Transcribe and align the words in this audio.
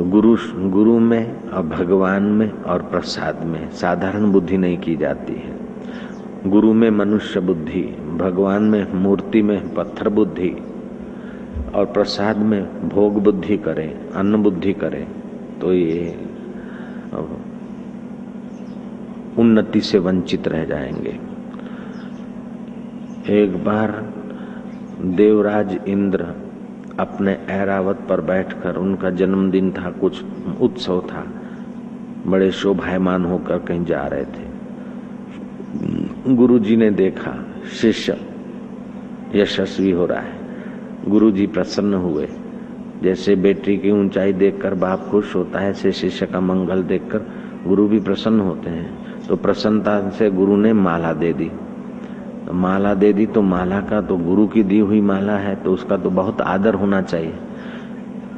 तो 0.00 0.04
गुरु 0.04 0.36
गुरु 0.70 0.98
में 0.98 1.48
और 1.48 1.62
भगवान 1.62 2.22
में 2.22 2.52
और 2.52 2.82
प्रसाद 2.82 3.42
में 3.44 3.70
साधारण 3.70 4.30
बुद्धि 4.32 4.58
नहीं 4.58 4.78
की 4.78 4.94
जाती 4.96 5.32
है। 5.32 6.50
गुरु 6.50 6.72
में 6.72 6.90
मनुष्य 6.90 7.40
बुद्धि, 7.40 7.82
भगवान 8.16 8.62
में 8.62 8.92
मूर्ति 8.92 9.42
में 9.42 9.74
पत्थर 9.74 10.08
बुद्धि 10.08 10.48
और 11.74 11.84
प्रसाद 11.86 12.38
में 12.38 12.88
भोग 12.88 13.22
बुद्धि 13.22 13.56
करें, 13.58 14.08
अन्न 14.10 14.42
बुद्धि 14.42 14.72
करें 14.72 15.06
तो 15.60 15.72
ये 15.72 16.16
उन्नति 19.38 19.80
से 19.80 19.98
वंचित 19.98 20.48
रह 20.48 20.64
जाएँगे। 20.64 21.18
एक 23.42 23.64
बार 23.64 23.90
देवराज 25.16 25.78
इंद्र 25.88 26.34
अपने 27.00 27.38
ऐरावत 27.48 27.98
पर 28.08 28.20
बैठकर 28.20 28.76
उनका 28.76 29.10
जन्मदिन 29.10 29.70
था, 29.70 29.90
कुछ 29.90 30.24
उत्सव 30.60 31.00
था। 31.00 31.26
बड़े 32.26 32.50
शोभायमान 32.50 33.24
होकर 33.24 33.58
कहीं 33.58 33.84
जा 33.84 34.06
रहे 34.06 34.24
थे। 34.24 34.50
गुरुजी 36.34 36.76
ने 36.76 36.90
देखा, 36.90 37.44
शिष्य 37.80 38.20
यशस्वी 39.34 39.90
हो 39.90 40.06
रहा 40.06 40.20
है। 40.20 40.32
गुरुजी 41.08 41.46
प्रसन्न 41.46 41.94
हुए। 41.94 42.28
जैसे 43.02 43.36
बेटी 43.36 43.76
की 43.76 43.90
ऊंचाई 43.90 44.32
देखकर 44.32 44.74
बाप 44.74 45.08
खुश 45.10 45.36
होता 45.36 45.58
है, 45.58 45.70
ऐसे 45.70 45.92
शिष्य 45.92 46.26
का 46.26 46.40
मंगल 46.40 46.82
देखकर 46.82 47.18
गुरु 47.66 47.88
भी 47.88 48.00
प्रसन्न 48.00 48.40
होते 48.40 48.70
हैं। 48.70 49.18
तो 49.28 49.36
प्रसन्नता 49.36 50.10
से 50.10 50.30
गुरु 50.30 50.56
ने 50.56 50.72
माला 50.72 51.12
दे 51.12 51.32
दी। 51.32 51.50
माला 52.52 52.94
दे 52.94 53.12
दी 53.12 53.26
तो 53.26 53.42
माला 53.42 53.80
का 53.80 54.00
तो 54.00 54.16
गुरु 54.16 54.46
की 54.46 54.62
दी 54.62 54.78
हुई 54.78 55.00
माला 55.00 55.36
है 55.38 55.54
तो 55.56 55.72
उसका 55.72 55.96
तो 55.96 56.10
बहुत 56.10 56.40
आदर 56.40 56.74
होना 56.74 57.02
चाहिए। 57.02 57.34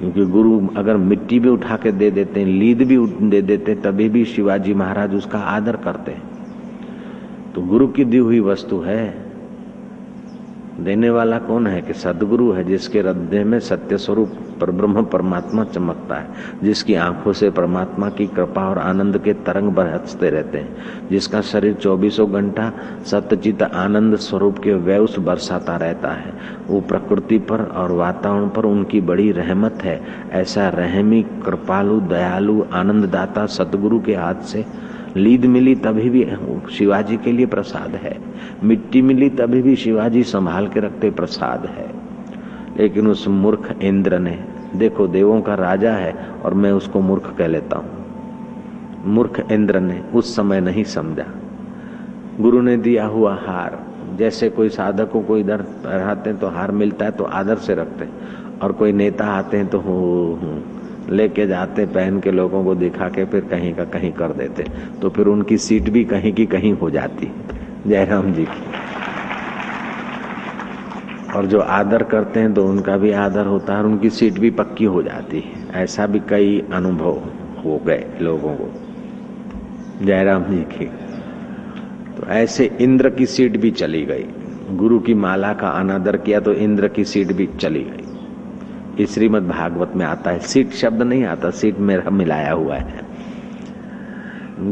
क्योंकि 0.00 0.24
गुरु 0.26 0.68
अगर 0.76 0.96
मिट्टी 0.96 1.38
भी 1.38 1.48
उठा 1.48 1.76
के 1.76 1.92
दे 1.92 2.10
देते 2.10 2.40
हैं, 2.40 2.46
लीद 2.46 2.82
भी 2.82 2.96
दे 3.28 3.42
देते 3.42 3.74
तभी 3.74 4.08
भी 4.08 4.24
शिवाजी 4.24 4.74
महाराज 4.74 5.14
उसका 5.14 5.38
आदर 5.38 5.76
करते 5.76 6.12
हैं। 6.12 6.22
तो 7.54 7.62
गुरु 7.62 7.88
की 7.88 8.04
दी 8.04 8.16
हुई 8.16 8.40
वस्तु 8.40 8.80
है 8.80 9.31
देने 10.80 11.10
वाला 11.10 11.38
कौन 11.38 11.66
है 11.66 11.82
कि 11.82 11.92
सदगुरु 11.92 12.52
है 12.52 12.64
जिसके 12.64 13.00
हृदय 13.00 13.44
में 13.44 13.60
सत्य 13.60 13.98
स्वरूप 13.98 14.28
पर 14.60 14.70
ब्रह्म 14.70 15.04
परमात्मा 15.04 15.64
चमकता 15.64 16.14
है, 16.14 16.26
जिसकी 16.62 16.94
आँखों 16.94 17.32
से 17.32 17.50
परमात्मा 17.50 18.08
की 18.10 18.26
कृपा 18.26 18.68
और 18.68 18.78
आनंद 18.78 19.18
के 19.18 19.32
तरंग 19.32 19.72
बरसते 19.72 20.30
रहते 20.30 20.58
हैं, 20.58 20.76
जिसका 21.10 21.40
शरीर 21.40 21.74
चौबीसों 21.74 22.32
घंटा 22.32 22.72
सत्यचित 23.04 23.62
आनंद 23.62 24.16
स्वरूप 24.16 24.58
के 24.58 24.74
व्यवस 24.74 25.18
बरसाता 25.18 25.76
रहता 25.76 26.12
है। 26.12 26.32
वो 26.68 26.80
प्रकृति 26.80 27.38
पर 27.38 27.60
और 27.62 27.92
वातावरण 27.92 28.48
पर 28.48 28.64
उनकी 28.64 29.00
बड़ी 29.00 29.32
रहमत 29.32 29.78
है। 29.82 30.00
ऐसा 30.32 30.68
रहमी, 30.68 31.22
कृपालु, 31.22 32.00
दयालु, 32.00 32.64
आनंददाता 32.72 33.46
सतगुरु 33.46 34.00
के 34.00 34.14
हाथ 34.14 34.34
से 34.34 34.91
लीद 35.16 35.44
मिली 35.44 35.74
तभी 35.76 36.08
भी 36.10 36.24
शिवाजी 36.70 37.16
के 37.16 37.32
लिए 37.32 37.46
प्रसाद 37.46 37.94
है। 37.94 38.16
मिट्टी 38.64 39.02
मिली 39.02 39.28
तभी 39.30 39.62
भी 39.62 39.76
शिवाजी 39.76 40.22
संभाल 40.24 40.68
के 40.68 40.80
रखते 40.80 41.10
प्रसाद 41.10 41.66
है। 41.68 41.90
लेकिन 42.78 43.06
उस 43.06 43.26
मूर्ख 43.28 43.74
इंद्र 43.82 44.18
ने, 44.18 44.38
देखो 44.76 45.06
देवों 45.08 45.40
का 45.42 45.54
राजा 45.54 45.92
है 45.92 46.12
और 46.44 46.54
मैं 46.54 46.72
उसको 46.72 47.00
मूर्ख 47.00 47.34
कह 47.38 47.46
लेता 47.46 47.76
हूँ। 47.76 48.00
मूर्ख 49.06 49.40
इंद्र 49.52 49.80
ने 49.80 50.02
उस 50.14 50.34
समय 50.36 50.60
नहीं 50.60 50.84
समझा। 50.84 51.26
गुरु 52.40 52.60
ने 52.60 52.76
दिया 52.76 53.06
हुआ 53.06 53.34
हार, 53.36 53.78
जैसे 54.16 54.48
कोई 54.50 54.68
साधक 54.68 55.12
को 55.26 55.36
इधर 55.38 55.62
पहराते 55.84 56.30
हैं 56.30 56.38
तो 56.38 56.48
हार 56.48 56.70
मिलता 56.72 57.04
है 57.04 57.10
तो 57.10 57.24
आदर 57.24 57.56
से 57.56 57.74
रखते 57.74 58.04
हैं, 58.04 58.58
और 58.62 58.72
कोई 58.72 58.92
नेता 58.92 59.24
आते 59.28 59.56
हैं 59.56 59.66
तो 59.66 59.78
हो 59.78 60.38
लेके 61.10 61.46
जाते, 61.46 61.86
पहन 61.86 62.20
के 62.20 62.30
लोगों 62.30 62.64
को 62.64 62.74
दिखा 62.74 63.08
के 63.08 63.24
फिर 63.24 63.40
कहीं 63.40 63.74
का 63.74 63.84
कहीं 63.84 64.12
कर 64.12 64.32
देते। 64.32 64.64
तो 65.02 65.10
फिर 65.10 65.26
उनकी 65.26 65.58
सीट 65.58 65.90
भी 65.90 66.04
कहीं 66.04 66.32
की 66.32 66.46
कहीं 66.46 66.72
हो 66.72 66.90
जाती। 66.90 67.32
जयराम 67.86 68.32
जी 68.32 68.44
की। 68.44 68.82
और 71.36 71.46
जो 71.46 71.60
आदर 71.60 72.02
करते 72.02 72.40
हैं 72.40 72.54
तो 72.54 72.64
उनका 72.64 72.96
भी 72.96 73.12
आदर 73.12 73.46
होता 73.46 73.72
है 73.72 73.78
और 73.78 73.86
उनकी 73.86 74.10
सीट 74.10 74.32
भी 74.32 74.50
पक्की 74.50 74.84
हो 74.84 75.02
जाती 75.02 75.40
है। 75.40 75.82
ऐसा 75.82 76.06
भी 76.06 76.20
कई 76.28 76.64
अनुभव 76.72 77.18
हो 77.64 77.82
गए 77.86 78.04
लोगों 78.20 78.54
को। 78.54 78.72
जयराम 80.04 80.44
जी 80.44 80.58
की। 80.58 80.84
तो 82.16 82.26
ऐसे 82.26 82.76
इंद्र 82.80 83.10
की 83.10 83.26
सीट 83.26 83.56
भी 83.56 83.70
चली 83.70 84.04
गई। 84.04 84.24
गुरु 84.70 84.98
की 84.98 85.14
माला 85.14 85.52
का 85.52 85.68
अनादर 85.68 86.16
किया 86.16 86.40
तो 86.40 86.52
इंद्र 86.52 86.88
की 86.88 87.04
सीट 87.04 87.32
भी 87.32 87.46
चली 87.46 87.82
गई। 87.82 88.01
इस 88.98 89.14
श्रीमद 89.14 89.42
भागवत 89.42 89.92
में 89.96 90.06
आता 90.06 90.30
है। 90.30 90.38
सीट 90.38 90.70
शब्द 90.70 91.02
नहीं 91.02 91.24
आता, 91.24 91.50
सीट 91.50 91.78
मेरा 91.78 92.10
मिलाया 92.10 92.52
हुआ 92.52 92.76
है। 92.76 93.00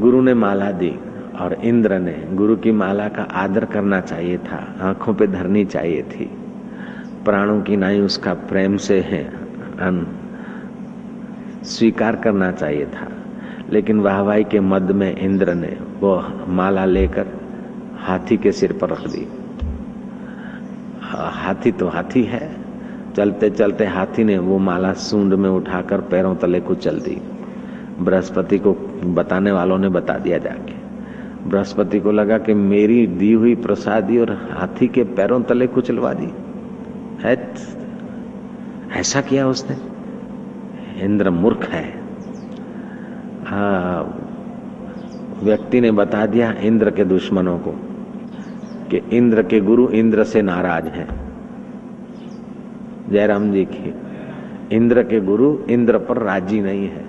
गुरु 0.01 0.21
ने 0.21 0.35
माला 0.35 0.71
दी 0.71 0.99
और 1.41 1.55
इंद्र 1.55 1.99
ने, 1.99 2.27
गुरु 2.31 2.57
की 2.57 2.73
माला 2.73 3.09
का 3.09 3.23
आदर 3.23 3.65
करना 3.65 4.01
चाहिए 4.01 4.39
था, 4.39 4.75
आँखों 4.81 5.15
पे 5.15 5.27
धरनी 5.27 5.65
चाहिए 5.65 6.03
थी। 6.03 6.25
प्राणों 7.25 7.63
की 7.63 7.77
नाई 7.77 8.01
उसका 8.01 8.35
प्रेम 8.35 8.77
से 8.77 9.01
है 9.01 9.33
स्वीकार 11.65 12.17
करना 12.17 12.53
चाहिए 12.53 12.87
था। 12.87 13.09
लेकिन 13.71 14.01
वाहवाई 14.01 14.45
के 14.45 14.61
मद 14.61 14.83
में 14.83 15.17
इंद्र 15.17 15.55
ने 15.55 15.77
वो 16.01 16.45
माला 16.49 16.85
लेकर 16.85 17.27
हाथी 17.99 18.37
के 18.37 18.53
सिर 18.53 18.73
पर 18.73 18.91
रख 18.91 19.09
दी। 19.09 19.29
हाथी 21.11 21.73
तो 21.73 21.89
हाथी 21.89 22.25
है 22.25 22.60
चलते 23.17 23.51
चलते 23.51 23.87
हाथी 23.87 24.25
ने 24.25 24.39
वो 24.39 24.59
माला 24.59 24.93
सूंड 24.93 25.35
में 25.35 25.49
उठाकर 25.51 26.01
पैरों 26.01 26.35
तले 26.37 26.61
को 26.61 26.75
चल 26.75 27.01
दी। 27.01 27.21
बृहस्पति 28.01 28.59
को 28.59 28.73
बताने 29.15 29.53
वालों 29.53 29.79
ने 29.79 29.89
बता 29.89 30.19
दिया 30.19 30.39
जाके। 30.39 30.75
बृहस्पति 31.49 32.01
को 32.01 32.13
लगा 32.13 32.39
कि 32.39 32.55
मेरी 32.55 33.07
दी 33.07 33.33
हुई 33.33 33.55
प्रसादी 33.57 34.19
और 34.19 34.31
हाथी 34.51 34.87
के 34.89 35.05
पैरों 35.05 35.43
तले 35.43 35.67
कुचलवा 35.67 36.13
दी। 36.13 36.33
है 37.23 37.55
ऐसा 38.93 39.21
किया 39.21 39.47
उसने? 39.49 39.77
इंद्र 41.05 41.31
मूर्ख 41.31 41.69
है, 41.69 41.85
व्यक्ति 45.43 45.81
ने 45.81 45.91
बता 45.91 46.27
दिया 46.27 46.53
इंद्र 46.53 46.91
के 46.91 47.05
दुश्मनों 47.05 47.59
को 47.59 47.71
कि 48.91 49.03
इंद्र 49.13 49.43
के 49.43 49.61
गुरु 49.61 49.89
इंद्र 49.89 50.25
से 50.25 50.43
नाराज़ 50.43 50.87
हैं। 50.87 51.30
जयराम 53.13 53.53
जी 53.53 53.65
की। 53.65 53.95
इंद्र 54.77 55.03
के 55.03 55.21
गुरु 55.21 55.59
इंद्र 55.71 55.99
पर 55.99 56.17
राज़ी 56.17 56.61
नहीं 56.61 56.85
है। 56.85 57.05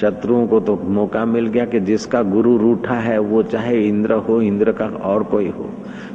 शत्रुओं 0.00 0.46
को 0.46 0.60
तो 0.60 0.80
मौका 0.84 1.24
मिल 1.24 1.46
गया 1.46 1.64
कि 1.64 1.80
जिसका 1.80 2.22
गुरु 2.22 2.56
रूठा 2.56 2.94
है, 2.94 3.18
वो 3.18 3.42
चाहे 3.42 3.88
इंद्र 3.88 4.12
हो, 4.12 4.42
इंद्र 4.42 4.72
का 4.72 4.86
और 4.86 5.22
कोई 5.22 5.48
हो। 5.48 5.70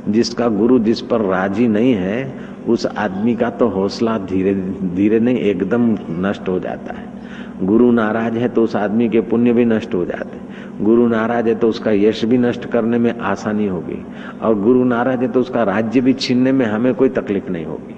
जिसका 0.10 0.48
गुरु 0.48 0.80
जिस 0.80 1.02
पर 1.02 1.22
राज़ी 1.22 1.68
नहीं 1.68 1.94
है, 1.94 2.34
उस 2.68 2.86
आदमी 2.86 3.36
का 3.36 3.50
तो 3.50 3.68
हौसला 3.68 4.18
धीरे 4.18 4.54
धीरे 4.96 5.20
नहीं, 5.20 5.38
एकदम 5.38 5.98
नष्ट 6.10 6.50
हो 6.50 6.60
जाता 6.60 6.94
है। 6.94 7.14
गुरु 7.64 7.92
नाराज़ 7.92 8.34
है 8.34 8.50
तो 8.50 8.64
उस 8.64 8.76
आदमी 8.76 9.10
के 9.10 9.22
पुण्य 9.22 9.54
भी 9.54 9.66
नष्ट 9.66 9.94
हो 9.94 10.06
जाते 10.06 10.44
गुरु 10.86 11.08
नाराज़ 11.08 11.48
है 11.48 11.56
तो 11.56 11.68
उसका 11.68 11.92
यश 11.92 12.26
भी 12.26 12.38
नष्ट 12.38 12.66
करने 12.66 12.98
में 12.98 13.20
आसानी 13.20 13.68
होगी। 13.68 14.06
और 14.42 14.62
गुरु 14.62 14.84
नाराज़ 14.84 15.20
है 15.20 15.28
तो 15.28 15.40
उसका 15.40 15.64
राज्य 15.64 16.02
भी 16.02 16.14
छीनने 16.14 16.52
में 16.52 16.66
हमें 16.66 16.94
कोई 16.94 17.10
तकलीफ़ 17.10 17.52
नहीं 17.52 17.66
होगी। 17.66 17.96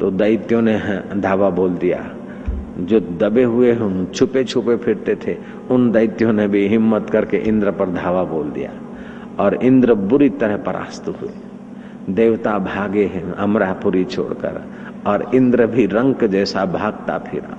तो 0.00 0.10
दैत्यों 0.10 0.62
ने 0.62 0.80
धावा 1.16 1.50
बोल 1.50 1.70
दिया। 1.70 2.14
जो 2.78 3.00
दबे 3.00 3.42
हुए 3.42 3.72
हम 3.72 4.06
छुपे 4.14 4.44
छुपे 4.44 4.76
फिरते 4.76 5.16
थे, 5.26 5.36
उन 5.70 5.92
दैत्यों 5.92 6.32
ने 6.32 6.48
भी 6.48 6.68
हिम्मत 6.68 7.10
करके 7.10 7.36
इंद्र 7.36 7.70
पर 7.70 7.88
धावा 7.90 8.24
बोल 8.24 8.50
दिया 8.50 8.70
और 9.38 9.54
इंद्र 9.54 9.94
बुरी 9.94 10.28
तरह 10.28 10.56
परास्त 10.56 11.08
हुए। 11.08 11.30
देवता 12.10 12.58
भागे 12.58 13.04
हैं, 13.04 13.32
अमरापुरी 13.32 14.04
छोड़कर, 14.04 14.62
और 15.06 15.30
इंद्र 15.34 15.66
भी 15.66 15.86
रंक 15.86 16.24
जैसा 16.24 16.64
भागता 16.64 17.18
फिरा। 17.18 17.58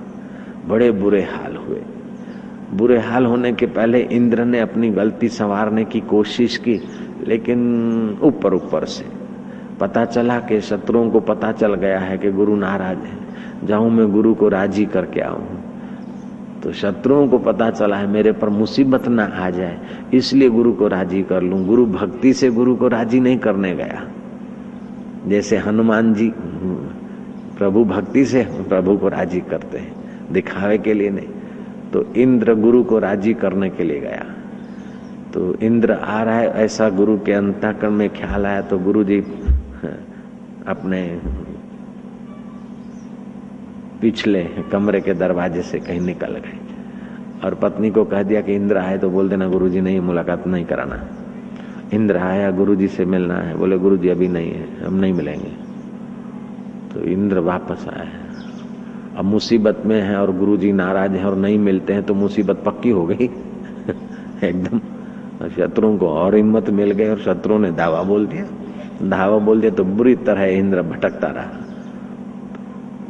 बड़े 0.68 0.90
बुरे 0.90 1.22
हाल 1.22 1.56
हुए। 1.56 1.82
बुरे 2.72 2.98
हाल 2.98 3.26
होने 3.26 3.52
के 3.52 3.66
पहले 3.66 4.00
इंद्र 4.00 4.44
ने 4.44 4.60
अपनी 4.60 4.90
गलती 4.90 5.28
संवारने 5.28 5.84
की 5.84 6.00
कोशिश 6.00 6.56
की, 6.56 6.80
लेकिन 7.26 8.18
ऊपर 8.22 8.54
ऊपर 8.54 8.84
से 8.84 9.19
पता 9.80 10.04
चला 10.04 10.38
कि 10.40 10.60
शत्रुओं 10.60 11.10
को 11.10 11.20
पता 11.20 11.52
चल 11.52 11.74
गया 11.74 11.98
है 11.98 12.18
कि 12.18 12.30
गुरु 12.32 12.56
नाराज़ 12.56 12.98
है। 12.98 13.66
जाऊँ 13.66 13.90
मैं 13.90 14.10
गुरु 14.12 14.34
को 14.34 14.48
राज़ी 14.48 14.84
करके 14.86 15.20
आऊँ। 15.20 15.58
तो 16.62 16.72
शत्रुओं 16.72 17.28
को 17.28 17.38
पता 17.38 17.70
चला 17.70 17.96
है, 17.96 18.06
मेरे 18.06 18.32
पर 18.32 18.48
मुसीबत 18.48 19.08
ना 19.08 19.24
आ 19.24 19.50
जाए, 19.50 19.78
इसलिए 20.14 20.48
गुरु 20.48 20.72
को 20.72 20.88
राज़ी 20.88 21.22
कर 21.22 21.42
लूँ। 21.42 21.64
गुरु 21.66 21.86
भक्ति 21.86 22.32
से 22.32 22.50
गुरु 22.50 22.74
को 22.76 22.88
राज़ी 22.88 23.20
नहीं 23.20 23.38
करने 23.38 23.74
गया। 23.74 24.06
जैसे 25.26 25.56
हनुमान 25.56 26.12
जी 26.14 26.30
प्रभु 27.58 27.84
भक्ति 27.84 28.24
से 28.24 28.42
प्रभु 28.68 28.96
को 28.96 29.08
राज़ी 29.08 29.40
करते 29.40 29.78
हैं, 29.78 29.92
दिखावे 30.32 30.78
के 30.78 30.94
लिए 30.94 31.10
नहीं। 31.10 31.28
तो 31.92 32.04
इंद्र 32.16 32.54
गुरु 32.54 32.82
को 32.84 32.98
राज़ी 32.98 33.34
करने 33.34 33.68
के 33.70 33.84
लिए 33.84 34.00
गया। 34.00 34.24
तो 35.34 35.54
इंद्र 35.56 35.92
आ 35.92 36.22
रहा 36.22 36.38
है, 36.38 36.48
ऐसा 36.54 36.88
गुरु 36.90 37.16
के 37.18 37.32
अंतकरण 37.32 37.90
में 37.90 38.08
ख्याल 38.10 38.46
आया 38.46 38.60
तो 38.60 38.78
गुरु 38.78 39.04
जी 39.04 39.20
अपने 40.66 41.20
पिछले 44.00 44.44
कमरे 44.44 45.00
के 45.00 45.14
दरवाजे 45.14 45.62
से 45.62 45.78
कहीं 45.78 46.00
निकल 46.00 46.32
गए। 46.32 46.58
और 47.44 47.54
पत्नी 47.54 47.90
को 47.90 48.04
कह 48.04 48.22
दिया 48.22 48.40
कि 48.40 48.54
इंद्र 48.54 48.78
आए 48.78 48.98
तो 48.98 49.10
बोल 49.10 49.28
देना 49.28 49.48
गुरु 49.48 49.68
जी 49.68 49.80
नहीं 49.80 50.00
मुलाकात 50.00 50.46
नहीं 50.46 50.64
कराना। 50.64 51.04
इंद्र 51.94 52.16
आया 52.16 52.50
गुरु 52.50 52.74
जी 52.74 52.88
से 52.88 53.04
मिलना 53.04 53.34
है। 53.34 53.56
बोले 53.56 53.78
गुरु 53.78 53.96
जी 53.96 54.08
अभी 54.08 54.28
नहीं 54.28 54.52
है, 54.52 54.84
हम 54.84 54.94
नहीं 54.94 55.12
मिलेंगे। 55.12 55.70
तो 56.94 57.00
इंद्र 57.00 57.38
वापस 57.38 57.86
आए 57.88 58.08
अब 59.16 59.24
मुसीबत 59.24 59.82
में 59.86 60.02
है 60.02 60.16
और 60.16 60.36
गुरु 60.36 60.56
जी 60.56 60.72
नाराज़ 60.72 61.12
है 61.12 61.24
और 61.24 61.36
नहीं 61.36 61.58
मिलते 61.58 61.92
हैं 61.92 62.02
तो 62.02 62.14
मुसीबत 62.14 62.62
पक्की 62.66 62.90
हो 62.90 63.06
गई। 63.06 63.30
एकदम। 64.44 64.80
शत्रुओं 65.48 65.98
को 65.98 66.08
और 66.08 66.34
हिम्मत 66.34 66.70
मिल 66.70 66.90
गई 66.90 67.08
और 67.08 67.18
शत्रुओं 67.18 67.58
ने 67.58 67.70
दावा 67.70 68.02
बोल 68.02 68.26
दिया। 68.26 68.44
धावा 69.02 69.38
बोल 69.38 69.60
दिया 69.60 69.72
तो 69.72 69.84
बुरी 69.84 70.14
तरह 70.16 70.44
इंद्र 70.46 70.82
भटकता 70.82 71.28
रहा। 71.28 71.58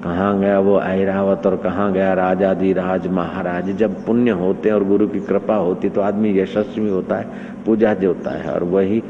कहाँ 0.05 0.39
गया 0.41 0.59
वो 0.59 0.81
ऐरावत 0.81 1.47
और 1.47 1.57
कहाँ 1.57 1.93
गया 1.93 2.13
राजादि 2.15 2.73
राज 2.73 3.07
महाराज 3.07 3.71
जब 3.71 4.05
पुण्य 4.05 4.31
होते 4.33 4.69
हैं 4.69 4.77
और 4.77 4.85
गुरु 4.85 5.09
की 5.09 5.21
कृपा 5.21 5.55
होती 5.55 5.89
तो 5.89 6.01
आदमी 6.01 6.39
यशस्वी 6.39 6.89
होता 6.89 7.17
है, 7.17 7.27
पूजा 7.67 7.93
होता 7.93 8.31
है 8.31 8.53
और 8.53 8.65
वही 8.65 9.03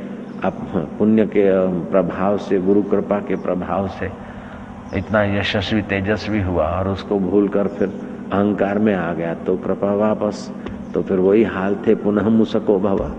अब 0.44 0.52
पुण्य 0.98 1.26
के 1.26 1.44
प्रभाव 1.90 2.38
से, 2.38 2.58
गुरु 2.58 2.82
कृपा 2.82 3.18
के 3.18 3.36
प्रभाव 3.36 3.88
से 3.88 4.10
इतना 4.98 5.22
यशस्वी, 5.38 5.82
तेजस्वी 5.82 6.40
हुआ 6.42 6.66
और 6.68 6.88
उसको 6.88 7.18
भूल 7.18 7.48
कर 7.48 7.66
फिर 7.68 7.88
अहंकार 8.32 8.78
में 8.78 8.94
आ 8.94 9.12
गया। 9.14 9.34
तो 9.34 9.56
कृपा 9.56 9.94
वापस 9.94 10.50
तो 10.94 11.02
फिर 11.02 11.18
वही 11.18 11.44
हाल 11.44 11.76
थे, 11.86 11.94
पुनः 11.94 12.28
मुसको 12.28 12.78
भवा। 12.78 13.14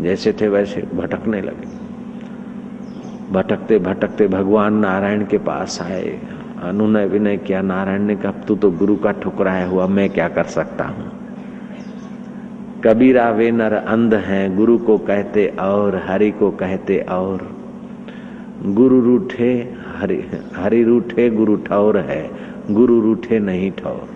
जैसे 0.00 0.32
थे 0.32 0.48
वैसे 0.48 0.82
भटकने 0.94 1.40
लगे। 1.40 1.85
भटकते 3.32 3.78
भटकते 3.78 4.28
भगवान 4.28 4.74
नारायण 4.74 5.26
के 5.26 5.38
पास 5.38 5.82
आए। 5.82 6.20
अनुनय 6.62 7.06
विनय 7.06 7.36
किया, 7.36 7.62
नारायण 7.62 8.02
ने 8.02 8.16
कहा 8.16 8.32
तू 8.32 8.56
तो 8.56 8.70
गुरु 8.70 8.96
का 8.96 9.12
ठुकराया 9.12 9.66
हुआ, 9.66 9.86
मैं 9.86 10.10
क्या 10.10 10.28
कर 10.28 10.44
सकता 10.44 10.84
हूँ? 10.84 11.12
कबीरा 12.84 13.30
वे 13.30 13.50
नर 13.50 13.72
अंध 13.72 14.14
हैं, 14.14 14.56
गुरु 14.56 14.78
को 14.78 14.98
कहते 14.98 15.46
और, 15.60 16.02
हरि 16.06 16.30
को 16.30 16.50
कहते 16.50 16.98
और। 16.98 17.56
गुरु 18.64 19.00
रूठे, 19.00 19.74
हरि 19.96 20.24
हरि 20.56 20.82
रूठे, 20.82 21.30
गुरु 21.30 21.56
ठौर 21.56 21.98
है, 21.98 22.30
गुरु 22.70 23.00
रूठे 23.00 23.38
नहीं 23.38 23.70
ठौर। 23.70 24.08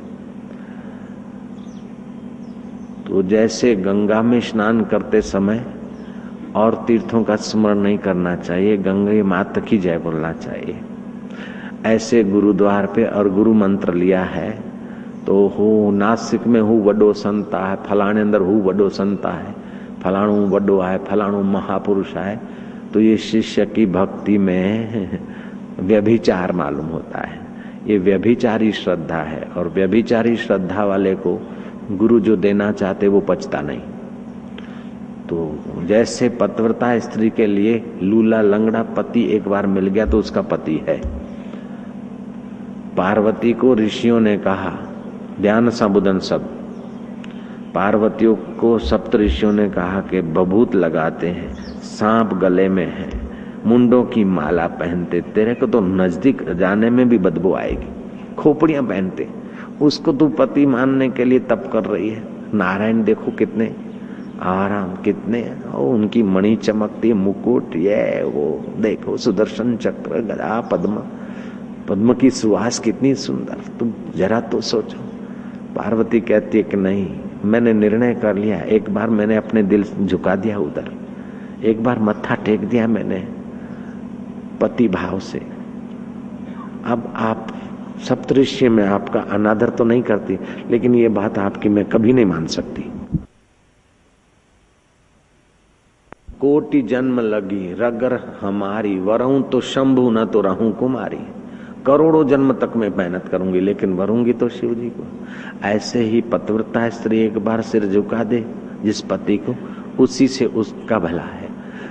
तो 3.09 3.23
जैसे 3.23 3.75
गंगा 3.75 4.23
में 4.23 4.41
स्नान 4.41 4.85
करते 4.85 5.21
समय 5.21 5.65
और 6.57 6.75
तीर्थों 6.87 7.23
का 7.25 7.37
स्मरण 7.37 7.79
नहीं 7.79 7.99
करना 7.99 8.35
चाहिए, 8.37 8.77
गंगे 8.77 9.23
मात 9.23 9.59
की 9.69 9.79
जय 9.79 9.99
बोलना 9.99 10.33
चाहिए। 10.33 10.79
ऐसे 11.87 12.23
गुरुद्वार 12.25 12.87
पे 12.87 13.05
और 13.05 13.29
गुरु 13.29 13.53
मंत्र 13.55 13.95
लिया 13.95 14.23
है 14.25 14.51
तो 15.27 15.47
हूँ 15.49 15.93
नासिक 15.95 16.47
में 16.47 16.61
हूँ 16.61 16.85
वडो 16.85 17.13
संत 17.13 17.55
है, 17.55 17.77
फलाने 17.85 18.21
अंदर 18.21 18.41
हूँ 18.41 18.63
वडो 18.65 18.89
संत 18.89 19.27
है, 19.27 19.55
फलाणु 20.03 20.47
वडो 20.47 20.81
है 20.81 20.99
फलाणु 21.05 21.43
महापुरुष 21.43 22.15
है 22.17 22.41
तो 22.95 23.01
ये 23.01 23.17
शिष्य 23.17 23.67
की 23.67 23.87
भक्ति 23.87 24.39
में 24.39 25.21
व्यभिचार 25.81 26.53
मालूम 26.53 26.87
होता 26.87 27.21
है। 27.21 27.39
ये 27.87 27.99
व्यभिचारी 27.99 28.73
श्रद्धा 28.73 29.21
है 29.23 29.43
और 29.57 29.69
व्यभिचारी 29.69 30.37
श्रद्धा 30.37 30.85
वाले 30.85 31.15
को 31.15 31.39
गुरु 31.93 32.21
जो 32.21 32.37
देना 32.37 32.71
चाहते 32.73 33.09
वो 33.09 33.21
पचता 33.21 33.61
नहीं। 33.61 33.81
तो 35.31 35.59
जैसे 35.87 36.29
पतव्रता 36.29 36.99
स्त्री 36.99 37.31
के 37.31 37.47
लिए 37.47 37.83
लूला 38.03 38.41
लंगड़ा 38.43 38.83
पति 38.83 39.23
एक 39.25 39.49
बार 39.49 39.67
मिल 39.67 39.87
गया 39.87 40.07
तो 40.07 40.19
उसका 40.19 40.43
पति 40.43 40.77
है। 40.89 40.97
पार्वती 42.97 43.53
को 43.53 43.75
ऋषियों 43.75 44.21
ने 44.21 44.37
कहा, 44.39 44.71
ध्यान 45.41 45.71
सबुदन 45.71 46.19
सब। 46.19 46.49
पार्वतियों 47.75 48.35
को 48.35 48.79
सप्त 48.79 49.15
ऋषियों 49.17 49.53
ने 49.53 49.69
कहा 49.71 50.01
कि 50.01 50.21
बबूत 50.21 50.75
लगाते 50.75 51.29
हैं, 51.29 51.55
सांप 51.83 52.35
गले 52.35 52.69
में 52.69 52.87
है, 52.87 53.09
मुंडों 53.67 54.05
की 54.05 54.25
माला 54.25 54.67
पहनते, 54.67 55.21
तेरे 55.21 55.55
को 55.55 55.67
तो 55.67 55.81
नज़दीक 55.81 56.43
जाने 56.51 56.91
में 56.91 57.09
भी 57.09 57.19
बदबू 57.19 57.55
आएगी, 57.55 57.87
खोपड़ियाँ 58.35 58.83
पहनते, 58.83 59.29
उसको 59.83 60.13
तू 60.13 60.29
पति 60.29 60.67
मानने 60.67 61.09
के 61.09 61.25
लिए 61.25 61.39
तप 61.39 61.71
कर 61.73 61.85
रही 61.85 62.09
है। 62.09 62.23
नारायण 62.55 63.05
देखो 63.05 63.31
कितने 63.31 63.75
आराम 64.43 64.95
कितने 64.95 65.55
और 65.75 65.95
उनकी 65.95 66.23
मणि 66.23 66.57
चमकती 66.57 67.13
मुकुट, 67.13 67.77
ये 67.77 68.25
वो, 68.25 68.65
देखो, 68.83 69.17
सुदर्शन 69.17 69.77
चक्र, 69.77 70.21
गदा, 70.21 70.61
पद्म। 70.61 71.03
पद्म 71.89 72.15
की 72.15 72.31
सुहास 72.31 72.79
कितनी 72.79 73.15
सुंदर। 73.15 73.57
तुम 73.79 73.93
जरा 74.17 74.41
तो 74.41 74.61
सोचो। 74.61 74.99
पार्वती 75.77 76.21
कहती 76.21 76.59
है 76.59 76.65
कि 76.65 76.77
नहीं, 76.77 77.21
मैंने 77.45 77.73
निर्णय 77.73 78.15
कर 78.15 78.35
लिया, 78.37 78.61
एक 78.61 78.91
बार 78.91 79.11
मैंने 79.11 79.37
अपने 79.37 79.63
दिल 79.63 79.85
झुका 80.07 80.37
दिया 80.37 80.59
उधर। 80.59 80.93
एक 81.65 81.85
बार 81.85 81.99
मत्था 81.99 82.35
टेक 82.35 82.61
दिया 82.61 82.87
मैंने 82.87 83.29
पति 84.61 84.89
भाव 84.89 85.19
से। 85.19 85.43
अब 86.85 87.15
आप 87.17 87.47
सप्तृश्य 88.09 88.69
में 88.69 88.85
आपका 88.85 89.21
अनादर 89.21 89.69
तो 89.69 89.85
नहीं 89.85 90.03
करती, 90.03 90.39
लेकिन 90.71 90.95
ये 90.95 91.09
बात 91.09 91.39
आपकी 91.39 91.69
मैं 91.69 91.85
कभी 91.85 92.13
नहीं 92.13 92.27
मान 92.27 92.47
सकती। 92.47 92.90
कोटि 96.41 96.83
जन्म 96.83 97.21
लगी 97.21 97.73
रगर 97.73 98.39
हमारी 98.41 98.99
वरहूं 99.01 99.43
तो 99.43 99.61
शंभु 99.61 100.11
न 100.11 100.25
तो 100.25 100.41
रहूँ 100.41 100.73
कुमारी। 100.73 101.19
करोड़ों 101.87 102.27
जन्म 102.29 102.53
तक 102.53 102.73
मैं 102.77 102.89
मेहनत 102.97 103.29
करूँगी, 103.29 103.61
लेकिन 103.61 103.93
वरूँगी 103.93 104.33
तो 104.33 104.49
शिव 104.49 104.75
जी 104.75 104.89
को। 104.89 105.05
ऐसे 105.67 106.01
ही 106.01 106.21
पतव्रता 106.21 106.89
स्त्री 106.89 107.21
एक 107.21 107.39
बार 107.39 107.61
सिर 107.61 107.87
झुका 107.87 108.25
दे, 108.25 108.45
जिस 108.85 109.01
पति 109.01 109.37
को, 109.37 109.55
उसी 110.03 110.29
से 110.29 110.47
उसका 110.47 110.99
भला 110.99 111.23
है। 111.23 111.49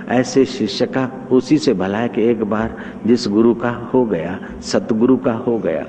ऐसे 0.08 0.44
शिष्य 0.44 0.86
का, 0.86 1.28
उसी 1.32 1.58
से 1.58 1.74
भला 1.74 1.98
है 1.98 2.08
कि 2.08 2.22
एक 2.22 2.44
बार 2.44 2.76
जिस 3.06 3.28
गुरु 3.28 3.54
का 3.54 3.70
हो 3.70 4.04
गया, 4.04 4.38
सतगुरु 4.60 5.16
का 5.16 5.32
हो 5.32 5.58
गया। 5.58 5.86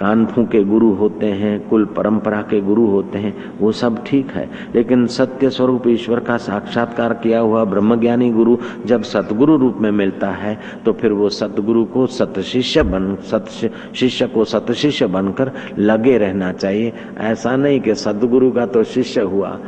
कानफू 0.00 0.44
के 0.44 0.62
गुरु 0.64 0.90
होते 0.94 1.26
हैं, 1.26 1.68
कुल 1.68 1.84
परंपरा 1.96 2.40
के 2.42 2.60
गुरु 2.60 2.86
होते 2.86 3.18
हैं, 3.18 3.34
वो 3.58 3.72
सब 3.72 4.02
ठीक 4.06 4.30
है। 4.30 4.48
लेकिन 4.74 5.06
सत्य 5.08 5.50
स्वरूप 5.50 5.86
ईश्वर 5.88 6.20
का 6.20 6.36
साक्षात्कार 6.38 7.12
किया 7.14 7.40
हुआ 7.40 7.64
ब्रह्मज्ञानी 7.64 8.30
गुरु 8.30 8.56
जब 8.86 9.02
सतगुरु 9.04 9.56
रूप 9.56 9.78
में 9.80 9.90
मिलता 9.92 10.30
है 10.32 10.58
तो 10.84 10.92
फिर 10.92 11.12
वो 11.12 11.28
सतगुरु 11.30 11.84
को 11.84 12.06
सत 12.08 12.40
शिष्य 12.42 12.82
बन, 12.82 13.14
सत 13.22 13.46
शिष्य 13.94 14.26
को 14.26 14.44
सत 14.44 14.72
शिष्य 14.72 15.06
बनकर 15.08 15.52
लगे 15.78 16.16
रहना 16.18 16.52
चाहिए। 16.52 16.92
ऐसा 17.20 17.56
नहीं 17.56 17.80
कि 17.80 17.94
सतगुरु 17.96 18.50
का 18.50 18.66
तो 18.66 18.82
शिष्य 18.84 19.20
हुआ। 19.22 19.58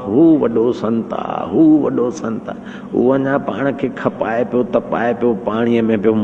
हू 0.00 0.22
वॾो 0.38 0.72
संता, 0.72 1.50
हू 1.52 1.62
वॾो 1.78 2.10
संता। 2.10 2.52
अञा 3.10 3.36
पाण 3.38 3.72
खे 3.72 3.88
खपाए 3.98 4.44
पियो 4.44 4.62
तपाए 4.74 5.12
पियो 5.14 5.32
पाणीअ 5.46 5.82
में 5.82 6.00
पियो 6.02 6.14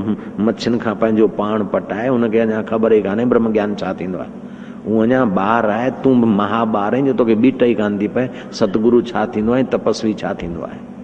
मच्छियुनि 0.41 0.79
खां 0.79 0.95
पंहिंजो 0.95 1.29
पाण 1.39 1.65
पटाए 1.73 2.09
हुनखे 2.09 2.39
अञा 2.39 2.63
ख़बर 2.63 2.93
ई 2.93 3.01
कान्हे 3.03 3.26
ब्रह्म 3.29 3.53
ज्ञान 3.53 3.75
छा 3.75 3.93
थींदो 3.93 4.19
आहे। 4.19 4.47
हू 4.87 5.01
अञा 5.01 5.25
ॿार 5.25 5.71
आहे, 5.71 5.91
तूं 5.91 6.15
महाॿार 6.15 6.95
आहीं, 6.95 7.05
जो 7.05 7.13
तोखे 7.13 7.35
ॿीट 7.35 7.63
ई 7.63 7.75
कान 7.75 7.99
थी 7.99 8.09
पए। 8.09 8.31
सतगुरु 8.53 9.03
छा 9.03 9.27
थींदो 9.27 9.53
आहे, 9.53 9.63
तपस्वी 9.63 10.15
छा 10.15 10.35
थींदो 10.35 10.63
आहे। 10.63 10.97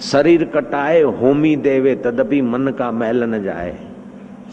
शरीर 0.00 0.44
कटाए, 0.44 1.02
होमी 1.02 1.56
देवे, 1.56 1.94
तदपि 1.94 2.42
मन 2.42 2.68
का 2.78 2.90
मैल 2.90 3.24
न 3.24 3.42
जाए। 3.42 3.76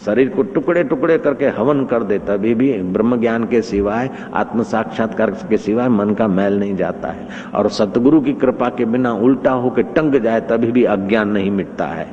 शरीर 0.06 0.28
को 0.28 0.42
टुकड़े 0.42 0.84
टुकड़े 0.84 1.18
करके 1.18 1.46
हवन 1.46 1.84
कर 1.84 2.02
दे, 2.02 2.18
तभी 2.18 2.54
भी 2.54 2.82
ब्रह्म 2.82 3.20
ज्ञान 3.20 3.44
के 3.44 3.62
सिवाय, 3.62 4.10
आत्म 4.34 4.62
साक्षात्कार 4.62 5.30
के 5.30 5.56
सिवाय 5.56 5.88
मन 5.88 6.10
का 6.10 6.28
मैल 6.28 6.58
नहीं 6.58 6.76
जाता 6.76 7.08
है। 7.08 7.28
और 7.54 7.68
सतगुरु 7.68 8.20
की 8.20 8.32
कृपा 8.32 8.68
के 8.68 8.84
बिना 8.84 9.12
उल्टा 9.12 9.52
होकर 9.52 9.82
टंग 9.82 10.14
जाए, 10.14 10.40
तभी 10.40 10.72
भी 10.72 10.84
अज्ञान 10.84 11.28
नहीं 11.28 11.50
मिटता 11.50 11.86
है। 11.86 12.06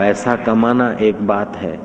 पैसा 0.00 0.36
कमाना 0.36 0.90
एक 1.00 1.26
बात 1.26 1.56
है, 1.56 1.76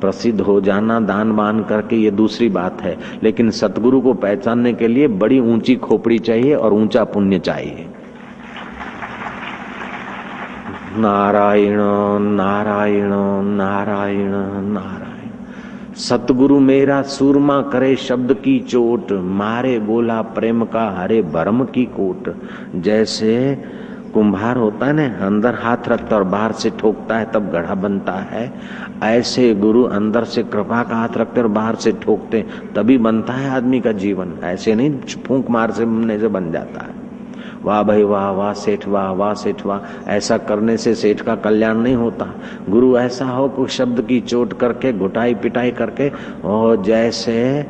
प्रसिद्ध 0.00 0.40
हो 0.40 0.60
जाना, 0.60 1.00
दान 1.00 1.36
बान 1.36 1.62
करके 1.62 1.96
ये 1.96 2.10
दूसरी 2.10 2.48
बात 2.48 2.82
है, 2.82 2.96
लेकिन 3.22 3.50
सतगुरु 3.50 4.00
को 4.00 4.12
पहचानने 4.14 4.72
के 4.72 4.88
लिए 4.88 5.08
बड़ी 5.08 5.38
ऊँची 5.40 5.76
खोपड़ी 5.76 6.18
चाहिए 6.18 6.54
और 6.54 6.72
ऊँचा 6.72 7.04
पुण्य 7.04 7.38
चाहिए। 7.38 7.86
नारायण 10.96 11.78
नारायण 12.36 13.10
नारायण 13.56 14.30
नारायण। 14.72 15.94
सतगुरु 15.94 16.60
मेरा 16.60 17.02
सूरमा 17.02 17.60
करे 17.62 17.96
शब्द 17.96 18.34
की 18.34 18.58
चोट, 18.60 19.12
मारे 19.12 19.78
बोला 19.78 20.22
प्रेम 20.22 20.64
का 20.64 20.88
हरे 20.98 21.22
भरम 21.22 21.64
की 21.64 21.84
कोट। 21.84 22.34
जैसे 22.76 23.32
कुंभार 24.14 24.56
होता 24.56 24.86
है 24.86 24.92
ना, 24.92 25.26
अंदर 25.26 25.54
हाथ 25.54 25.88
रखता 25.88 26.16
और 26.16 26.24
बाहर 26.24 26.52
से 26.52 26.70
ठोकता 26.70 27.18
है, 27.18 27.24
तब 27.34 27.50
गढ़ा 27.50 27.74
बनता 27.74 28.12
है। 28.12 28.52
ऐसे 29.02 29.54
गुरु 29.54 29.82
अंदर 29.82 30.24
से 30.24 30.42
कृपा 30.42 30.82
का 30.82 30.96
हाथ 30.96 31.08
रखते 31.16 31.40
और 31.40 31.48
बाहर 31.48 31.74
से 31.74 31.92
ठोकते 31.92 32.44
तभी 32.76 32.98
बनता 32.98 33.32
है 33.32 33.50
आदमी 33.50 33.80
का 33.80 33.92
जीवन। 33.92 34.34
ऐसे 34.44 34.74
नहीं, 34.74 34.98
फूंक 35.26 35.50
मार 35.50 35.70
से 35.70 35.82
से 36.18 36.28
बन 36.28 36.52
जाता 36.52 36.80
है। 36.80 37.02
वाह 37.64 37.82
भाई 37.82 38.02
वाह 38.02 38.30
वाह 38.30 38.52
सेठ, 38.52 38.88
वाह 38.88 39.10
वाह 39.10 39.34
सेठ, 39.34 39.66
वाह। 39.66 40.10
ऐसा 40.10 40.38
करने 40.38 40.76
से 40.76 40.94
सेठ 40.94 41.20
का 41.20 41.34
कल्याण 41.36 41.76
नहीं 41.76 41.94
होता। 41.94 42.34
गुरु 42.68 42.98
ऐसा 42.98 43.24
हो 43.24 43.48
कुछ 43.48 43.70
शब्द 43.70 44.02
की 44.02 44.20
चोट 44.20 44.52
करके, 44.52 44.92
घुटाई 44.92 45.34
पिटाई 45.34 45.70
करके, 45.70 46.12
और 46.44 46.82
जैसे 46.82 47.66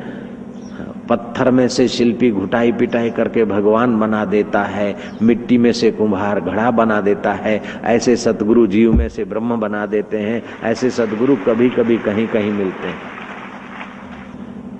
पत्थर 1.09 1.51
में 1.51 1.67
से 1.67 1.87
शिल्पी 1.87 2.31
घुटाई 2.31 2.71
पिटाई 2.71 3.09
करके 3.09 3.45
भगवान 3.45 3.99
बना 3.99 4.25
देता 4.25 4.63
है, 4.63 4.95
मिट्टी 5.21 5.57
में 5.57 5.73
से 5.73 5.91
कुम्हार 5.91 6.39
घड़ा 6.39 6.71
बना 6.71 7.01
देता 7.01 7.33
है, 7.33 7.61
ऐसे 7.83 8.15
सतगुरु 8.15 8.67
जीव 8.67 8.93
में 8.93 9.09
से 9.09 9.25
ब्रह्म 9.25 9.59
बना 9.59 9.85
देते 9.85 10.17
हैं, 10.17 10.43
ऐसे 10.63 10.89
सतगुरु 10.89 11.35
कभी 11.35 11.69
कभी 11.69 11.97
कहीं 11.97 12.27
कहीं 12.27 12.51
मिलते 12.51 12.87
हैं। 12.87 13.13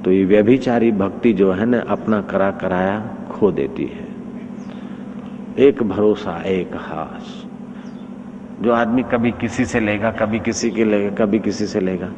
तो 0.04 0.12
ये 0.12 0.26
व्यभिचारी 0.26 0.92
भक्ति 0.92 1.34
जो 1.34 1.52
है 1.52 1.66
ना, 1.66 1.80
अपना 1.80 2.22
करा 2.22 2.52
कराया 2.52 3.00
खो 3.32 3.52
देती 3.52 3.84
है। 3.84 4.14
एक 5.60 5.84
भरोसा, 5.84 6.44
एक 6.46 6.70
हास। 6.76 7.46
जो 8.62 8.72
आदमी 8.72 9.04
कभी 9.04 9.32
किसी 9.32 9.66
से 9.66 9.80
लेगा, 9.80 10.12
कभी 10.12 10.40
किसी 10.40 10.70
के 10.70 10.86
लेगा, 10.86 11.26
कभी 11.26 11.40
किसी 11.40 11.66
से 11.66 11.80
लेगा। 11.80 12.10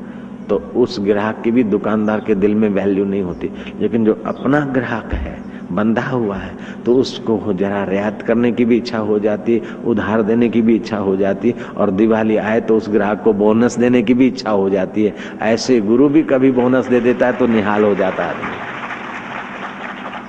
तो 0.49 0.57
उस 0.75 0.99
ग्राहक 0.99 1.41
की 1.43 1.51
भी 1.51 1.63
दुकानदार 1.65 2.19
के 2.19 2.35
दिल 2.35 2.55
में 2.55 2.69
वैल्यू 2.71 3.05
नहीं 3.05 3.21
होती। 3.23 3.51
लेकिन 3.79 4.05
जो 4.05 4.21
अपना 4.25 4.59
ग्राहक 4.67 5.13
है, 5.13 5.43
बंधा 5.71 6.01
हुआ 6.01 6.35
है 6.35 6.83
तो 6.85 6.95
उसको 6.95 7.53
जरा 7.53 7.83
रियायत 7.83 8.21
करने 8.21 8.51
की 8.51 8.65
भी 8.65 8.77
इच्छा 8.77 8.97
हो 8.99 9.17
जाती 9.19 9.53
है 9.53 9.75
उधार 9.85 10.21
देने 10.23 10.49
की 10.49 10.61
भी 10.61 10.75
इच्छा 10.75 10.97
हो 10.97 11.15
जाती, 11.17 11.53
और 11.77 11.91
दिवाली 11.91 12.37
आए 12.37 12.59
तो 12.61 12.77
उस 12.77 12.89
ग्राहक 12.89 13.23
को 13.23 13.33
बोनस 13.33 13.77
देने 13.77 14.01
की 14.03 14.13
भी 14.13 14.27
इच्छा 14.27 14.51
हो 14.51 14.69
जाती 14.69 15.05
है। 15.05 15.13
ऐसे 15.43 15.79
गुरु 15.81 16.09
भी 16.09 16.23
कभी 16.23 16.51
बोनस 16.53 16.87
दे 16.87 16.99
देता 17.01 17.27
है 17.27 17.33
तो 17.33 17.47
निहाल 17.47 17.83
हो 17.83 17.95
जाता 17.95 18.25
है। 18.25 18.63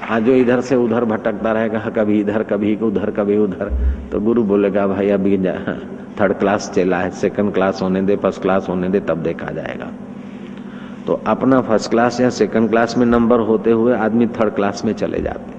हाँ 0.02 0.20
जो 0.20 0.35
इधर 0.35 0.61
से 0.61 0.76
उधर 0.76 1.04
भटकता 1.04 1.52
रहेगा 1.52 1.78
कभी 1.96 2.20
इधर, 2.20 2.42
कभी 2.42 2.76
उधर 2.82 3.11
कभी 3.11 3.38
उधर 3.38 3.70
तो 4.12 4.20
गुरु 4.20 4.42
बोलेगा, 4.44 4.87
भाई, 4.87 5.08
अभी 5.11 5.38
थर्ड 6.20 6.32
क्लास 6.32 6.70
चला 6.75 6.99
है 6.99 7.11
सेकंड 7.12 7.52
क्लास 7.54 7.82
होने 7.82 8.02
दे 8.02 8.16
फ़र्स्ट 8.16 8.42
क्लास 8.42 8.68
होने 8.68 8.88
दे, 8.88 9.00
तब 9.00 9.23
देखा 9.23 9.50
जाएगा। 9.52 9.90
तो 11.06 11.22
अपना 11.26 11.60
फ़र्स्ट 11.60 11.90
क्लास 11.90 12.20
या 12.20 12.30
सेकंड 12.30 12.70
क्लास 12.70 12.96
में 12.98 13.06
नंबर 13.06 13.40
होते 13.40 13.70
हुए 13.70 13.94
आदमी 13.96 14.26
थर्ड 14.26 14.54
क्लास 14.54 14.84
में 14.84 14.92
चले 14.92 15.20
जाते 15.20 15.56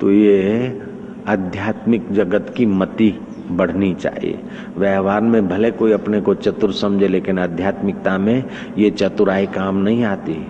तो 0.00 0.10
ये 0.10 0.82
आध्यात्मिक 1.28 2.12
जगत 2.12 2.54
की 2.56 2.66
मति 2.66 3.20
बढ़नी 3.50 3.94
चाहिए। 3.94 4.38
व्यवहार 4.76 5.20
में 5.20 5.48
भले 5.48 5.70
कोई 5.70 5.92
अपने 5.92 6.20
को 6.20 6.34
चतुर 6.34 6.72
समझे, 6.72 7.08
लेकिन 7.08 7.38
आध्यात्मिकता 7.38 8.18
में 8.18 8.44
ये 8.78 8.90
चतुराई 8.90 9.46
काम 9.46 9.76
नहीं 9.76 10.04
आती। 10.04 10.46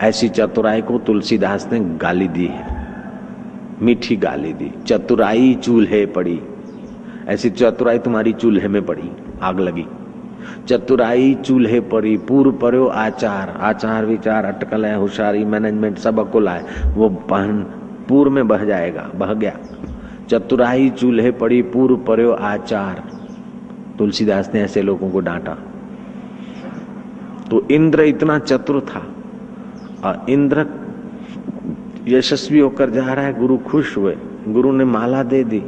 ऐसी 0.00 0.28
चतुराई 0.28 0.82
को 0.82 0.98
तुलसीदास 0.98 1.68
ने 1.72 1.80
गाली 1.80 2.28
दी 2.28 2.46
है। 2.46 2.86
मीठी 3.82 4.16
गाली 4.16 4.52
दी। 4.52 4.72
चतुराई 4.86 5.54
चूल्हे 5.54 6.06
पड़ी। 6.06 6.40
ऐसी 7.28 7.50
चतुराई 7.50 7.98
तुम्हारी 7.98 8.32
चूल्हे 8.32 8.68
में 8.68 8.86
पड़ी। 8.86 9.10
आग 9.42 9.60
लगी। 9.60 9.86
चतुराई 10.68 11.34
चूल्हे 11.34 11.80
परी 11.80 12.16
पूर्व 12.16 12.52
पर्यो 12.52 12.86
आचार। 12.86 13.58
आचार, 13.60 14.04
विचार, 14.04 14.44
अटकल 14.44 14.86
है 14.86 14.96
होशियारी 14.96 15.44
मैनेजमेंट 15.44 15.98
सब 15.98 16.20
अकुल 16.20 16.48
है। 16.48 16.92
वो 16.94 17.08
पहन 17.08 17.62
पूर्व 18.08 18.30
में 18.30 18.48
बह 18.48 18.64
जाएगा, 18.64 19.10
बह 19.14 19.32
गया। 19.32 19.58
चतुराई 20.28 20.90
चूल्हे 20.90 21.30
पड़ी 21.30 21.62
पूर्व 21.62 21.96
पर्यो 21.96 22.32
आचार। 22.32 23.02
तुलसीदास 23.98 24.50
ने 24.54 24.60
ऐसे 24.60 24.82
लोगों 24.82 25.10
को 25.10 25.20
डांटा। 25.20 25.56
तो 27.50 27.66
इंद्र 27.70 28.02
इतना 28.02 28.38
चतुर 28.38 28.80
था, 28.80 29.02
और 30.08 30.26
इंद्र 30.30 30.66
यशस्वी 32.08 32.58
होकर 32.58 32.90
जा 32.90 33.12
रहा 33.12 33.24
है, 33.24 33.38
गुरु 33.40 33.56
खुश 33.58 33.96
हुए। 33.96 34.16
गुरु 34.48 34.72
ने 34.72 34.84
माला 34.84 35.22
दे 35.22 35.44
दी। 35.44 35.62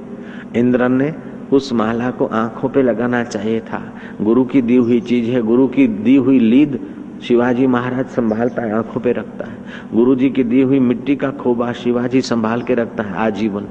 इंद्र 0.56 0.88
ने 0.88 1.14
उस 1.52 1.72
माला 1.72 2.10
को 2.10 2.26
आँखों 2.26 2.68
पे 2.68 2.82
लगाना 2.82 3.24
चाहिए 3.24 3.60
था। 3.60 3.92
गुरु 4.20 4.44
की 4.44 4.62
दी 4.62 4.76
हुई 4.76 5.00
चीज़ 5.00 5.30
है, 5.30 5.42
गुरु 5.42 5.68
की 5.68 5.86
दी 5.86 6.16
हुई 6.16 6.38
लीद 6.38 6.80
शिवाजी 7.22 7.66
महाराज 7.66 8.06
संभालता 8.06 8.62
है 8.62 8.72
आँखों 8.72 9.00
पे 9.00 9.12
रखता 9.12 9.44
है। 9.44 9.58
गुरु 9.94 10.14
जी 10.14 10.30
की 10.30 10.44
दी 10.44 10.62
हुई 10.62 10.80
मिट्टी 10.80 11.16
का 11.16 11.30
खोबा 11.30 11.72
शिवाजी 11.72 12.20
संभाल 12.20 12.62
के 12.62 12.74
रखता 12.74 13.02
है, 13.02 13.14
आजीवन। 13.14 13.66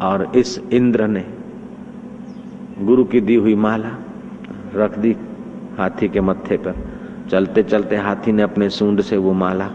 और 0.00 0.32
इस 0.36 0.62
इंद्र 0.72 1.06
ने 1.06 1.24
गुरु 2.80 3.04
की 3.04 3.20
दी 3.20 3.34
हुई 3.34 3.54
माला 3.54 3.90
रख 4.74 4.98
दी 4.98 5.16
हाथी 5.78 6.08
के 6.08 6.20
मत्थे 6.20 6.56
पर। 6.56 6.74
चलते 7.30 7.62
चलते 7.62 7.96
हाथी 7.96 8.32
ने 8.32 8.42
अपने 8.42 8.70
सूंड 8.70 9.00
से 9.00 9.16
वो 9.16 9.32
माला 9.32 9.70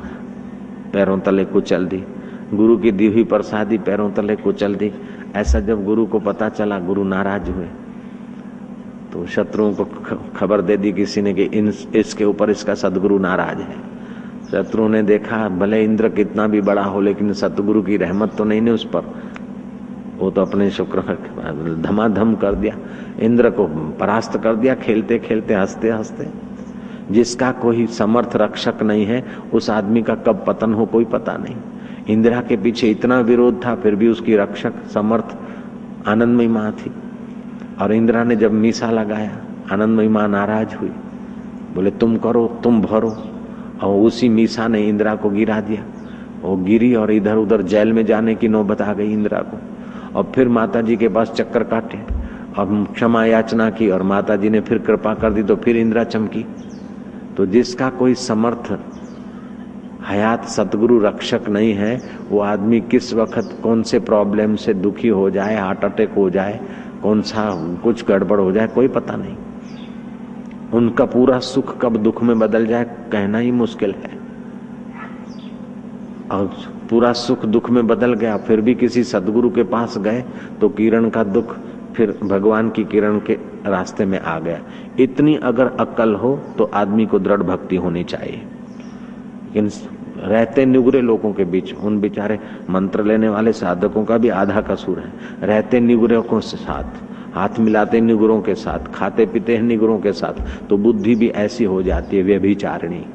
पैरों 0.93 1.19
तले 1.19 1.45
कुचल 1.45 1.85
दी। 1.85 2.03
गुरु 2.53 2.77
की 2.77 2.91
दी 2.91 3.07
हुई 3.07 3.23
प्रसादी 3.23 3.77
पैरों 3.77 4.11
तले 4.11 4.35
कुचल 4.35 4.75
दी। 4.75 4.91
ऐसा 5.35 5.59
जब 5.59 5.85
गुरु 5.85 6.05
को 6.05 6.19
पता 6.19 6.49
चला 6.49 6.79
गुरु 6.79 7.03
नाराज़ 7.03 7.51
हुए 7.51 7.67
तो 9.13 9.25
शत्रुओं 9.25 9.73
को 9.73 9.85
खबर 10.35 10.61
दे 10.61 10.77
दी 10.77 10.91
किसी 10.91 11.21
ने 11.21 11.33
कि 11.33 11.43
इन, 11.43 11.73
इसके 11.95 12.25
ऊपर 12.25 12.49
इसका 12.49 12.73
सदगुरु 12.73 13.17
नाराज़ 13.19 13.57
है। 13.57 13.75
शत्रु 14.51 14.87
ने 14.87 15.03
देखा, 15.03 15.49
भले 15.49 15.83
इंद्र 15.83 16.09
कितना 16.09 16.47
भी 16.47 16.61
बड़ा 16.61 16.83
हो, 16.83 17.01
लेकिन 17.01 17.33
सतगुरु 17.33 17.81
की 17.81 17.97
रहमत 17.97 18.33
तो 18.33 18.43
नहीं 18.43 18.61
ने 18.61 18.71
उस 18.71 18.85
पर। 18.85 19.13
वो 20.19 20.31
तो 20.31 20.41
अपने 20.41 20.69
शुक्र 20.69 21.01
धमाधम 21.81 22.35
कर 22.35 22.55
दिया, 22.55 22.77
इंद्र 23.19 23.49
को 23.49 23.67
परास्त 23.99 24.37
कर 24.37 24.55
दिया, 24.55 24.75
खेलते 24.75 25.19
खेलते, 25.19 25.53
हँसते 25.53 25.89
हँसते। 25.89 26.27
जिसका 27.11 27.51
कोई 27.51 27.85
समर्थ 27.87 28.35
रक्षक 28.35 28.83
नहीं 28.83 29.05
है, 29.05 29.25
उस 29.53 29.69
आदमी 29.69 30.01
का 30.01 30.15
कब 30.15 30.43
पतन 30.47 30.73
हो, 30.73 30.85
कोई 30.85 31.05
पता 31.05 31.37
नहीं। 31.37 31.55
इंदिरा 32.09 32.41
के 32.41 32.57
पीछे 32.57 32.91
इतना 32.91 33.19
विरोध 33.19 33.65
था, 33.65 33.75
फिर 33.75 33.95
भी 33.95 34.07
उसकी 34.07 34.35
रक्षक 34.35 34.73
समर्थ 34.93 35.35
आनंदमयी 36.07 36.47
माँ 36.47 36.71
थी। 36.71 36.91
और 37.81 37.93
इंदिरा 37.93 38.23
ने 38.23 38.35
जब 38.35 38.51
मीसा 38.51 38.91
लगाया, 38.91 39.37
आनंदमयी 39.71 40.07
माँ 40.07 40.27
नाराज़ 40.27 40.75
हुई। 40.75 40.91
बोले, 41.75 41.91
तुम 41.91 42.17
करो, 42.17 42.59
तुम 42.63 42.81
भरो। 42.81 43.29
और 43.83 44.01
उसी 44.01 44.29
मीसा 44.29 44.67
ने 44.67 44.81
इंदिरा 44.81 45.15
को 45.15 45.29
गिरा 45.29 45.61
दिया। 45.61 45.83
वो 46.41 46.57
गिरी 46.57 46.95
और 46.95 47.11
इधर 47.11 47.35
उधर 47.35 47.61
जेल 47.61 47.93
में 47.93 48.05
जाने 48.05 48.35
की 48.35 48.47
नौबत 48.47 48.81
आ 48.81 48.93
गई 48.93 49.13
इंदिरा 49.13 49.39
को। 49.39 49.57
और 50.15 50.31
फिर 50.35 50.47
माता 50.47 50.81
जी 50.81 50.97
के 50.97 51.07
पास 51.07 51.31
चक्कर 51.31 51.63
काटे। 51.63 52.23
और 52.57 52.87
क्षमा 52.93 53.25
याचना 53.25 53.69
की 53.69 53.89
और 53.89 54.03
माता 54.03 54.35
जी 54.35 54.49
ने 54.49 54.61
फिर 54.61 54.77
कृपा 54.77 55.13
कर 55.13 55.33
दी 55.33 55.43
तो 55.43 55.55
फिर 55.55 55.77
इंदिरा 55.77 56.03
चमकी। 56.03 56.45
तो 57.37 57.45
जिसका 57.45 57.89
कोई 57.89 58.13
समर्थ 58.13 58.77
हयात 60.03 60.45
सतगुरु 60.45 60.99
रक्षक 60.99 61.47
नहीं 61.49 61.73
है, 61.73 62.01
वो 62.29 62.39
आदमी 62.41 62.79
किस 62.81 63.13
वक्त 63.13 63.57
कौन 63.63 63.83
से 63.83 63.99
प्रॉब्लम 64.01 64.55
से 64.55 64.73
दुखी 64.75 65.07
हो 65.09 65.29
जाए 65.29 65.55
हार्ट 65.55 65.85
अटैक 65.85 66.13
हो 66.13 66.29
जाए, 66.29 66.59
कौन 67.03 67.21
सा 67.21 67.49
कुछ 67.83 68.05
गड़बड़ 68.07 68.39
हो 68.39 68.51
जाए, 68.51 68.67
कोई 68.67 68.87
पता 68.89 69.15
नहीं। 69.15 69.35
उनका 70.73 71.05
पूरा 71.05 71.39
सुख 71.39 71.77
कब 71.81 71.97
दुख 71.97 72.23
में 72.23 72.37
बदल 72.39 72.65
जाए, 72.65 72.83
कहना 73.11 73.37
ही 73.37 73.51
मुश्किल 73.53 73.93
है। 73.93 74.21
और 76.31 76.47
पूरा 76.89 77.11
सुख 77.13 77.45
दुख 77.45 77.69
में 77.69 77.85
बदल 77.87 78.13
गया, 78.13 78.37
फिर 78.37 78.61
भी 78.61 78.73
किसी 78.75 79.03
सदगुरु 79.03 79.49
के 79.49 79.63
पास 79.65 79.97
गए 79.97 80.23
तो 80.61 80.69
किरण 80.69 81.09
का 81.09 81.23
दुख 81.25 81.55
फिर 81.95 82.17
भगवान 82.23 82.69
की 82.69 82.83
किरण 82.83 83.19
के 83.19 83.33
रास्ते 83.65 84.05
में 84.05 84.19
आ 84.19 84.39
गया। 84.39 84.59
इतनी 84.99 85.35
अगर 85.43 85.67
अक्ल 85.79 86.13
हो 86.15 86.35
तो 86.57 86.69
आदमी 86.73 87.05
को 87.05 87.19
दृढ़ 87.19 87.41
भक्ति 87.43 87.75
होनी 87.75 88.03
चाहिए। 88.03 88.41
लेकिन 89.55 89.69
रहते 90.17 90.65
निगुरे 90.65 91.01
लोगों 91.01 91.33
के 91.33 91.43
बीच, 91.45 91.73
उन 91.73 91.99
बेचारे 92.01 92.39
मंत्र 92.69 93.03
लेने 93.03 93.29
वाले 93.29 93.51
साधकों 93.53 94.03
का 94.05 94.17
भी 94.17 94.29
आधा 94.29 94.61
कसूर 94.61 94.99
है। 94.99 95.47
रहते 95.47 95.79
निगुरे 95.79 96.21
के 96.21 96.39
साथ, 96.41 96.83
हाथ 97.35 97.59
मिलाते 97.59 98.01
निगुरों 98.01 98.41
के 98.41 98.55
साथ, 98.55 98.93
खाते 98.93 99.25
पीते 99.25 99.55
हैं 99.55 99.63
निगुरों 99.63 99.99
के 99.99 100.11
साथ 100.11 100.67
तो 100.69 100.77
बुद्धि 100.77 101.15
भी 101.15 101.27
ऐसी 101.27 101.63
हो 101.63 101.81
जाती 101.83 102.17
है 102.17 102.23
व्यभिचारिणी। 102.23 103.05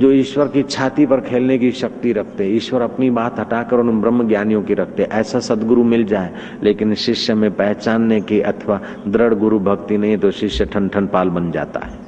जो 0.00 0.10
ईश्वर 0.12 0.48
की 0.48 0.62
छाती 0.62 1.06
पर 1.06 1.20
खेलने 1.20 1.58
की 1.58 1.70
शक्ति 1.72 2.12
रखते, 2.12 2.46
ईश्वर 2.46 2.82
अपनी 2.82 3.10
बात 3.10 3.40
हटाकर 3.40 3.76
उन 3.76 4.00
ब्रह्म 4.00 4.28
ज्ञानियों 4.28 4.62
की 4.62 4.74
रखते, 4.74 5.02
ऐसा 5.02 5.40
सदगुरु 5.40 5.84
मिल 5.84 6.04
जाए, 6.04 6.34
लेकिन 6.62 6.94
शिष्य 6.94 7.34
में 7.34 7.50
पहचानने 7.50 8.20
की 8.20 8.40
अथवा 8.40 8.80
दृढ़ 9.08 9.34
गुरु 9.34 9.58
भक्ति 9.60 9.98
नहीं 9.98 10.18
तो 10.18 10.30
शिष्य 10.30 10.64
ठन 10.64 10.88
ठन 10.88 11.06
पाल 11.06 11.28
बन 11.28 11.50
जाता 11.50 11.80
है। 11.80 12.07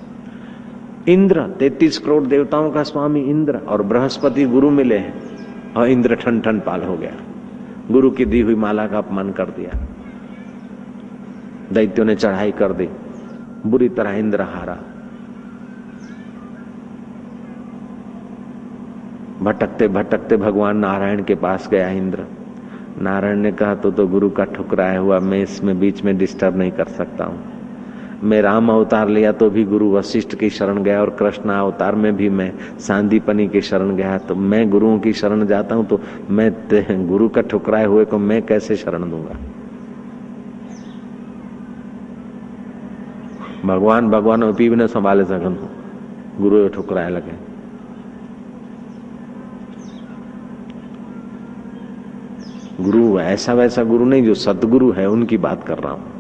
इंद्र, 1.09 1.43
तैतीस 1.43 1.99
करोड़ 1.99 2.25
देवताओं 2.25 2.71
का 2.71 2.83
स्वामी 2.83 3.21
इंद्र 3.21 3.57
और 3.57 3.83
बृहस्पति 3.83 4.45
गुरु 4.45 4.71
मिले 4.71 4.99
हैं। 4.99 5.31
और 5.75 5.89
इंद्र 5.89 6.15
ठन 6.15 6.41
ठन 6.41 6.61
पाल 6.61 6.83
हो 6.83 6.97
गया। 6.97 7.13
गुरु 7.91 8.11
की 8.11 8.25
दी 8.25 8.41
हुई 8.41 8.55
माला 8.55 8.87
का 8.87 8.99
अपमान 8.99 9.33
कर 9.33 9.45
दिया। 9.45 9.79
दैत्यों 11.73 12.05
ने 12.07 12.15
चढ़ाई 12.15 12.53
कर 12.53 12.73
दी। 12.73 12.89
बुरी 13.67 13.89
तरह 13.89 14.11
इंद्र 14.11 14.41
हारा। 14.41 14.79
भटकते 19.43 19.89
भटकते 19.89 20.37
भगवान 20.37 20.77
नारायण 20.77 21.23
के 21.23 21.35
पास 21.35 21.69
गया 21.69 21.89
इंद्र। 21.89 22.25
नारायण 23.03 23.37
ने 23.37 23.53
कहा 23.53 23.75
तो 23.75 23.91
तो 23.91 24.07
गुरु 24.07 24.31
का 24.31 24.45
ठुकराया 24.45 24.99
हुआ, 24.99 25.19
मैं 25.19 25.43
इसमें 25.43 25.81
बीच 25.81 26.05
में 26.05 26.19
डिस्टर्ब 26.19 26.57
नहीं 26.57 26.71
कर 26.71 26.85
सकता 26.85 27.25
हूँ। 27.25 27.50
मैं 28.23 28.41
राम 28.43 28.69
अवतार 28.69 29.09
लिया 29.09 29.33
तो 29.33 29.49
भी 29.51 29.65
गुरु 29.65 29.91
वशिष्ठ 29.93 30.35
की 30.35 30.51
शरण 30.51 30.83
गया 30.83 31.01
और 31.01 31.11
कृष्ण 31.11 31.51
अवतार 31.51 31.95
में 31.95 32.17
भी 32.17 32.29
मैं 32.29 32.53
सांदीपनी 32.79 33.49
की 33.49 33.61
शरण 33.61 33.95
गया। 33.97 34.19
तो 34.19 34.35
मैं 34.35 34.69
गुरुओं 34.71 34.99
की 34.99 35.13
शरण 35.13 35.47
जाता 35.47 35.75
हूँ 35.75 35.87
तो 35.87 36.01
मैं 36.31 36.51
गुरु 37.09 37.29
का 37.29 37.41
ठुकराए 37.43 37.85
हुए 37.85 38.05
को 38.05 38.19
मैं 38.19 38.43
कैसे 38.43 38.77
शरण 38.77 39.11
दूँगा? 39.11 39.39
भगवान 43.65 44.11
भगवान 44.11 44.51
भी 44.53 44.69
न 44.69 44.87
संभाले 44.87 45.25
सकन 45.25 45.59
गुरु 46.41 46.69
ठुकराए 46.69 47.11
लगे। 47.11 47.39
गुरु 52.81 53.19
ऐसा 53.21 53.55
वैसा 53.55 53.83
गुरु 53.85 54.05
नहीं 54.05 54.25
जो 54.25 54.35
सदगुरु 54.35 54.91
है, 54.93 55.09
उनकी 55.09 55.37
बात 55.39 55.65
कर 55.65 55.79
रहा 55.79 55.93
हूँ। 55.93 56.20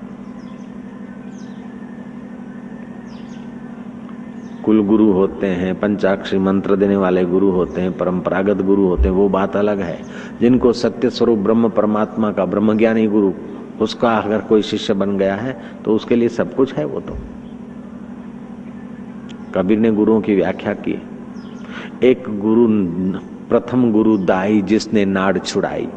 कुल 4.70 4.86
गुरु 4.86 5.12
होते 5.12 5.46
हैं, 5.46 5.80
पंचाक्षरी 5.80 6.38
मंत्र 6.38 6.76
देने 6.76 6.96
वाले 6.96 7.24
गुरु 7.24 7.50
होते 7.50 7.80
हैं, 7.80 7.98
परंपरागत 7.98 8.62
गुरु 8.62 8.86
होते 8.86 9.02
हैं, 9.02 9.10
वो 9.10 9.28
बात 9.28 9.56
अलग 9.56 9.80
है। 9.80 10.02
जिनको 10.40 10.72
सत्य 10.72 11.10
स्वरूप 11.10 11.38
ब्रह्म 11.38 11.68
परमात्मा 11.68 12.32
का 12.32 12.44
ब्रह्म 12.44 12.76
ज्ञानी 12.78 13.06
गुरु, 13.06 13.32
उसका 13.80 14.16
अगर 14.16 14.38
कोई 14.38 14.62
शिष्य 14.62 14.94
बन 14.94 15.18
गया 15.18 15.34
है 15.34 15.60
तो 15.84 15.94
उसके 15.94 16.16
लिए 16.16 16.28
सब 16.28 16.54
कुछ 16.54 16.74
है 16.74 16.84
वो 16.84 17.00
तो। 17.00 17.16
कबीर 19.54 19.78
ने 19.78 19.90
गुरुओं 19.90 20.20
की 20.20 20.34
व्याख्या 20.34 20.74
की। 20.74 21.02
एक 22.02 22.24
गुरु, 22.40 22.66
प्रथम 23.48 23.92
गुरु 23.92 24.16
दाई 24.18 24.62
जिसने 24.62 25.04
नाड़ 25.04 25.38
छुड़ाई। 25.38 25.88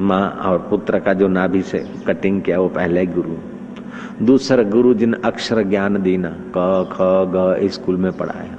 माँ 0.00 0.30
और 0.30 0.66
पुत्र 0.70 0.98
का 0.98 1.12
जो 1.12 1.28
नाभि 1.28 1.62
से 1.62 1.86
कटिंग 2.06 2.42
किया, 2.42 2.60
वो 2.60 2.68
पहले 2.68 3.06
गुरु। 3.06 3.49
दूसरा 4.22 4.62
गुरु 4.62 4.94
जिन 4.94 5.12
अक्षर 5.12 5.62
ज्ञान 5.62 6.02
दीना। 6.02 6.28
क, 6.30 6.88
ख, 6.92 6.96
ग 7.00 7.58
स्कूल 7.68 7.96
में 7.96 8.12
पढ़ाया। 8.12 8.56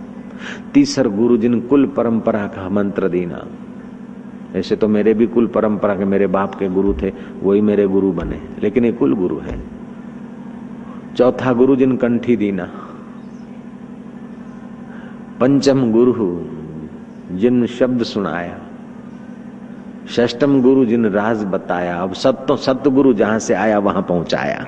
तीसर 0.74 1.08
गुरु 1.08 1.38
जिन 1.38 1.62
कुल 1.62 1.86
परंपरा 1.86 2.48
का 2.48 2.70
मंत्र 2.70 3.10
दीना। 3.10 3.46
ऐसे 4.56 4.76
तो 4.76 4.88
मेरे 4.88 5.14
भी 5.14 5.28
कुल 5.28 5.48
परंपरा 5.48 5.96
के 5.96 6.06
मेरे 6.06 6.28
बाप 6.28 6.56
के 6.56 6.68
गुरु 6.68 6.94
थे, 6.94 7.14
वही 7.44 7.62
मेरे 7.62 7.88
गुरु 7.88 8.12
बने। 8.12 8.42
लेकिन 8.64 8.86
ये 8.86 8.92
कुल 8.92 9.14
गुरु 9.14 9.38
है। 9.38 9.64
चौथा 11.18 11.54
गुरु 11.54 11.76
जिन 11.76 11.98
कंठी 11.98 12.36
दीना। 12.36 12.72
पंचम 15.40 15.92
गुरु, 15.92 16.46
जिन 17.38 17.66
शब्द 17.66 18.04
सुनाया। 18.04 18.60
षष्टम 20.10 20.62
गुरु 20.62 20.86
जिन 20.86 21.06
राज 21.06 21.44
बताया। 21.44 21.98
अब 21.98 22.14
सत्य 22.14 22.58
सत्य 22.58 22.90
गुरु 22.90 23.14
जहाँ 23.14 23.40
से 23.40 23.54
आया, 23.54 23.80
वहाँ 23.80 24.02
पहुँचाया। 24.02 24.68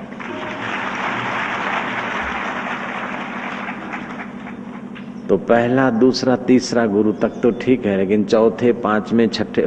तो 5.34 5.38
पहला, 5.38 5.90
दूसरा, 5.90 6.36
तीसरा 6.36 6.86
गुरु 6.86 7.12
तक 7.12 7.28
तो 7.42 7.50
ठीक 7.50 7.86
है, 7.86 7.96
लेकिन 7.96 8.24
चौथे, 8.24 8.72
पाँचवें, 8.72 9.28
छठे 9.28 9.62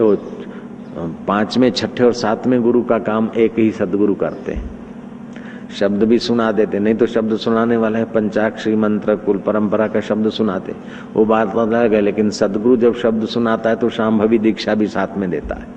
पाँचवें, 1.28 1.72
छठे 1.72 2.04
और 2.04 2.14
सातवें 2.14 2.62
गुरु 2.62 2.84
का 2.84 3.00
काम 3.00 3.30
एक 3.38 3.60
ही 3.60 3.72
सदगुरु 3.72 4.16
करते 4.16 4.52
हैं। 4.52 5.70
शब्द 5.70 6.04
भी 6.04 6.20
सुना 6.20 6.52
देते, 6.52 6.80
नहीं 6.80 6.96
तो 6.96 7.06
शब्द 7.06 7.36
सुनाने 7.38 7.78
वाला 7.78 8.00
है, 8.00 8.06
पंचाक्षरी 8.06 8.76
मंत्र, 8.76 9.16
कुल 9.16 9.38
परंपरा 9.38 9.88
का 9.88 10.00
शब्द 10.00 10.30
सुनाते। 10.30 10.76
वो 11.14 11.26
बात 11.26 11.56
अलग 11.56 11.94
है, 11.94 12.02
लेकिन 12.02 12.30
सदगुरु 12.30 12.78
जब 12.78 12.96
शब्द 12.96 13.26
सुनाता 13.26 13.70
है 13.70 13.76
तो 13.76 13.90
शाम 13.90 14.20
भवी 14.20 14.40
दीक्षा 14.40 14.76
भी 14.76 14.88
साथ 14.88 15.18
में 15.18 15.30
देता 15.30 15.56
है। 15.56 15.68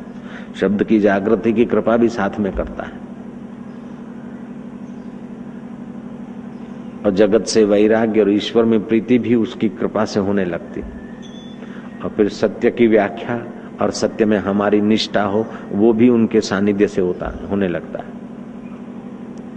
शब्द 0.60 0.84
की 0.84 1.00
जागृति 1.00 1.52
की 1.52 1.64
कृपा 1.64 1.96
भी 1.96 2.08
साथ 2.08 2.38
में 2.40 2.52
करता 2.52 2.84
है। 2.84 3.09
और 7.06 7.10
जगत 7.10 7.44
से 7.44 7.64
वैराग्य 7.64 8.20
और 8.20 8.30
ईश्वर 8.30 8.64
में 8.64 8.84
प्रीति 8.84 9.18
भी 9.18 9.34
उसकी 9.34 9.68
कृपा 9.68 10.04
से 10.04 10.20
होने 10.20 10.44
लगती। 10.44 10.80
और 12.04 12.08
फिर 12.08 12.28
सत्य 12.28 12.70
की 12.70 12.86
व्याख्या 12.86 13.46
और 13.80 13.90
सत्य 13.90 14.24
में 14.24 14.38
हमारी 14.38 14.80
निष्ठा 14.80 15.22
हो, 15.22 15.46
वो 15.72 15.92
भी 15.92 16.08
उनके 16.08 16.40
सानिध्य 16.40 16.88
से 16.88 17.00
होता, 17.00 17.48
होने 17.50 17.68
लगता 17.68 17.98
है। 17.98 18.20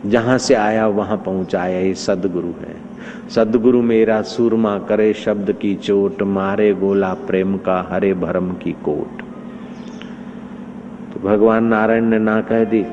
जहाँ 0.09 0.37
से 0.37 0.53
आया, 0.53 0.87
वहाँ 0.87 1.17
पहुँचाया, 1.17 1.79
ये 1.79 1.93
सदगुरु 1.93 2.47
है। 2.47 2.75
सदगुरु 3.29 3.81
मेरा 3.81 4.21
सूरमा 4.21 4.79
करे 4.79 5.13
शब्द 5.13 5.51
की 5.51 5.75
चोट, 5.75 6.21
मारे 6.21 6.73
गोला 6.73 7.13
प्रेम 7.13 7.57
का 7.57 7.87
हरे 7.91 8.13
भरम 8.13 8.53
की 8.53 8.71
कोट। 8.71 9.21
तो 11.13 11.29
भगवान 11.29 11.63
नारायण 11.63 12.03
ने 12.03 12.19
ना 12.19 12.41
कह 12.41 12.63
दी 12.63 12.85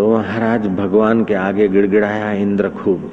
तो 0.00 0.16
महाराज 0.16 0.66
भगवान 0.66 1.24
के 1.24 1.34
आगे 1.34 1.68
गिड़गिड़ाया 1.68 2.32
इंद्र 2.32 2.68
खूब। 2.68 3.12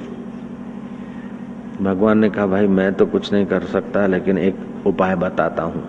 भगवान 1.82 2.18
ने 2.18 2.30
कहा, 2.30 2.46
भाई, 2.46 2.66
मैं 2.66 2.94
तो 2.94 3.06
कुछ 3.06 3.32
नहीं 3.32 3.46
कर 3.46 3.60
सकता, 3.60 4.06
लेकिन 4.06 4.38
एक 4.38 4.56
उपाय 4.86 5.16
बताता 5.16 5.62
हूँ। 5.62 5.84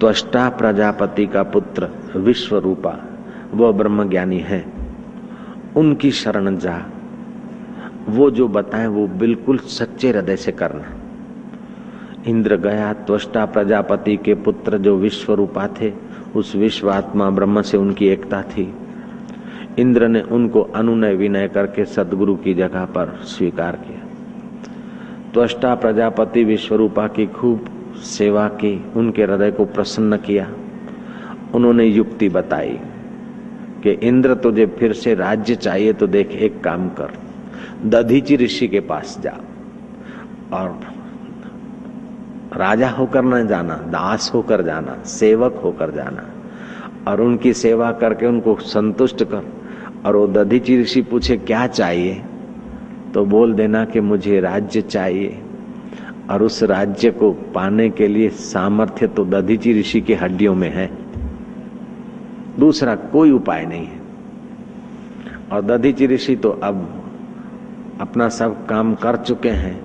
त्वष्टा 0.00 0.48
प्रजापति 0.48 1.26
का 1.26 1.42
पुत्र 1.42 1.88
विश्व 2.16 2.58
रूपा 2.58 3.04
वह 3.54 3.72
ब्रह्म 3.72 4.08
ज्ञानी 4.08 4.38
है। 4.38 4.72
उनकी 5.76 6.10
शरण 6.10 6.58
जा। 6.58 6.82
वो 8.08 8.30
जो 8.30 8.48
बताए, 8.48 8.86
वो 8.86 9.06
बिल्कुल 9.06 9.58
सच्चे 9.58 10.10
हृदय 10.10 10.36
से 10.36 10.52
करना। 10.52 10.84
इंद्र 12.26 12.56
गया, 12.56 12.92
त्वष्टा 12.92 13.44
प्रजापति 13.44 14.16
के 14.16 14.34
पुत्र 14.34 14.78
जो 14.78 14.96
विश्व 14.96 15.34
रूपा 15.34 15.68
थे, 15.80 15.92
उस 16.36 16.56
विश्व 16.56 16.90
आत्मा 16.90 17.30
ब्रह्म 17.30 17.62
से 17.62 17.76
उनकी 17.76 18.08
एकता 18.08 18.42
थी। 18.42 18.74
इंद्र 19.78 20.08
ने 20.08 20.20
उनको 20.20 20.60
अनुनय 20.62 21.14
विनय 21.14 21.48
करके 21.48 21.84
सदगुरु 21.84 22.34
की 22.36 22.54
जगह 22.54 22.84
पर 22.84 23.18
स्वीकार 23.24 23.76
किया। 23.76 24.04
त्वष्टा 25.32 25.74
प्रजापति 25.74 26.44
विश्वरूपा 26.44 27.06
की 27.08 27.26
खूब 27.26 27.66
सेवा 27.96 28.48
की, 28.48 28.84
उनके 28.96 29.22
हृदय 29.22 29.50
को 29.50 29.64
प्रसन्न 29.64 30.16
किया। 30.16 30.50
उन्होंने 31.54 31.84
युक्ति 31.84 32.28
बताई 32.28 32.78
कि 33.82 33.90
इंद्र 33.90 34.34
तुझे 34.34 34.66
फिर 34.66 34.92
से 34.92 35.14
राज्य 35.14 35.54
चाहिए 35.54 35.92
तो 35.92 36.06
देख 36.06 36.30
एक 36.30 36.62
काम 36.64 36.88
कर, 36.88 37.12
दधीची 37.84 38.36
ऋषि 38.36 38.68
के 38.68 38.80
पास 38.80 39.18
जा। 39.20 39.34
और 40.52 40.80
राजा 42.56 42.88
होकर 42.90 43.24
न 43.24 43.46
जाना, 43.46 43.74
दास 43.74 44.30
होकर 44.34 44.62
जाना, 44.62 44.96
सेवक 45.04 45.60
होकर 45.64 45.90
जाना, 45.90 46.24
और 47.10 47.20
उनकी 47.20 47.52
सेवा 47.52 47.92
करके 47.92 48.26
उनको 48.26 48.56
संतुष्ट 48.56 49.24
कर। 49.24 49.55
और 50.06 50.16
वो 50.16 50.26
दधीची 50.26 50.80
ऋषि 50.80 51.02
पूछे, 51.02 51.36
क्या 51.36 51.66
चाहिए? 51.66 52.22
तो 53.14 53.24
बोल 53.24 53.54
देना 53.54 53.84
कि 53.84 54.00
मुझे 54.00 54.40
राज्य 54.40 54.82
चाहिए। 54.82 55.42
और 56.30 56.42
उस 56.42 56.62
राज्य 56.62 57.10
को 57.10 57.32
पाने 57.32 57.90
के 57.90 58.06
लिए 58.08 58.28
सामर्थ्य 58.28 59.06
तो 59.06 59.24
दधीची 59.24 59.80
ऋषि 59.80 60.00
की 60.00 60.14
हड्डियों 60.14 60.54
में 60.54 60.74
है। 60.74 60.90
दूसरा 62.58 62.94
कोई 62.94 63.30
उपाय 63.30 63.66
नहीं 63.66 63.86
है। 63.86 64.00
और 65.52 65.62
दधीची 65.62 66.06
ऋषि 66.06 66.36
तो 66.36 66.50
अब 66.50 67.02
अपना 68.00 68.28
सब 68.28 68.66
काम 68.66 68.94
कर 68.94 69.16
चुके 69.16 69.48
हैं 69.48 69.80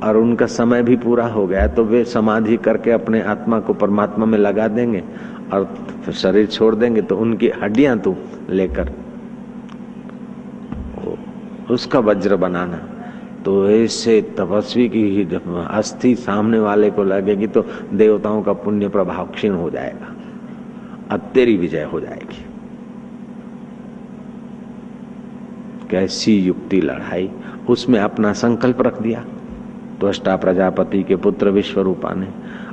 और 0.00 0.16
उनका 0.16 0.46
समय 0.46 0.82
भी 0.82 0.96
पूरा 0.96 1.26
हो 1.26 1.46
गया 1.46 1.66
तो 1.66 1.84
वे 1.84 2.04
समाधि 2.04 2.56
करके 2.56 2.90
अपने 2.90 3.22
आत्मा 3.22 3.60
को 3.60 3.74
परमात्मा 3.74 4.26
में 4.26 4.38
लगा 4.38 4.68
देंगे 4.68 5.04
और 5.52 5.86
शरीर 6.12 6.46
छोड़ 6.46 6.74
देंगे 6.74 7.02
तो 7.02 7.16
उनकी 7.16 7.48
हड्डियाँ 7.48 7.98
तू 7.98 8.16
लेकर 8.50 9.03
उसका 11.70 11.98
वज्र 11.98 12.36
बनाना। 12.36 12.80
तो 13.44 13.70
ऐसे 13.70 14.20
तपस्वी 14.22 14.88
की 14.88 15.02
ही 15.02 15.28
अस्थि 15.70 16.14
सामने 16.14 16.58
वाले 16.58 16.90
को 16.90 17.04
लगेगी 17.04 17.46
तो 17.46 17.66
देवताओं 17.92 18.42
का 18.42 18.52
पुण्य 18.52 18.88
प्रभाव 18.88 19.26
क्षीण 19.26 19.52
हो 19.52 19.70
जाएगा। 19.70 20.14
अब 21.10 21.20
तेरी 21.34 21.56
विजय 21.56 21.84
हो 21.84 22.00
जाएगी। 22.00 22.44
कैसी 25.90 26.40
युक्ति 26.40 26.80
लड़ाई। 26.80 27.30
उसमें 27.68 28.00
अपना 28.00 28.32
संकल्प 28.32 28.82
रख 28.82 29.02
दिया। 29.02 29.24
तो 30.00 30.06
अष्टा 30.06 30.36
प्रजापति 30.36 31.02
के 31.02 31.16
पुत्र 31.16 31.50
विश्वरूपा 31.50 32.14
ने। 32.14 32.28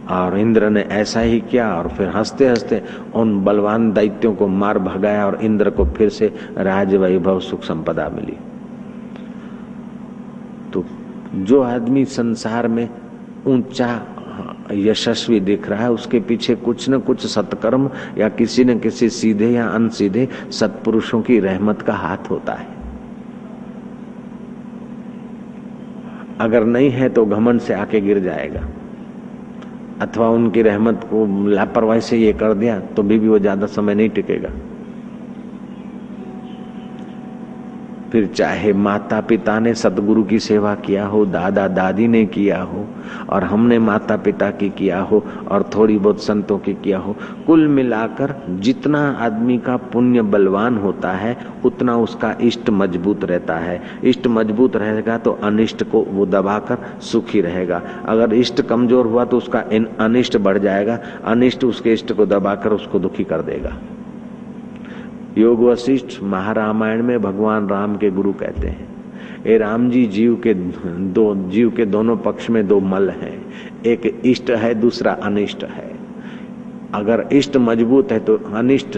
और 0.10 0.38
इंद्र 0.38 0.70
ने 0.70 0.82
ऐसा 0.82 1.20
ही 1.20 1.40
किया 1.40 1.76
और 1.76 1.88
फिर 1.88 2.10
हँसते 2.10 2.48
हँसते 2.48 2.82
उन 3.16 3.44
बलवान 3.44 3.92
दैत्यों 3.92 4.36
को 4.36 4.48
मार 4.48 4.80
भगाया 4.80 5.26
और 5.26 5.36
इंद्र 5.42 5.70
को 5.70 5.86
फिर 5.86 6.10
से 6.10 6.34
राज 6.58 6.96
वैभव 6.96 7.40
सुख 7.40 7.64
संपदा 7.64 8.10
मिली। 8.10 8.38
जो 11.36 11.62
आदमी 11.62 12.04
संसार 12.06 12.68
में 12.68 12.88
ऊँचा 13.48 13.90
यशस्वी 14.72 15.40
दिख 15.40 15.70
रहा 15.70 15.84
है 15.84 15.92
उसके 15.92 16.20
पीछे 16.20 16.56
कुछ 16.56 16.90
न 16.90 17.00
कुछ 17.00 17.26
सत्कर्म 17.26 17.90
या 18.18 18.30
किसी 18.30 18.64
न 18.64 18.78
किसी 18.80 19.10
सीधे 19.10 19.50
या 19.52 19.68
अनसीधे 19.68 20.28
सत्पुरुषों 20.52 21.22
की 21.22 21.40
रहमत 21.40 21.82
का 21.82 21.94
हाथ 21.94 22.30
होता 22.30 22.54
है। 22.54 22.68
अगर 26.40 26.64
नहीं 26.66 26.90
है 26.90 27.10
तो 27.10 27.26
घमंड 27.26 27.62
से 27.62 27.74
आके 27.74 28.02
गिर 28.02 28.20
जाएगा। 28.20 28.68
अथवा 30.02 30.30
उनकी 30.30 30.62
रहमत 30.62 31.08
को 31.10 31.26
लापरवाही 31.50 32.02
से 32.02 32.18
ये 32.18 32.34
कर 32.34 32.54
दिया 32.54 32.80
तो 32.80 33.04
भी, 33.04 33.20
भी 33.20 33.28
वो 33.28 33.40
ज़्यादा 33.40 33.68
समय 33.68 33.96
नहीं 33.96 34.10
टिकेगा। 34.10 34.50
फिर 38.12 38.26
चाहे 38.28 38.72
माता 38.74 39.20
पिता 39.22 39.60
ने 39.60 39.74
सदगुरु 39.74 40.24
की 40.24 40.40
सेवा 40.40 40.74
किया 40.76 41.06
हो, 41.06 41.26
दादा, 41.26 41.68
दादी 41.68 42.08
ने 42.08 42.26
किया 42.26 42.62
हो, 42.62 42.86
और 43.30 43.44
हमने 43.44 43.78
माता 43.80 44.18
पिता 44.18 44.50
की 44.52 44.70
किया 44.70 45.00
हो, 45.02 45.24
और 45.48 45.70
थोड़ी 45.76 45.98
बहुत 45.98 46.24
संतों 46.24 46.58
की 46.58 46.74
किया 46.74 46.98
हो, 46.98 47.16
कुल 47.48 47.68
मिलाकर 47.68 48.36
जितना 48.60 49.00
आदमी 49.22 49.58
का 49.58 49.78
पुण्य 49.94 50.22
बलवान 50.24 50.78
होता 50.78 51.12
है, 51.12 51.36
उतना 51.66 51.96
उसका 51.98 52.36
इष्ट 52.42 52.70
मज़बूत 52.70 53.24
रहता 53.24 53.56
है। 53.56 53.82
इष्ट 54.04 54.28
मज़बूत 54.28 54.76
रहेगा 54.76 55.18
तो 55.18 55.32
अनिष्ट 55.44 55.84
को 55.84 56.02
वो 56.04 56.26
दबाकर 56.26 56.78
सुखी 57.02 57.42
रहेगा। 57.42 57.82
अगर 58.06 58.34
इष्ट 58.34 58.62
कमज़ोर 58.62 59.06
हुआ 59.06 59.26
तो 59.26 59.38
उसका 59.38 59.64
अनिष्ट 60.00 60.38
बढ़ 60.40 60.58
जाएगा, 60.58 61.00
अनिष्ट 61.26 61.64
उसके 61.64 61.94
इष्ट 61.94 62.14
को 62.14 62.26
दबाकर 62.26 62.74
उसको 62.74 63.00
दुखी 63.00 63.24
कर 63.24 63.42
देगा। 63.42 63.78
योग 65.38 65.62
वशिष्ठ 65.62 66.22
महारामायण 66.24 67.02
में 67.04 67.22
भगवान 67.22 67.68
राम 67.70 67.96
के 67.98 68.10
गुरु 68.12 68.32
कहते 68.34 68.68
हैं 68.68 68.90
ये 69.46 69.58
राम 69.58 69.90
जी, 69.90 70.06
जीव 70.06 70.36
के 70.44 70.54
दो, 70.54 71.36
जीव 71.50 71.70
के 71.70 71.86
दोनों 71.86 72.16
पक्ष 72.18 72.50
में 72.50 72.68
दो 72.68 72.80
मल 72.82 73.10
हैं। 73.12 73.34
एक 73.86 74.06
इष्ट 74.26 74.50
है, 74.52 74.74
दूसरा 74.76 75.12
अनिष्ट 75.24 75.64
है। 75.66 75.90
अगर 76.94 77.28
इष्ट 77.34 77.58
मज़बूत 77.60 78.12
है 78.12 78.20
तो 78.20 78.38
अनिष्ट 78.56 78.98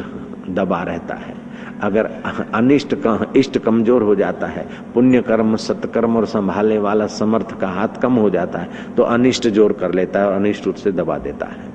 दबा 0.50 0.82
रहता 0.84 1.16
है। 1.16 1.36
अगर 1.82 2.06
अनिष्ट 2.54 2.96
का 2.98 3.18
इष्ट 3.38 3.58
कमज़ोर 3.58 4.04
हो 4.04 4.16
जाता 4.16 4.48
है 4.48 4.66
पुण्य 4.94 5.22
कर्म 5.22 5.56
सत्कर्म 5.58 6.18
और 6.18 6.26
संभालने 6.26 6.78
वाला 6.80 7.08
समर्थ 7.12 7.60
का 7.62 7.68
हाथ 7.70 8.02
कम 8.02 8.14
हो 8.16 8.30
जाता 8.30 8.60
है 8.60 8.96
तो 8.98 9.04
अनिष्ट 9.06 9.48
ज़ोर 9.50 9.74
कर 9.74 9.94
लेता 9.94 10.20
है 10.20 10.28
और 10.28 10.34
अनिष्ट 10.34 10.66
रूप 10.66 10.76
से 10.76 10.92
दबा 10.92 11.18
देता 11.20 11.46
है। 11.48 11.72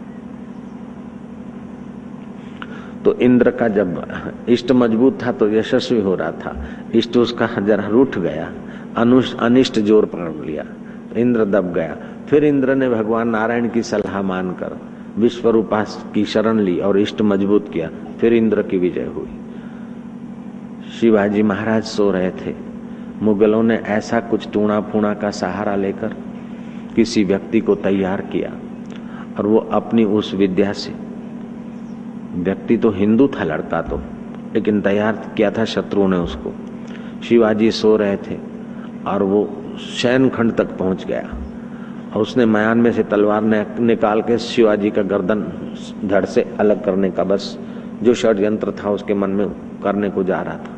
तो 3.05 3.15
इंद्र 3.21 3.51
का 3.51 3.69
जब 3.71 4.47
इष्ट 4.49 4.73
मज़बूत 4.73 5.19
था 5.23 5.33
तो 5.33 5.49
यशस्वी 5.51 6.01
हो 6.01 6.15
रहा 6.15 6.33
था। 6.35 6.55
इष्ट 6.95 7.17
उसका 7.17 7.47
जरा 7.61 7.87
रूठ 7.89 8.19
गया, 8.19 8.51
अनुष्ट 8.97 9.37
अनिष्ट 9.39 9.79
ज़ोर 9.81 10.05
पकड़ 10.07 10.47
लिया 10.47 10.63
तो 10.63 11.19
इंद्र 11.21 11.45
दब 11.47 11.73
गया। 11.75 11.97
फिर 12.29 12.45
इंद्र 12.45 12.75
ने 12.75 12.89
भगवान 12.89 13.29
नारायण 13.29 13.69
की 13.69 13.83
सलाह 13.83 14.23
मानकर 14.25 14.77
विश्व 15.19 15.49
रूपा 15.51 15.83
की 16.15 16.25
शरण 16.27 16.61
ली 16.61 16.79
और 16.79 16.99
इष्ट 16.99 17.23
मज़बूत 17.23 17.73
किया। 17.73 17.91
फिर 18.21 18.33
इंद्र 18.35 18.63
की 18.63 18.79
विजय 18.79 19.07
हुई। 19.07 19.29
शिवाजी 21.01 21.43
महाराज 21.43 21.83
सो 21.85 22.11
रहे 22.11 22.31
थे। 22.37 22.55
मुगलों 23.23 23.63
ने 23.63 23.77
ऐसा 23.89 24.21
कुछ 24.21 24.49
टूणा 24.53 24.81
फूणा 24.83 25.13
का 25.15 25.31
सहारा 25.33 25.75
लेकर 25.77 26.15
किसी 26.97 27.25
व्यक्ति 27.25 27.61
को 27.61 27.75
तैयार 27.77 28.21
किया 28.33 28.53
और 29.39 29.47
वो 29.47 29.59
अपनी 29.73 30.05
उस 30.05 30.35
विद्या 30.35 30.73
से 30.73 30.93
व्यक्ति 32.39 32.77
तो 32.77 32.91
हिंदू 32.91 33.29
था, 33.29 33.45
लड़का 33.45 33.83
तो। 33.83 34.01
लेकिन 34.55 34.81
तैयार 34.81 35.33
किया 35.37 35.51
था 35.51 35.65
शत्रु 35.65 36.09
ने 36.09 36.17
उसको। 36.17 36.55
शिवाजी 37.23 37.71
सो 37.71 37.97
रहे 37.97 38.17
थे 38.17 38.39
और 39.07 39.23
वो 39.23 39.57
शयन 39.79 40.29
खंड 40.29 40.53
तक 40.53 40.65
पहुँच 40.65 41.07
गया। 41.07 41.31
और 42.15 42.23
उसने 42.23 42.47
मयान 42.47 42.79
में 42.79 42.93
से 42.93 43.03
तलवार 43.03 43.43
ने 43.43 43.67
निकाल 43.81 44.23
के 44.23 44.39
शिवाजी 44.39 44.91
का 44.91 45.03
गर्दन 45.03 45.43
धड़ 46.05 46.25
से 46.25 46.55
अलग 46.61 46.85
करने 46.85 47.11
का 47.11 47.25
बस 47.25 47.59
जो 48.03 48.15
षड्यंत्र 48.15 48.71
था, 48.71 48.91
उसके 48.91 49.15
मन 49.15 49.31
में 49.31 49.49
करने 49.83 50.11
को 50.11 50.25
जा 50.25 50.43
रहा 50.43 50.55
था। 50.55 50.77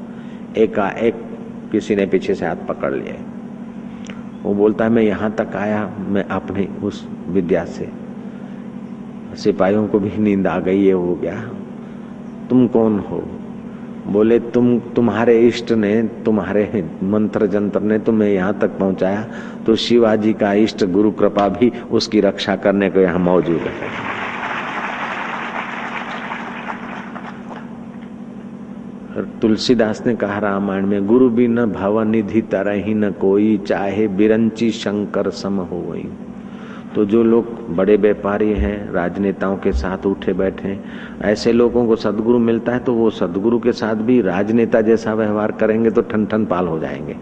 एकाएक 0.56 1.14
किसी 1.72 1.96
ने 1.96 2.06
पीछे 2.06 2.34
से 2.34 2.46
हाथ 2.46 2.56
पकड़ 2.68 2.94
लिया। 2.94 3.24
वो 4.42 4.54
बोलता 4.54 4.84
है, 4.84 4.90
मैं 4.90 5.02
यहाँ 5.02 5.30
तक 5.30 5.56
आया, 5.56 5.90
मैं 5.98 6.24
अपनी 6.24 6.68
उस 6.82 7.08
विद्या 7.28 7.64
से 7.64 7.99
सिपाहियों 9.34 9.86
को 9.86 9.98
भी 9.98 10.16
नींद 10.18 10.46
आ 10.46 10.58
गई, 10.58 10.80
ये 10.80 10.92
हो 10.92 11.14
गया। 11.14 11.34
तुम 12.50 12.66
कौन 12.66 12.98
हो? 12.98 13.22
बोले, 14.06 14.38
तुम, 14.40 14.78
तुम्हारे 14.78 15.38
इष्ट 15.40 15.72
ने, 15.72 16.02
तुम्हारे 16.02 16.84
मंत्र 17.02 17.46
जंत्र 17.46 17.80
ने 17.80 17.98
तुम्हें 17.98 18.28
यहाँ 18.30 18.58
तक 18.58 18.68
पहुँचाया 18.68 19.26
तो 19.66 19.76
शिवाजी 19.76 20.32
का 20.32 20.52
इष्ट 20.52 20.84
गुरु 20.84 21.10
कृपा 21.10 21.48
भी 21.48 21.72
उसकी 21.90 22.20
रक्षा 22.20 22.56
करने 22.56 22.90
को 22.90 23.00
यहाँ 23.00 23.18
मौजूद 23.18 23.60
है। 23.60 24.10
तुलसीदास 29.40 30.02
ने 30.06 30.14
कहा, 30.16 30.38
रामायण 30.38 30.86
में, 30.86 31.06
गुरु 31.06 31.28
भी 31.30 31.48
न 31.48 31.66
भवन 31.66 32.08
निधि 32.08 32.40
तरही 32.40 32.94
न 32.94 33.10
कोई, 33.10 33.56
चाहे 33.58 34.08
बिरंची 34.08 34.70
शंकर 34.70 35.30
सम 35.30 35.56
हो 35.56 35.76
वही। 35.76 36.08
तो 36.94 37.05
जो 37.05 37.22
लोग 37.22 37.76
बड़े 37.76 37.96
व्यापारी 37.96 38.53
हैं, 38.53 38.92
राजनेताओं 38.92 39.57
के 39.57 39.72
साथ 39.72 40.07
उठे 40.07 40.33
बैठे 40.33 40.68
हैं, 40.68 40.85
ऐसे 41.22 41.53
लोगों 41.53 41.87
को 41.87 41.96
सदगुरु 41.96 42.38
मिलता 42.38 42.72
है 42.72 42.79
तो 42.79 42.94
वो 42.94 43.11
सदगुरु 43.11 43.59
के 43.59 43.72
साथ 43.72 43.94
भी 43.94 44.20
राजनेता 44.20 44.81
जैसा 44.81 45.14
व्यवहार 45.14 45.53
करेंगे 45.53 45.90
तो 45.90 46.03
ठन 46.03 46.26
ठन 46.26 46.44
पाल 46.44 46.66
हो 46.66 46.79
जाएँगे। 46.79 47.16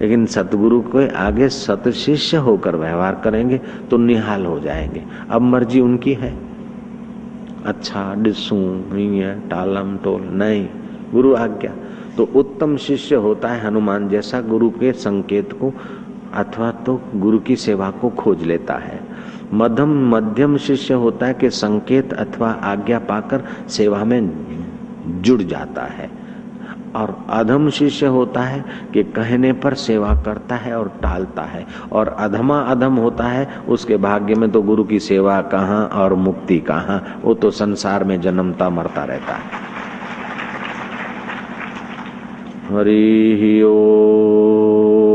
लेकिन 0.00 0.26
सतगुरु 0.26 0.80
के 0.80 1.08
आगे 1.08 1.48
सत 1.48 1.88
शिष्य 1.88 2.36
होकर 2.36 2.76
व्यवहार 2.76 3.20
करेंगे 3.24 3.60
तो 3.90 3.96
निहाल 3.96 4.46
हो 4.46 4.60
जाएँगे। 4.60 5.02
अब 5.30 5.42
मर्ज़ी 5.42 5.80
उनकी 5.80 6.12
है। 6.12 6.34
अच्छा 7.64 8.14
डिसू 8.14 8.56
टालम, 9.50 9.96
टोल, 9.96 10.22
नहीं, 10.22 10.68
गुरु 11.12 11.34
आज्ञा। 11.34 11.72
तो 12.16 12.28
उत्तम 12.36 12.76
शिष्य 12.76 13.14
होता 13.14 13.48
है 13.48 13.66
हनुमान 13.66 14.08
जैसा 14.08 14.40
गुरु 14.40 14.70
के 14.70 14.92
संकेत 14.92 15.52
को 15.52 15.72
अथवा 16.34 16.70
तो 16.70 17.00
गुरु 17.14 17.38
की 17.38 17.56
सेवा 17.56 17.90
को 17.90 18.08
खोज 18.08 18.42
लेता 18.42 18.74
है। 18.74 19.00
मध्यम 19.52 20.16
मध्यम 20.16 20.56
शिष्य 20.56 20.94
होता 20.94 21.26
है 21.26 21.34
कि 21.34 21.50
संकेत 21.50 22.12
अथवा 22.12 22.50
आज्ञा 22.50 22.98
पाकर 22.98 23.44
सेवा 23.68 24.04
में 24.04 24.46
जुड़ 25.22 25.42
जाता 25.42 25.82
है। 25.82 26.28
और 26.96 27.26
अधम 27.30 27.70
शिष्य 27.70 28.06
होता 28.06 28.40
है 28.40 28.64
कि 28.92 29.02
कहने 29.02 29.52
पर 29.52 29.74
सेवा 29.74 30.22
करता 30.24 30.54
है 30.54 30.78
और 30.78 30.88
टालता 31.02 31.42
है। 31.42 31.66
और 31.92 32.08
अधमा 32.08 32.60
अधम 32.60 32.96
होता 32.96 33.24
है, 33.24 33.48
उसके 33.68 33.96
भाग्य 33.96 34.34
में 34.34 34.50
तो 34.50 34.62
गुरु 34.62 34.84
की 34.84 34.98
सेवा 34.98 35.40
कहाँ 35.40 35.86
और 35.86 36.14
मुक्ति 36.14 36.58
कहाँ, 36.58 37.20
वो 37.24 37.34
तो 37.34 37.50
संसार 37.50 38.04
में 38.04 38.20
जन्मता 38.20 38.70
मरता 38.70 39.04
रहता 39.04 39.34
है। 39.34 39.68
हरि 42.68 43.62
ओ। 43.66 45.07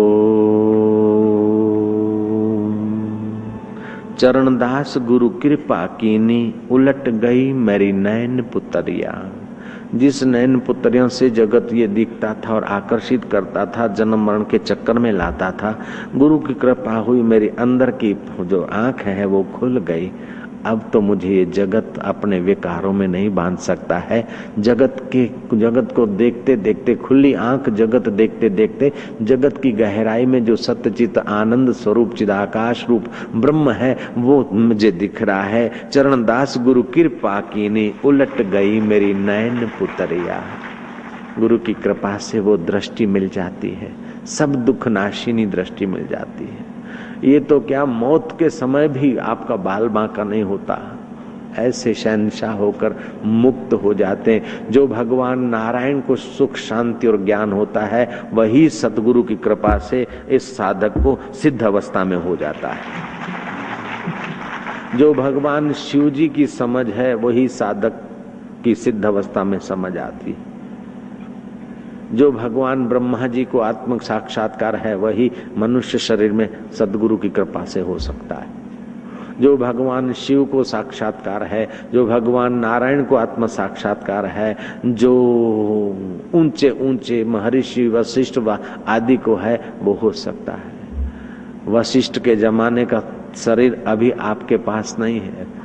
चरणदास 4.23 4.93
गुरु 4.97 5.29
कृपा 5.29 5.85
कीनी, 5.85 6.55
उलट 6.71 7.09
गई 7.09 7.53
मेरी 7.53 7.91
नैन 7.91 8.41
पुत्रिया। 8.41 9.31
जिस 9.95 10.23
नैन 10.23 10.59
पुत्रियों 10.59 11.07
से 11.07 11.29
जगत 11.29 11.73
ये 11.73 11.87
दिखता 11.87 12.33
था 12.33 12.53
और 12.53 12.63
आकर्षित 12.63 13.25
करता 13.25 13.65
था 13.65 13.87
जन्म 13.87 14.25
मरण 14.25 14.43
के 14.43 14.57
चक्कर 14.57 14.99
में 14.99 15.11
लाता 15.11 15.51
था, 15.51 15.79
गुरु 16.15 16.37
की 16.39 16.53
कृपा 16.53 16.95
हुई 16.97 17.21
मेरी 17.21 17.47
अंदर 17.47 17.91
की 17.91 18.13
जो 18.39 18.69
आँख 18.73 19.01
है 19.01 19.25
वो 19.25 19.43
खुल 19.43 19.77
गई। 19.77 20.11
अब 20.65 20.89
तो 20.93 21.01
मुझे 21.01 21.29
ये 21.29 21.45
जगत 21.45 21.93
अपने 22.01 22.39
विकारों 22.39 22.93
में 22.93 23.07
नहीं 23.07 23.29
बाँध 23.29 23.57
सकता 23.57 23.97
है। 23.97 24.27
जगत 24.59 25.09
के, 25.15 25.29
जगत 25.57 25.91
को 25.91 26.05
देखते 26.05 26.55
देखते, 26.55 26.95
खुली 26.95 27.33
आँख 27.33 27.69
जगत 27.69 28.09
देखते 28.09 28.49
देखते, 28.49 28.91
जगत 29.21 29.57
की 29.57 29.71
गहराई 29.71 30.25
में 30.25 30.45
जो 30.45 30.55
सत्यचित 30.55 31.17
आनंद 31.17 31.71
स्वरूप 31.71 32.15
चिदाकाश 32.15 32.89
रूप 32.89 33.05
ब्रह्म 33.35 33.71
है, 33.71 33.97
वो 34.17 34.49
मुझे 34.53 34.91
दिख 34.91 35.21
रहा 35.21 35.43
है। 35.43 35.89
चरण 35.91 36.25
दास 36.25 36.57
गुरु 36.57 36.83
कृपा 36.83 37.39
की 37.39 37.69
ने 37.69 37.93
उलट 38.05 38.41
गई 38.41 38.79
मेरी 38.79 39.13
नयन 39.13 39.65
पुतरिया। 39.79 40.43
गुरु 41.39 41.57
की 41.57 41.73
कृपा 41.73 42.17
से 42.17 42.39
वो 42.39 42.57
दृष्टि 42.57 43.05
मिल 43.05 43.29
जाती 43.29 43.69
है। 43.69 43.91
सब 44.25 44.55
दुख 44.55 44.87
नाशिनी 44.87 45.45
दृष्टि 45.45 45.85
मिल 45.85 46.07
जाती 46.07 46.43
है। 46.43 46.72
ये 47.23 47.39
तो 47.39 47.59
क्या 47.59 47.85
मौत 47.85 48.35
के 48.39 48.49
समय 48.49 48.87
भी 48.87 49.17
आपका 49.17 49.55
बाल 49.55 49.87
बांका 49.87 50.23
नहीं 50.23 50.43
होता? 50.43 50.99
ऐसे 51.57 51.93
शहनशाह 51.93 52.51
होकर 52.51 52.95
मुक्त 53.25 53.73
हो 53.73 53.93
जाते 53.93 54.33
हैं। 54.33 54.71
जो 54.71 54.87
भगवान 54.87 55.39
नारायण 55.39 56.01
को 56.01 56.15
सुख, 56.15 56.55
शांति 56.55 57.07
और 57.07 57.25
ज्ञान 57.25 57.53
होता 57.53 57.81
है, 57.81 58.23
वही 58.33 58.69
सतगुरु 58.69 59.23
की 59.23 59.35
कृपा 59.35 59.77
से 59.77 60.07
इस 60.29 60.57
साधक 60.57 60.89
को 60.89 61.19
सिद्ध 61.33 61.63
अवस्था 61.63 62.03
में 62.03 62.17
हो 62.17 62.35
जाता 62.35 62.67
है। 62.67 62.83
जो 64.97 65.13
भगवान 65.13 65.73
शिव 65.73 66.09
जी 66.09 66.29
की 66.29 66.47
समझ 66.47 66.89
है, 66.89 67.13
वही 67.13 67.47
साधक 67.47 67.93
की 68.63 68.75
सिद्ध 68.75 69.05
अवस्था 69.05 69.43
में 69.43 69.59
समझ 69.59 69.97
आती 69.97 70.31
है। 70.31 70.52
जो 72.13 72.31
भगवान 72.31 72.85
ब्रह्मा 72.85 73.27
जी 73.27 73.45
को 73.45 73.59
आत्म 73.59 73.97
साक्षात्कार 73.97 74.75
है, 74.75 74.95
वही 74.95 75.31
मनुष्य 75.57 75.97
शरीर 75.97 76.31
में 76.31 76.71
सदगुरु 76.71 77.17
की 77.17 77.29
कृपा 77.29 77.65
से 77.65 77.79
हो 77.79 77.99
सकता 77.99 78.35
है। 78.35 78.63
जो 79.41 79.57
भगवान 79.57 80.13
शिव 80.13 80.45
को 80.45 80.63
साक्षात्कार 80.63 81.43
है, 81.43 81.69
जो 81.93 82.05
भगवान 82.05 82.53
नारायण 82.53 83.03
को 83.03 83.15
आत्म 83.15 83.47
साक्षात्कार 83.47 84.25
है, 84.25 84.57
जो 84.85 85.13
ऊँचे 86.35 86.69
ऊँचे 86.69 87.23
महर्षि, 87.23 87.87
वशिष्ठ 87.87 88.37
व 88.37 88.57
आदि 88.87 89.17
को 89.17 89.35
है, 89.35 89.73
वो 89.81 89.93
हो 89.93 90.11
सकता 90.11 90.53
है। 90.53 90.73
वशिष्ठ 91.67 92.19
के 92.19 92.35
जमाने 92.35 92.85
का 92.85 93.03
शरीर 93.35 93.83
अभी 93.87 94.11
आपके 94.11 94.57
पास 94.57 94.95
नहीं 94.99 95.19
है। 95.19 95.62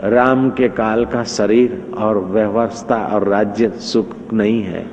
राम 0.00 0.50
के 0.50 0.68
काल 0.68 1.04
का 1.04 1.24
शरीर 1.24 1.94
और 1.98 2.18
व्यवस्था 2.18 2.96
और 2.96 3.28
राज्य 3.28 3.68
सुख 3.68 4.32
नहीं 4.32 4.62
है। 4.62 4.86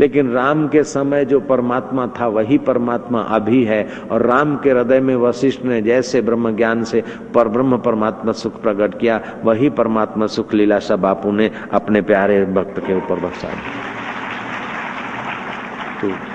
लेकिन 0.00 0.30
राम 0.30 0.68
के 0.68 0.84
समय 0.84 1.24
जो 1.24 1.40
परमात्मा 1.40 2.06
था, 2.06 2.26
वही 2.26 2.58
परमात्मा 2.58 3.20
अभी 3.20 3.64
है 3.64 3.88
और 4.10 4.22
राम 4.22 4.56
के 4.56 4.70
हृदय 4.70 5.00
में 5.00 5.16
वशिष्ठ 5.16 5.62
ने 5.62 5.82
जैसे 5.82 6.20
ब्रह्म 6.20 6.56
ज्ञान 6.56 6.84
से 6.84 7.04
पर 7.34 7.48
ब्रह्म 7.48 7.78
परमात्मा 7.78 8.32
सुख 8.32 8.62
प्रकट 8.62 8.98
किया, 8.98 9.20
वही 9.44 9.70
परमात्मा 9.70 10.26
सुख 10.26 10.54
लीलाशा 10.54 10.96
बापू 10.96 11.32
ने 11.32 11.50
अपने 11.72 12.02
प्यारे 12.02 12.44
भक्त 12.44 12.78
के 12.78 12.96
ऊपर 12.96 13.14
बसा 13.14 13.48
दिया। 13.48 16.29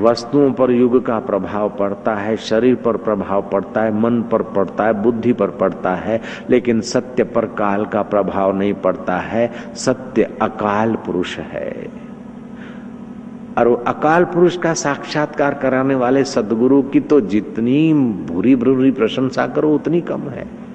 वस्तुओं 0.00 0.52
पर 0.52 0.70
युग 0.70 1.06
का 1.06 1.18
प्रभाव 1.18 1.68
पड़ता 1.68 2.14
है, 2.14 2.36
शरीर 2.36 2.74
पर 2.74 2.96
प्रभाव 2.96 3.42
पड़ता 3.52 3.82
है, 3.82 4.00
मन 4.00 4.22
पर 4.22 4.42
पड़ता 4.42 4.84
है, 4.84 5.02
बुद्धि 5.02 5.32
पर 5.32 5.50
पड़ता 5.50 5.94
है, 5.94 6.20
लेकिन 6.50 6.80
सत्य 6.80 7.24
पर 7.24 7.46
काल 7.46 7.86
का 7.86 8.02
प्रभाव 8.02 8.56
नहीं 8.56 8.74
पड़ता 8.74 9.16
है। 9.16 9.52
सत्य 9.74 10.22
अकाल 10.42 10.94
पुरुष 10.94 11.38
है। 11.38 11.88
और 13.58 13.84
अकाल 13.86 14.24
पुरुष 14.24 14.56
का 14.56 14.74
साक्षात्कार 14.74 15.54
कराने 15.54 15.94
वाले 15.94 16.24
सदगुरु 16.24 16.82
की 16.82 17.00
तो 17.00 17.20
जितनी 17.20 17.94
बुरी 17.94 18.56
बुरी 18.56 18.90
प्रशंसा 18.90 19.46
करो, 19.46 19.74
उतनी 19.74 20.00
कम 20.00 20.20
है। 20.20 20.65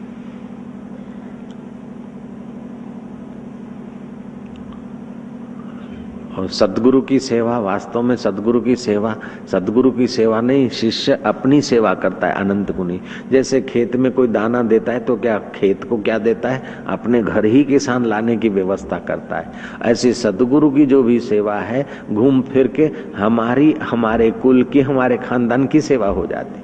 और 6.42 6.48
सदगुरु 6.48 7.02
की 7.02 7.20
सेवा 7.20 7.60
वास्तव 7.60 8.02
में 8.02 8.16
सदगुरु 8.16 8.62
की 8.62 8.76
सेवा, 8.76 9.16
सदगुरु 9.52 9.92
की 9.92 10.08
सेवा 10.08 10.42
नहीं, 10.42 10.70
शिष्य 10.70 11.20
अपनी 11.26 11.62
सेवा 11.62 11.94
करता 11.94 12.28
है 12.28 12.34
अनंत 12.34 12.78
गुनी। 12.78 13.02
जैसे 13.32 13.62
खेत 13.62 13.96
में 13.96 14.12
कोई 14.12 14.28
दाना 14.28 14.64
देता 14.64 14.92
है 14.92 15.00
तो 15.00 15.16
क्या 15.16 15.38
खेत 15.38 15.84
को 15.84 15.98
क्या 15.98 16.18
देता 16.18 16.50
है? 16.50 16.64
अपने 16.88 17.24
घर 17.24 17.46
ही 17.46 17.64
किसान 17.64 18.06
लाने 18.06 18.38
की 18.38 18.50
व्यवस्था 18.50 19.00
करता 19.00 19.38
है। 19.38 19.52
ऐसी 19.82 20.14
सदगुरु 20.14 20.70
की 20.70 20.86
जो 20.86 21.04
भी 21.04 21.20
सेवा 21.20 21.56
है, 21.56 21.88
घूम 22.12 22.42
फिर 22.42 22.68
के 22.68 22.92
हमारी, 23.18 23.72
हमारे 23.72 24.32
कुल 24.32 24.64
की, 24.64 24.82
हमारे 24.82 25.18
खानदान 25.18 25.68
की 25.68 25.82
सेवा 25.82 26.08
हो 26.08 26.26
जाती। 26.26 26.62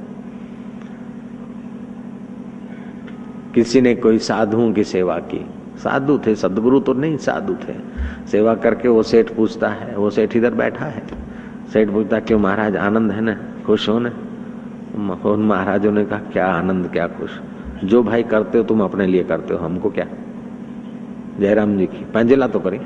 किसी 3.55 3.81
ने 3.81 3.95
कोई 3.95 4.17
साधुओं 4.17 4.73
की 4.73 4.83
सेवा 4.83 5.17
की। 5.17 5.45
साधु 5.77 6.17
थे, 6.17 6.35
सदगुरु 6.35 6.79
तो 6.79 6.93
नहीं, 6.93 7.17
साधु 7.17 7.53
थे। 7.53 7.96
सेवा 8.31 8.55
करके 8.55 8.87
वो 8.87 9.03
सेठ 9.03 9.29
पूछता 9.29 9.67
है, 9.67 9.97
वो 9.97 10.09
सेठ 10.09 10.37
इधर 10.37 10.53
बैठा 10.53 10.85
है। 10.85 11.03
सेठ 11.73 11.89
पूछता, 11.89 12.19
क्यों 12.19 12.39
महाराज, 12.39 12.75
आनंद 12.75 13.11
है 13.11 13.21
ना? 13.21 13.37
खुश 13.65 13.89
हो 13.89 13.99
ना? 13.99 14.11
महाराजों 15.35 15.91
ने 15.91 16.05
कहा, 16.05 16.19
क्या 16.19 16.47
आनंद, 16.47 16.87
क्या 16.87 17.07
खुश? 17.07 17.39
जो 17.83 18.03
भाई 18.03 18.23
करते 18.23 18.57
हो, 18.57 18.63
तुम 18.63 18.81
अपने 18.81 19.07
लिए 19.07 19.23
करते 19.23 19.53
हो, 19.53 19.59
हमको 19.59 19.89
क्या? 19.89 20.07
जयराम 21.39 21.77
जी 21.77 21.85
की, 21.85 22.05
पंजेला 22.05 22.47
तो 22.47 22.59
करी। 22.59 22.79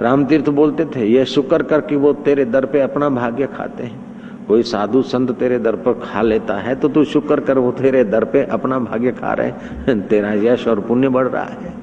राम 0.00 0.24
तीर्थ 0.24 0.48
बोलते 0.48 0.84
थे, 0.84 1.06
ये 1.06 1.24
शुक्र 1.24 1.62
करके 1.62 1.96
वो 1.96 2.12
तेरे 2.12 2.44
दर 2.44 2.64
पे 2.64 2.80
अपना 2.80 3.08
भाग्य 3.08 3.46
खाते 3.46 3.84
हैं। 3.84 4.12
कोई 4.48 4.62
साधु 4.62 5.02
संत 5.02 5.30
तेरे 5.30 5.58
दर 5.58 5.76
पर 5.76 5.92
खा 5.92 6.22
लेता 6.22 6.54
है 6.54 6.74
तो 6.74 6.88
तू 6.88 7.04
शुक्र 7.04 7.40
कर, 7.40 7.58
वो 7.58 7.72
तेरे 7.72 8.04
दर 8.04 8.24
पे 8.24 8.44
अपना 8.44 8.78
भाग्य 8.78 9.12
खा 9.12 9.32
रहे 9.32 9.94
तेरा 10.00 10.32
यश 10.32 10.68
और 10.68 10.80
पुण्य 10.80 11.08
बढ़ 11.08 11.26
रहा 11.26 11.44
है। 11.44 11.81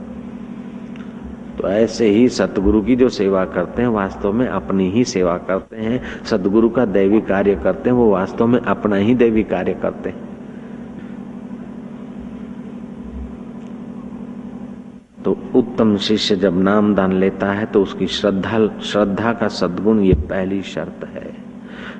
तो 1.59 1.67
ऐसे 1.67 2.09
ही 2.09 2.29
सतगुरु 2.29 2.81
की 2.81 2.95
जो 2.95 3.09
सेवा 3.09 3.45
करते 3.45 3.81
हैं, 3.81 3.89
वास्तव 3.89 4.33
में 4.33 4.47
अपनी 4.47 4.89
ही 4.91 5.03
सेवा 5.03 5.37
करते 5.37 5.75
हैं। 5.75 6.01
सदगुरु 6.25 6.69
का 6.69 6.85
दैवी 6.85 7.21
कार्य 7.21 7.55
करते 7.55 7.89
हैं, 7.89 7.97
वो 7.97 8.11
वास्तव 8.11 8.47
में 8.47 8.59
अपना 8.59 8.95
ही 8.95 9.15
दैवी 9.15 9.43
कार्य 9.43 9.73
करते 9.73 10.09
हैं। 10.09 10.27
तो 15.23 15.37
उत्तम 15.55 15.97
शिष्य 15.97 16.35
जब 16.35 16.61
नाम 16.61 16.95
दान 16.95 17.13
लेता 17.13 17.51
है 17.51 17.65
तो 17.65 17.81
उसकी 17.81 18.07
श्रद्धा 18.07 18.79
श्रद्धा 18.81 19.33
का 19.33 19.47
सद्गुण 19.47 19.99
ये 19.99 20.13
पहली 20.13 20.61
शर्त 20.61 21.05
है। 21.05 21.33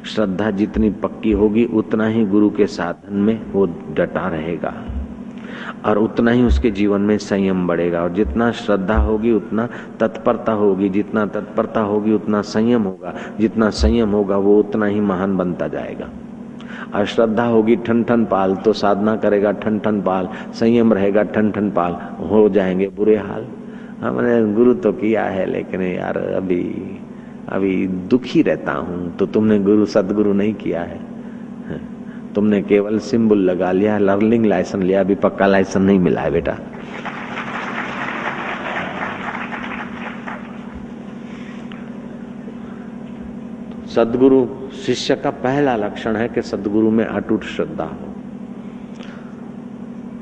श्रद्धा 0.05 0.51
जितनी 0.51 0.89
पक्की 0.89 1.31
होगी, 1.31 1.65
उतना 1.65 2.07
ही 2.07 2.25
गुरु 2.25 2.49
के 2.49 2.67
साधन 2.67 3.15
में 3.15 3.51
वो 3.51 3.65
डटा 3.93 4.27
रहेगा। 4.27 4.73
और 5.85 5.97
उतना 5.97 6.31
ही 6.31 6.43
उसके 6.43 6.71
जीवन 6.71 7.01
में 7.01 7.17
संयम 7.17 7.67
बढ़ेगा। 7.67 8.01
और 8.01 8.09
जितना 8.09 8.51
श्रद्धा 8.51 8.95
होगी, 8.95 9.31
उतना 9.31 9.69
तत्परता 9.99 10.51
होगी। 10.51 10.89
जितना 10.89 11.25
तत्परता 11.25 11.81
होगी, 11.81 12.13
उतना 12.13 12.41
संयम 12.41 12.81
होगा। 12.81 13.13
जितना 13.39 13.69
संयम 13.69 14.09
होगा, 14.09 14.37
वो 14.37 14.59
उतना 14.59 14.85
ही 14.85 14.99
महान 14.99 15.37
बनता 15.37 15.67
जाएगा। 15.67 16.09
और 16.95 17.05
श्रद्धा 17.05 17.45
होगी 17.45 17.75
ठन 17.75 18.03
ठन 18.03 18.25
पाल 18.25 18.55
तो 18.55 18.73
साधना 18.73 19.15
करेगा 19.15 19.51
ठन 19.51 19.79
ठन 19.79 20.01
पाल। 20.01 20.29
संयम 20.53 20.93
रहेगा 20.93 21.23
ठन 21.23 21.51
ठन 21.51 21.71
पाल। 21.71 21.91
हो 22.25 22.49
जाएँगे 22.49 22.87
बुरे 22.87 23.17
हाल। 23.17 23.47
हमने 24.01 24.53
गुरु 24.53 24.73
तो 24.73 24.91
किया 24.91 25.23
है, 25.23 25.45
लेकिन 25.45 25.81
यार 25.81 26.17
अभी 26.17 26.95
अभी 27.49 27.87
दुखी 27.87 28.41
रहता 28.41 28.71
हूँ। 28.71 29.17
तो 29.17 29.25
तुमने 29.25 29.59
गुरु, 29.59 29.85
सदगुरु 29.85 30.33
नहीं 30.33 30.53
किया 30.53 30.81
है। 30.81 31.08
तुमने 32.35 32.61
केवल 32.61 32.99
सिंबल 32.99 33.37
लगा 33.37 33.71
लिया, 33.71 33.97
लर्निंग 33.97 34.45
लाइसेंस 34.45 34.83
लिया, 34.83 34.99
अभी 34.99 35.15
पक्का 35.15 35.47
लाइसेंस 35.47 35.77
नहीं 35.77 35.99
मिला 35.99 36.21
है 36.21 36.31
बेटा। 36.31 36.57
सदगुरु, 43.95 44.47
शिष्य 44.85 45.15
का 45.15 45.29
पहला 45.29 45.75
लक्षण 45.75 46.15
है 46.15 46.27
कि 46.29 46.41
सदगुरु 46.41 46.91
में 46.91 47.05
अटूट 47.05 47.43
श्रद्धा 47.43 47.83
हो। 47.83 48.08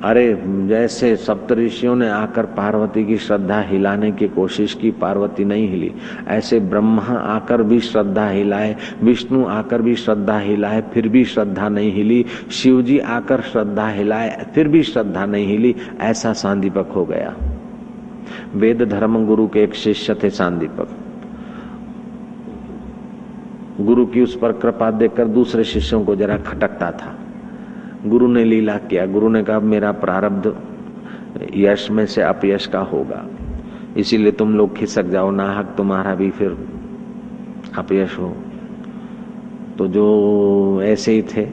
अरे, 0.03 0.43
जैसे 0.45 1.15
सप्तऋषियों 1.15 1.95
ने 1.95 2.09
आकर 2.09 2.45
पार्वती 2.45 3.05
की 3.05 3.17
श्रद्धा 3.17 3.61
हिलाने 3.61 4.11
की 4.11 4.27
कोशिश 4.27 4.73
की, 4.73 4.91
पार्वती 4.91 5.45
नहीं 5.45 5.69
हिली। 5.69 5.93
ऐसे 6.27 6.59
ब्रह्मा 6.59 7.01
आकर 7.03 7.63
भी 7.63 7.79
श्रद्धा 7.79 8.29
हिलाए, 8.29 8.75
विष्णु 9.03 9.45
आकर 9.45 9.81
भी 9.81 9.95
श्रद्धा 9.95 10.39
हिलाए, 10.39 10.83
फिर 10.93 11.07
भी 11.07 11.25
श्रद्धा 11.25 11.69
नहीं 11.69 11.93
हिली। 11.93 12.25
शिव 12.51 12.81
जी 12.81 12.99
आकर 12.99 13.41
श्रद्धा 13.41 13.87
हिलाए, 13.87 14.45
फिर 14.55 14.67
भी 14.67 14.83
श्रद्धा 14.83 15.25
नहीं 15.25 15.47
हिली। 15.47 15.75
ऐसा 16.01 16.33
सांदीपक 16.33 16.87
हो 16.95 17.05
गया। 17.05 17.35
वेद 18.55 18.81
धर्म 18.81 19.25
गुरु 19.25 19.47
के 19.47 19.63
एक 19.63 19.75
शिष्य 19.75 20.15
थे 20.23 20.29
सांदीपक। 20.29 20.89
गुरु 23.81 24.05
की 24.05 24.21
उस 24.21 24.37
पर 24.37 24.51
कृपा 24.51 24.91
देखकर 24.91 25.25
दूसरे 25.25 25.63
शिष्यों 25.63 26.05
को 26.05 26.15
जरा 26.15 26.37
खटकता 26.37 26.91
था। 26.91 27.15
गुरु 28.09 28.27
ने 28.27 28.43
लीला 28.43 28.77
किया। 28.77 29.05
गुरु 29.05 29.29
ने 29.29 29.43
कहा 29.43 29.59
मेरा 29.59 29.91
प्रारब्ध 29.91 30.55
यश 31.55 31.91
में 31.91 32.05
से 32.05 32.21
अपयश 32.21 32.65
का 32.65 32.79
होगा। 32.79 33.25
इसीलिए 33.97 34.31
तुम 34.31 34.55
लोग 34.55 34.75
खिसक 34.75 35.05
जाओ 35.05 35.31
ना 35.31 35.53
हक 35.53 35.73
तुम्हारा 35.77 36.15
भी 36.15 36.29
फिर 36.29 36.67
अपयश 37.77 38.19
हो। 38.19 38.35
तो 39.77 39.87
जो 39.87 40.79
ऐसे 40.83 41.11
ही 41.11 41.21
थे, 41.21 41.47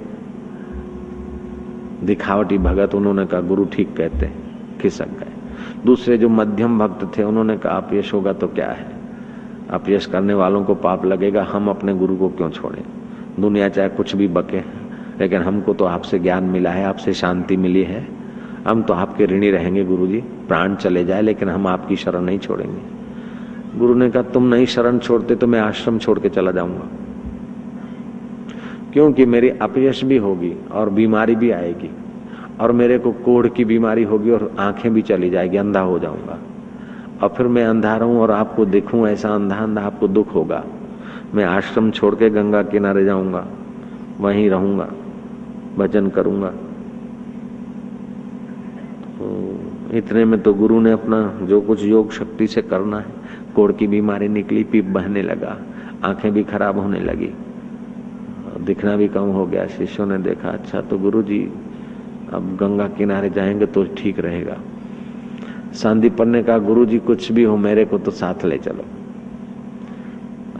दिखावटी 2.02 2.58
भगत, 2.58 2.94
उन्होंने 2.94 3.26
कहा, 3.26 3.40
गुरु 3.40 3.64
ठीक 3.64 3.96
कहते 3.96 4.30
खिसक 4.80 5.08
गए। 5.08 5.32
दूसरे 5.86 6.18
जो 6.18 6.28
मध्यम 6.28 6.78
भक्त 6.78 7.18
थे, 7.18 7.22
उन्होंने 7.22 7.56
कहा, 7.56 7.72
अपयश 7.72 8.14
होगा 8.14 8.32
तो 8.32 8.48
क्या 8.48 8.70
है? 8.70 8.86
अपयश 9.70 10.06
करने 10.06 10.34
वालों 10.34 10.64
को 10.64 10.74
पाप 10.74 11.04
लगेगा, 11.04 11.42
हम 11.42 11.68
अपने 11.68 11.94
गुरु 11.94 12.16
को 12.16 12.28
क्यों 12.28 12.50
छोड़ें? 12.50 12.82
दुनिया 13.40 13.68
चाहे 13.68 13.88
कुछ 13.88 14.16
भी 14.16 14.28
बके 14.28 14.84
लेकिन 15.20 15.42
हमको 15.42 15.74
तो 15.74 15.85
आपसे 15.85 16.18
ज्ञान 16.18 16.44
मिला 16.44 16.70
है, 16.70 16.85
आपसे 16.85 17.14
शांति 17.14 17.57
मिली 17.57 17.83
है। 17.83 18.07
हम 18.66 18.83
तो 18.83 18.94
आपके 18.94 19.27
ऋणी 19.27 19.50
रहेंगे 19.50 19.85
गुरु 19.85 20.07
जी 20.07 20.20
प्राण 20.48 20.74
चले 20.74 21.05
जाए, 21.05 21.22
लेकिन 21.22 21.48
हम 21.48 21.66
आपकी 21.66 21.96
शरण 21.96 22.20
नहीं 22.20 22.38
छोड़ेंगे। 22.38 23.79
गुरु 23.79 23.94
ने 23.94 24.11
कहा, 24.11 24.22
तुम 24.22 24.44
नहीं 24.44 24.66
शरण 24.66 24.98
छोड़ते 24.98 25.35
तो 25.35 25.46
मैं 25.46 25.61
आश्रम 25.61 25.98
छोड़ 25.98 26.18
के 26.18 26.29
चला 26.29 26.50
जाऊँगा। 26.50 26.88
क्योंकि 28.92 29.27
मेरी 29.27 29.48
अपयश 29.48 30.05
भी 30.05 30.16
होगी 30.16 30.53
और 30.72 30.90
बीमारी 30.90 31.35
भी 31.35 31.50
आएगी, 31.50 31.90
और 32.61 32.72
मेरे 32.72 32.98
को 32.98 33.12
कोढ़ 33.12 33.46
की 33.46 33.64
बीमारी 33.64 34.03
होगी 34.03 34.31
और 34.31 34.55
आँखें 34.59 34.92
भी 34.94 35.03
चली 35.03 35.31
जाएगी, 35.31 35.57
अंधा 35.57 35.81
हो 35.81 35.98
जाऊँगा। 35.98 36.38
और 37.22 37.29
फिर 37.29 37.46
मैं 37.46 37.64
अंधा 37.64 37.96
रहूँ 37.96 38.20
और 38.20 38.31
आपको 38.31 38.64
देखूँ, 38.64 39.07
ऐसा 39.09 39.35
अंधा 39.35 39.57
अंधा 39.57 39.83
आपको 39.83 40.09
दुख 40.09 40.35
होगा। 40.35 40.64
मैं 41.35 41.44
आश्रम 41.44 41.90
छोड़ 41.90 42.14
के 42.14 42.31
गंगा 42.31 42.62
किनारे 42.62 43.05
जाऊँगा, 43.05 43.46
वहीं 44.20 44.50
रहूँगा। 44.50 44.88
भजन 45.78 46.08
करूँगा। 46.08 46.48
तो 49.16 49.96
इतने 49.96 50.24
में 50.24 50.40
तो 50.42 50.54
गुरु 50.54 50.80
ने 50.80 50.92
अपना 50.92 51.20
जो 51.42 51.60
कुछ 51.60 51.82
योग 51.82 52.12
शक्ति 52.12 52.46
से 52.46 52.62
करना 52.62 52.98
है 52.98 53.22
कोड़ 53.54 53.72
की 53.72 53.87
बीमारी 53.87 54.28
निकली, 54.28 54.64
पीप 54.64 54.84
बहने 54.84 55.22
लगा, 55.22 55.56
आँखें 56.04 56.32
भी 56.32 56.42
खराब 56.42 56.78
होने 56.78 57.00
लगी। 57.00 57.32
दिखना 58.60 58.96
भी 58.96 59.08
कम 59.08 59.28
हो 59.28 59.46
गया, 59.46 59.66
शिष्यों 59.66 60.06
ने 60.06 60.18
देखा 60.18 60.48
अच्छा 60.48 60.80
तो 60.80 60.98
गुरु 60.98 61.22
जी 61.22 61.40
अब 62.32 62.56
गंगा 62.60 62.88
किनारे 62.88 63.30
जाएँगे 63.30 63.66
तो 63.66 63.84
ठीक 63.96 64.18
रहेगा। 64.20 64.56
सांदीपन 65.72 66.28
ने 66.28 66.42
कहा 66.42 66.58
गुरु 66.58 66.84
जी 66.87 66.98
कुछ 66.98 67.30
भी 67.32 67.42
हो, 67.42 67.56
मेरे 67.56 67.84
को 67.84 67.98
तो 67.98 68.10
साथ 68.10 68.44
ले 68.44 68.58
चलो। 68.58 68.84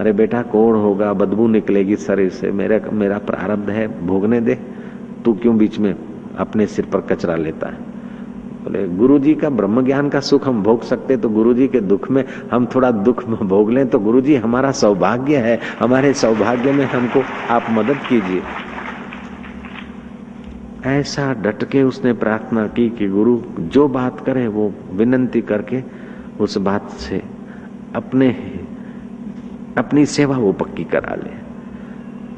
अरे 0.01 0.13
बेटा 0.13 0.43
कोड़ 0.43 0.77
होगा, 0.77 1.13
बदबू 1.13 1.47
निकलेगी 1.49 1.97
शरीर 1.97 2.31
से, 2.31 2.51
मेरा 2.51 2.81
मेरा 2.93 3.19
प्रारब्ध 3.19 3.71
है, 3.71 3.87
भोगने 4.07 4.41
दे। 4.41 4.59
तू 5.25 5.33
क्यों 5.33 5.57
बीच 5.59 5.79
में 5.79 5.95
अपने 6.39 6.67
सिर 6.67 6.87
पर 6.87 7.01
कचरा 7.01 7.37
लेता 7.37 7.69
है? 7.69 7.93
बोले 8.65 8.87
गुरु 8.89 9.19
जी 9.19 9.35
का 9.35 9.51
ब्रह्म 9.51 9.85
ज्ञान 9.85 10.09
का 10.09 10.21
सुख 10.21 10.47
हम 10.49 10.63
भोग 10.63 10.83
सकते 10.83 11.17
तो 11.17 11.29
गुरु 11.29 11.55
जी 11.55 11.69
के 11.69 11.81
दुख 11.81 12.11
में 12.11 12.25
हम 12.53 12.67
थोड़ा 12.67 12.91
दुख 12.91 13.27
में 13.29 13.39
भोग 13.49 13.71
लें 13.71 13.87
तो 13.89 13.99
गुरु 13.99 14.21
जी 14.21 14.37
हमारा 14.37 14.71
सौभाग्य 14.73 15.37
है, 15.37 15.59
हमारे 15.81 16.13
सौभाग्य 16.15 16.73
में 16.73 16.85
हमको 16.85 17.23
आप 17.51 17.67
मदद 17.71 17.97
कीजिए। 18.09 18.43
ऐसा 20.87 21.33
डट 21.35 21.65
के 21.65 21.83
उसने 21.83 22.13
प्रार्थना 22.13 22.67
की 22.67 22.89
कि 22.91 23.09
गुरु, 23.09 23.39
जो 23.61 23.89
बात 23.89 24.21
करे 24.21 24.47
वो 24.49 24.73
विनंती 24.93 25.41
करके 25.41 25.83
उस 26.41 26.59
बात 26.59 26.91
से 26.91 27.23
अपने, 27.95 28.29
अपनी 29.79 30.07
सेवा 30.07 30.37
वो 30.37 30.53
पक्की 30.53 30.85
करा 30.85 31.15
ले। 31.15 31.44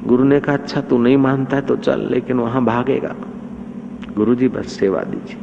गुरु 0.07 0.25
ने 0.25 0.41
कहा 0.41 0.55
अच्छा 0.55 0.81
तू 0.81 0.99
नहीं 0.99 1.17
मानता 1.17 1.57
है 1.57 1.63
तो 1.63 1.77
चल, 1.77 2.01
लेकिन 2.01 2.37
वहाँ 2.37 2.65
भागेगा 2.65 3.15
गुरु 4.15 4.35
जी 4.35 4.49
बस 4.49 4.67
सेवा 4.67 5.03
दीजिए। 5.03 5.41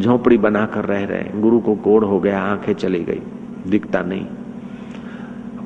झोपड़ी 0.00 0.38
बनाकर 0.38 0.84
रह 0.84 1.04
रहे 1.04 1.40
गुरु 1.40 1.60
को 1.60 1.74
कोड़ 1.74 2.04
हो 2.04 2.20
गया, 2.20 2.40
आँखें 2.40 2.72
चली 2.72 3.04
गई। 3.04 3.20
दिखता 3.66 4.02
नहीं। 4.02 4.26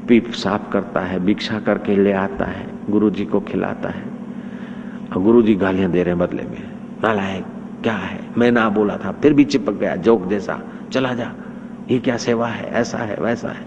पीप 0.09 0.31
साफ़ 0.31 0.73
करता 0.73 1.01
है, 1.01 1.21
भिक्षा 1.21 1.61
करके 1.61 1.97
ले 1.97 2.13
आता 2.13 2.45
है। 2.45 2.67
गुरु 2.91 3.11
जी 3.11 3.25
को 3.25 3.41
खिलाता 3.41 3.89
है। 3.89 4.03
और 5.17 5.23
गुरु 5.23 5.43
जी 5.43 5.55
गालियाँ 5.55 5.91
दे 5.91 6.03
रहे 6.03 6.15
हैं 6.15 6.19
बदले 6.19 6.43
में। 6.43 6.73
नाला 7.05 7.23
है 7.23 7.41
क्या 7.83 7.93
है? 7.93 8.21
मैं 8.39 8.53
ना 8.53 8.69
बोला 8.69 8.97
था, 8.97 9.13
फिर 9.13 9.33
भी 9.33 9.45
चिपक 9.45 9.73
गया, 9.73 9.97
जोक 9.97 10.27
जैसा। 10.27 10.61
चला 10.93 11.15
जा। 11.15 11.33
ये 11.91 11.99
क्या 11.99 12.17
सेवा 12.17 12.47
है? 12.47 12.71
ऐसा 12.71 12.99
है, 12.99 13.17
वैसा 13.21 13.49
है। 13.49 13.67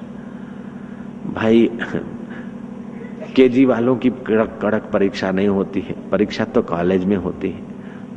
भाई 1.33 1.71
केजी 3.35 3.65
वालों 3.65 3.95
की 3.95 4.09
कड़क 4.09 4.59
कड़क 4.61 4.89
परीक्षा 4.93 5.31
नहीं 5.31 5.47
होती 5.47 5.79
है। 5.79 5.95
परीक्षा 6.11 6.45
तो 6.45 6.61
कॉलेज 6.61 7.05
में 7.05 7.17
होती 7.17 7.49
है। 7.49 7.59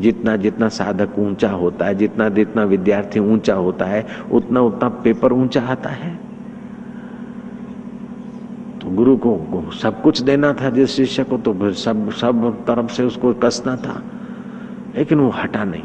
जितना 0.00 0.37
जितना 0.37 0.68
साधक 0.68 1.18
ऊँचा 1.18 1.50
होता 1.50 1.85
है, 1.85 1.94
जितना 1.94 2.29
जितना 2.29 2.64
विद्यार्थी 2.64 3.20
ऊँचा 3.20 3.55
होता 3.55 3.85
है, 3.85 4.07
उतना 4.33 4.61
उतना 4.61 4.88
पेपर 4.88 5.33
ऊँचा 5.33 5.61
आता 5.61 5.90
है। 5.90 6.14
तो 8.83 8.90
गुरु 8.90 9.16
को 9.16 9.70
सब 9.70 10.02
कुछ 10.02 10.20
देना 10.20 10.52
था, 10.52 10.70
जिस 10.70 10.90
शिष्य 10.90 11.24
को 11.24 11.38
तो 11.38 11.72
सब 11.72 12.11
सब 12.11 12.64
तरफ़ 12.66 12.92
से 12.92 13.02
उसको 13.02 13.35
कसना 13.35 13.76
था। 13.76 14.02
लेकिन 14.96 15.18
वो 15.18 15.31
हटा 15.31 15.64
नहीं। 15.64 15.83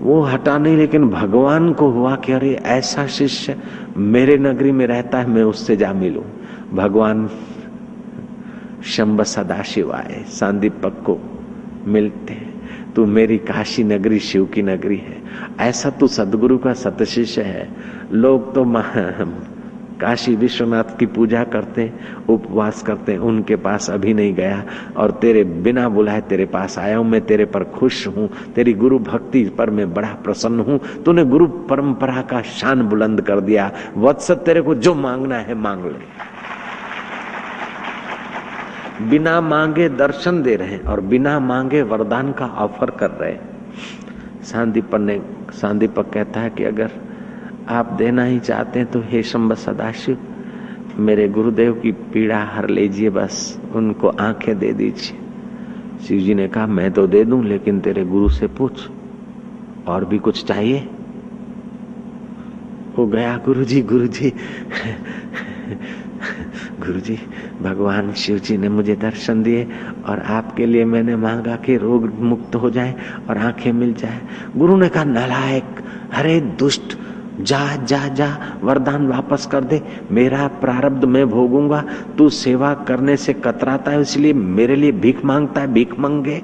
वो 0.00 0.22
हटा 0.22 0.58
नहीं, 0.58 0.76
लेकिन 0.76 1.08
भगवान 1.08 1.72
को 1.72 1.88
हुआ 1.90 2.16
कि 2.16 2.32
अरे 2.32 2.54
ऐसा 2.54 3.06
शिष्य 3.06 3.56
मेरे 3.96 4.38
नगरी 4.38 4.72
में 4.72 4.86
रहता 4.86 5.18
है, 5.18 5.30
मैं 5.30 5.42
उससे 5.42 5.76
जा 5.76 5.92
मिलू। 5.92 6.24
भगवान 6.74 7.28
शंब 8.84 9.22
सदाशिव 9.22 9.92
आए 9.92 10.24
सांदीपक 10.28 11.02
को 11.06 11.18
मिलते 11.86 12.32
हैं। 12.32 12.52
तू 12.96 13.06
मेरी 13.06 13.38
काशी 13.38 13.84
नगरी, 13.84 14.18
शिव 14.18 14.44
की 14.44 14.62
नगरी 14.62 14.96
है। 14.96 15.22
ऐसा 15.60 15.90
तू 15.90 16.06
सदगुरु 16.06 16.58
का 16.58 16.72
सत 16.72 17.02
शिष्य 17.02 17.42
है। 17.42 17.68
लोग 18.12 18.54
तो 18.54 18.64
काशी 20.00 20.36
विश्वनाथ 20.36 20.98
की 20.98 21.06
पूजा 21.06 21.44
करते, 21.44 21.92
उपवास 22.28 22.82
करते, 22.82 23.16
उनके 23.16 23.56
पास 23.56 23.90
अभी 23.90 24.14
नहीं 24.14 24.34
गया। 24.34 24.64
और 24.96 25.10
तेरे 25.10 25.44
बिना 25.44 25.88
बुलाए 25.88 26.20
तेरे 26.20 26.44
पास 26.44 26.78
आया 26.78 26.96
हूँ, 26.96 27.06
मैं 27.06 27.20
तेरे 27.20 27.44
पर 27.44 27.64
खुश 27.64 28.06
हूँ। 28.06 28.30
तेरी 28.54 28.72
गुरु 28.72 28.98
भक्ति 28.98 29.44
पर 29.44 29.70
मैं 29.70 29.94
बड़ा 29.94 30.08
प्रसन्न 30.08 30.60
हूँ। 30.60 30.80
तूने 31.04 31.24
गुरु 31.24 31.46
परंपरा 31.46 32.22
का 32.22 32.42
शान 32.42 32.82
बुलंद 32.82 33.20
कर 33.20 33.40
दिया। 33.40 33.72
वत्स 33.96 34.30
तेरे 34.30 34.60
को 34.60 34.74
जो 34.74 34.94
मांगना 34.94 35.36
है, 35.36 35.54
मांग 35.54 35.84
ले। 35.84 36.31
बिना 39.08 39.40
मांगे 39.40 39.88
दर्शन 39.88 40.42
दे 40.42 40.56
रहे 40.56 40.68
हैं 40.68 40.82
और 40.82 41.00
बिना 41.00 41.38
मांगे 41.40 41.82
वरदान 41.82 42.32
का 42.32 42.46
ऑफ़र 42.46 42.90
कर 42.90 43.10
रहे 43.10 43.36
सांदीपन 44.42 45.02
ने, 45.02 45.20
सांदीपक 45.52 46.10
कहता 46.12 46.40
है 46.40 46.50
कि 46.50 46.64
अगर 46.64 46.90
आप 47.68 47.92
देना 47.92 48.24
ही 48.24 48.38
चाहते 48.40 48.78
हैं 48.78 48.90
तो 48.90 49.00
हे 49.00 49.22
शंब 49.22 49.54
सदाशिव, 49.54 50.18
मेरे 50.96 51.28
गुरुदेव 51.28 51.72
की 51.72 51.92
पीड़ा 51.92 52.44
हर 52.44 52.68
लीजिए 52.68 53.10
बस, 53.10 53.60
उनको 53.74 54.08
आँखें 54.08 54.58
दे 54.58 54.72
दीजिए। 54.72 55.18
शिव 56.06 56.18
जी 56.18 56.34
ने 56.34 56.48
कहा, 56.48 56.66
मैं 56.66 56.90
तो 56.92 57.06
दे 57.06 57.24
दूँ, 57.24 57.44
लेकिन 57.44 57.80
तेरे 57.80 58.04
गुरु 58.04 58.28
से 58.28 58.46
पूछ, 58.46 58.88
और 59.86 60.04
भी 60.04 60.18
कुछ 60.18 60.44
चाहिए? 60.44 60.88
वो 62.98 63.06
गया 63.06 63.36
गुरु 63.44 63.64
जी 63.64 63.82
गुरु 63.82 64.06
जी 64.06 64.32
गुरु 66.80 67.00
जी 67.00 67.18
भगवान 67.62 68.12
शिव 68.12 68.38
जी 68.38 68.56
ने 68.56 68.68
मुझे 68.68 68.96
दर्शन 68.96 69.42
दिए 69.42 69.68
और 70.06 70.20
आपके 70.20 70.66
लिए 70.66 70.84
मैंने 70.84 71.16
मांगा 71.16 71.56
कि 71.56 71.76
रोग 71.76 72.14
मुक्त 72.20 72.54
हो 72.54 72.70
जाए 72.70 72.94
और 73.30 73.38
आँखें 73.38 73.72
मिल 73.72 73.94
जाए। 73.94 74.20
गुरु 74.56 74.76
ने 74.76 74.88
कहा, 74.88 75.04
नलायक 75.04 75.64
हरे 76.12 76.40
दुष्ट, 76.40 76.98
जा 77.40 77.76
जा 77.76 78.08
जा, 78.08 78.36
वरदान 78.62 79.06
वापस 79.06 79.46
कर 79.46 79.64
दे। 79.64 79.82
मेरा 80.10 80.46
प्रारब्ध 80.48 81.04
मैं 81.04 81.30
भोगूँगा। 81.30 81.84
तू 82.18 82.28
सेवा 82.28 82.74
करने 82.74 83.16
से 83.16 83.32
कतराता 83.32 83.90
है, 83.90 84.00
इसलिए 84.00 84.32
मेरे 84.32 84.76
लिए 84.76 84.92
भीख 84.92 85.24
माँगता 85.24 85.60
है, 85.60 85.72
भीख 85.72 85.98
मांगे। 85.98 86.42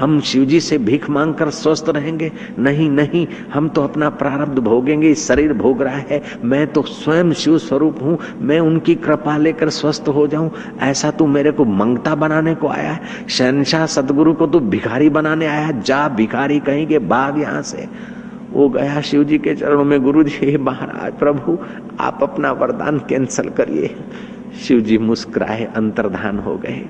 हम 0.00 0.20
शिव 0.20 0.44
जी 0.44 0.60
से 0.60 0.78
भीख 0.78 1.10
मांग 1.10 1.34
कर 1.34 1.50
स्वस्थ 1.50 1.88
रहेंगे। 1.88 2.32
नहीं 2.58 2.90
नहीं, 2.90 3.26
हम 3.54 3.68
तो 3.68 3.82
अपना 3.82 4.08
प्रारब्ध 4.10 4.58
भोगेंगे। 4.58 5.14
शरीर 5.14 5.52
भोग 5.52 5.82
रहा 5.82 5.96
है। 5.96 6.22
मैं 6.44 6.66
तो 6.66 6.82
स्वयं 6.82 7.32
शिव 7.32 7.58
स्वरूप 7.58 8.02
हूँ। 8.02 8.18
मैं 8.40 8.60
उनकी 8.60 8.94
कृपा 8.94 9.36
लेकर 9.36 9.70
स्वस्थ 9.70 10.08
हो 10.08 10.26
जाऊँ। 10.26 10.50
ऐसा 10.80 11.10
तू 11.10 11.26
मेरे 11.26 11.50
को 11.50 11.64
मंगता 11.64 12.14
बनाने 12.14 12.54
को 12.54 12.68
आया 12.68 12.92
है। 12.92 13.00
शहनशाह 13.28 13.86
सदगुरु 13.86 14.34
को 14.34 14.46
तू 14.46 14.60
भिखारी 14.60 15.08
बनाने 15.08 15.46
आया 15.46 15.70
जा 15.70 16.08
भिखारी 16.08 16.60
कहेंगे 16.60 16.98
भाग 16.98 17.40
यहाँ 17.40 17.62
से। 17.62 17.88
वो 18.50 18.68
गया 18.68 19.00
शिव 19.00 19.24
जी 19.24 19.38
के 19.38 19.54
चरणों 19.54 19.84
में 19.84 20.02
गुरु 20.02 20.22
जी 20.22 20.56
महाराज, 20.56 21.12
प्रभु, 21.12 21.58
आप 22.00 22.18
अपना 22.22 22.52
वरदान 22.52 22.98
कैंसल 22.98 23.48
करिए। 23.48 23.94
शिव 24.62 24.80
जी 24.80 24.98
मुस्कुराए, 24.98 25.64
अंतर्धान 25.76 26.38
हो 26.38 26.56
गए। 26.56 26.82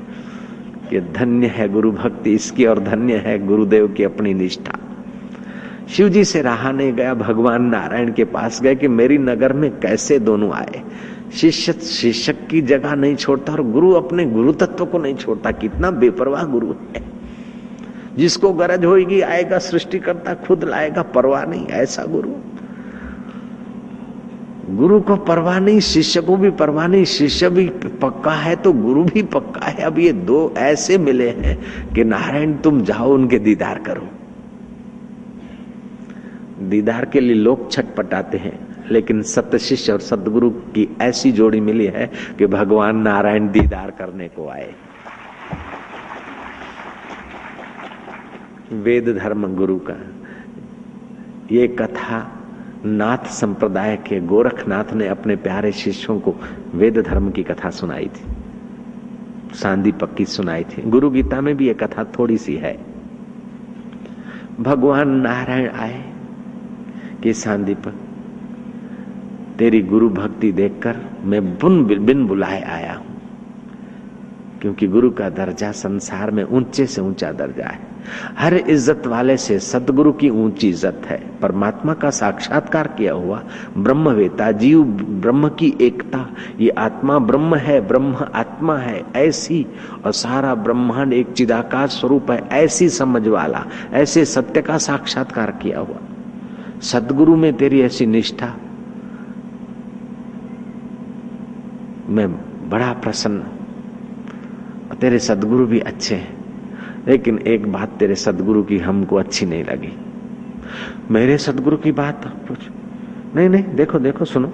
कि 0.90 1.00
धन्य 1.00 1.46
है 1.46 1.68
गुरु 1.68 1.92
भक्ति 1.92 2.32
इसकी 2.32 2.66
और 2.66 2.80
धन्य 2.80 3.16
है 3.16 3.46
गुरुदेव 3.46 3.88
की 3.88 4.04
अपनी 4.04 4.34
निष्ठा। 4.34 4.72
शिव 5.88 6.08
जी 6.08 6.24
से 6.24 6.42
रहा 6.42 6.70
नहीं 6.70 6.92
गया, 6.92 7.14
भगवान 7.14 7.62
नारायण 7.62 8.12
के 8.12 8.24
पास 8.24 8.62
गए 8.62 8.74
कि 8.74 8.88
मेरी 8.88 9.18
नगर 9.18 9.52
में 9.52 9.70
कैसे 9.70 10.18
दोनों 10.18 10.52
आए। 10.52 10.82
शिष्य 11.34 11.72
शिक्षक 11.72 12.34
की 12.50 12.60
जगह 12.60 12.94
नहीं 12.94 13.16
छोड़ता 13.16 13.52
और 13.52 13.62
गुरु 13.62 13.92
अपने 13.92 14.24
गुरु 14.24 14.52
तत्व 14.52 14.86
को 14.86 14.98
नहीं 14.98 15.14
छोड़ता। 15.14 15.50
कितना 15.50 15.90
बेपरवाह 15.90 16.44
गुरु 16.44 16.66
है। 16.66 17.10
जिसको 18.18 18.52
गरज 18.52 18.84
होगी 18.84 19.20
आएगा 19.20 19.58
सृष्टि 19.58 19.98
करता 19.98 20.34
खुद 20.34 20.64
लाएगा, 20.64 21.02
परवाह 21.02 21.44
नहीं, 21.44 21.66
ऐसा 21.66 22.04
गुरु। 22.04 22.30
गुरु 24.70 25.00
को 25.00 25.16
परवाह 25.16 25.58
नहीं, 25.58 25.80
शिष्य 25.80 26.20
को 26.20 26.36
भी 26.36 26.50
परवाह 26.50 26.86
नहीं। 26.86 27.04
शिष्य 27.04 27.48
भी 27.50 27.68
पक्का 28.02 28.32
है 28.32 28.56
तो 28.56 28.72
गुरु 28.72 29.04
भी 29.04 29.22
पक्का 29.22 29.66
है। 29.66 29.82
अब 29.84 29.98
ये 29.98 30.12
दो 30.12 30.54
ऐसे 30.58 30.98
मिले 30.98 31.28
हैं 31.30 31.56
कि 31.94 32.04
नारायण, 32.04 32.54
तुम 32.54 32.80
जाओ 32.80 33.12
उनके 33.14 33.38
दीदार 33.38 33.78
करो। 33.78 34.08
दीदार 36.68 37.04
के 37.04 37.20
लिए 37.20 37.34
लोग 37.34 37.70
छटपटाते 37.72 38.38
हैं, 38.38 38.58
लेकिन 38.90 39.22
सत्य 39.22 39.58
शिष्य 39.58 39.92
और 39.92 40.00
सदगुरु 40.00 40.50
की 40.50 40.88
ऐसी 41.00 41.32
जोड़ी 41.32 41.60
मिली 41.60 41.86
है 41.86 42.10
कि 42.38 42.46
भगवान 42.46 42.96
नारायण 42.96 43.48
दीदार 43.48 43.90
करने 43.90 44.28
को 44.28 44.48
आए। 44.48 44.74
वेद 48.72 49.08
धर्म 49.18 49.54
गुरु 49.56 49.78
का। 49.78 49.94
ये 51.52 51.68
कथा 51.68 52.39
नाथ 52.84 53.26
संप्रदाय 53.26 53.96
के 53.96 54.20
गोरखनाथ 54.20 54.92
ने 54.92 55.08
अपने 55.08 55.36
प्यारे 55.36 55.72
शिष्यों 55.72 56.20
को 56.20 56.34
वेद 56.74 56.98
धर्म 56.98 57.30
की 57.30 57.42
कथा 57.42 57.70
सुनाई 57.70 58.06
थी। 58.06 58.26
सांदीपक 59.54 60.00
पक्की 60.00 60.24
सुनाई 60.24 60.64
थी। 60.64 60.82
गुरु 60.82 61.10
गीता 61.10 61.40
में 61.40 61.56
भी 61.56 61.66
ये 61.66 61.74
कथा 61.74 62.04
थोड़ी 62.04 62.38
सी 62.38 62.56
है। 62.56 62.78
भगवान 64.60 65.08
नारायण 65.08 65.70
आए 65.70 66.12
कि 67.22 67.32
सांदीपक 67.32 67.94
तेरी 69.58 69.82
गुरु 69.82 70.08
भक्ति 70.08 70.52
देखकर 70.52 70.96
मैं 71.24 71.58
बुन 71.58 72.04
बिन 72.06 72.26
बुलाए 72.26 72.62
आया 72.62 72.92
हूँ। 72.92 73.09
क्योंकि 74.62 74.86
गुरु 74.86 75.10
का 75.10 75.28
दर्जा 75.28 75.70
संसार 75.72 76.30
में 76.30 76.42
ऊँचे 76.44 76.86
से 76.86 77.00
ऊँचा 77.00 77.30
दर्जा 77.32 77.66
है। 77.66 77.88
हर 78.38 78.54
इज़्ज़त 78.54 79.06
वाले 79.06 79.36
से 79.36 79.58
सदगुरु 79.58 80.12
की 80.12 80.28
ऊँची 80.30 80.68
इज़्ज़त 80.68 81.02
है। 81.06 81.18
परमात्मा 81.42 81.94
का 81.94 82.10
साक्षात्कार 82.10 82.88
किया 82.88 83.12
हुआ 83.12 83.42
ब्रह्मवेता, 83.76 84.50
जीव 84.52 84.82
ब्रह्म 85.20 85.48
की 85.48 85.72
एकता, 85.80 86.26
ये 86.60 86.68
आत्मा 86.68 87.18
ब्रह्म 87.18 87.54
है, 87.54 87.80
ब्रह्म 87.80 88.26
आत्मा 88.34 88.76
है, 88.76 89.04
ऐसी 89.16 89.66
और 90.04 90.12
सारा 90.12 90.54
ब्रह्मांड 90.54 91.12
एक 91.12 91.32
चिदाकार 91.32 91.88
स्वरूप 91.88 92.30
है, 92.30 92.38
ऐसी 92.52 92.88
समझ 92.88 93.26
वाला, 93.28 93.64
ऐसे 93.92 94.24
सत्य 94.24 94.62
का 94.62 94.78
साक्षात्कार 94.78 95.50
किया 95.62 95.78
हुआ। 95.78 96.00
सदगुरु 96.82 97.36
में 97.36 97.52
तेरी 97.56 97.80
ऐसी 97.80 98.06
निष्ठा। 98.06 98.54
मैं 102.08 102.28
बड़ा 102.70 102.92
प्रसन्न 102.92 103.42
तेरे 105.00 105.18
सदगुरु 105.18 105.66
भी 105.66 105.78
अच्छे 105.80 106.14
हैं, 106.14 106.38
लेकिन 107.08 107.38
एक 107.38 107.72
बात 107.72 107.96
तेरे 107.98 108.14
सदगुरु 108.14 108.62
की 108.62 108.78
हमको 108.78 109.16
अच्छी 109.16 109.46
नहीं 109.46 109.64
लगी। 109.64 109.92
मेरे 111.10 111.38
सदगुरु 111.38 111.76
की 111.76 111.92
बात 111.92 112.26
नहीं 113.36 113.48
नहीं, 113.48 113.64
देखो 113.64 113.98
देखो, 113.98 114.24
सुनो। 114.24 114.52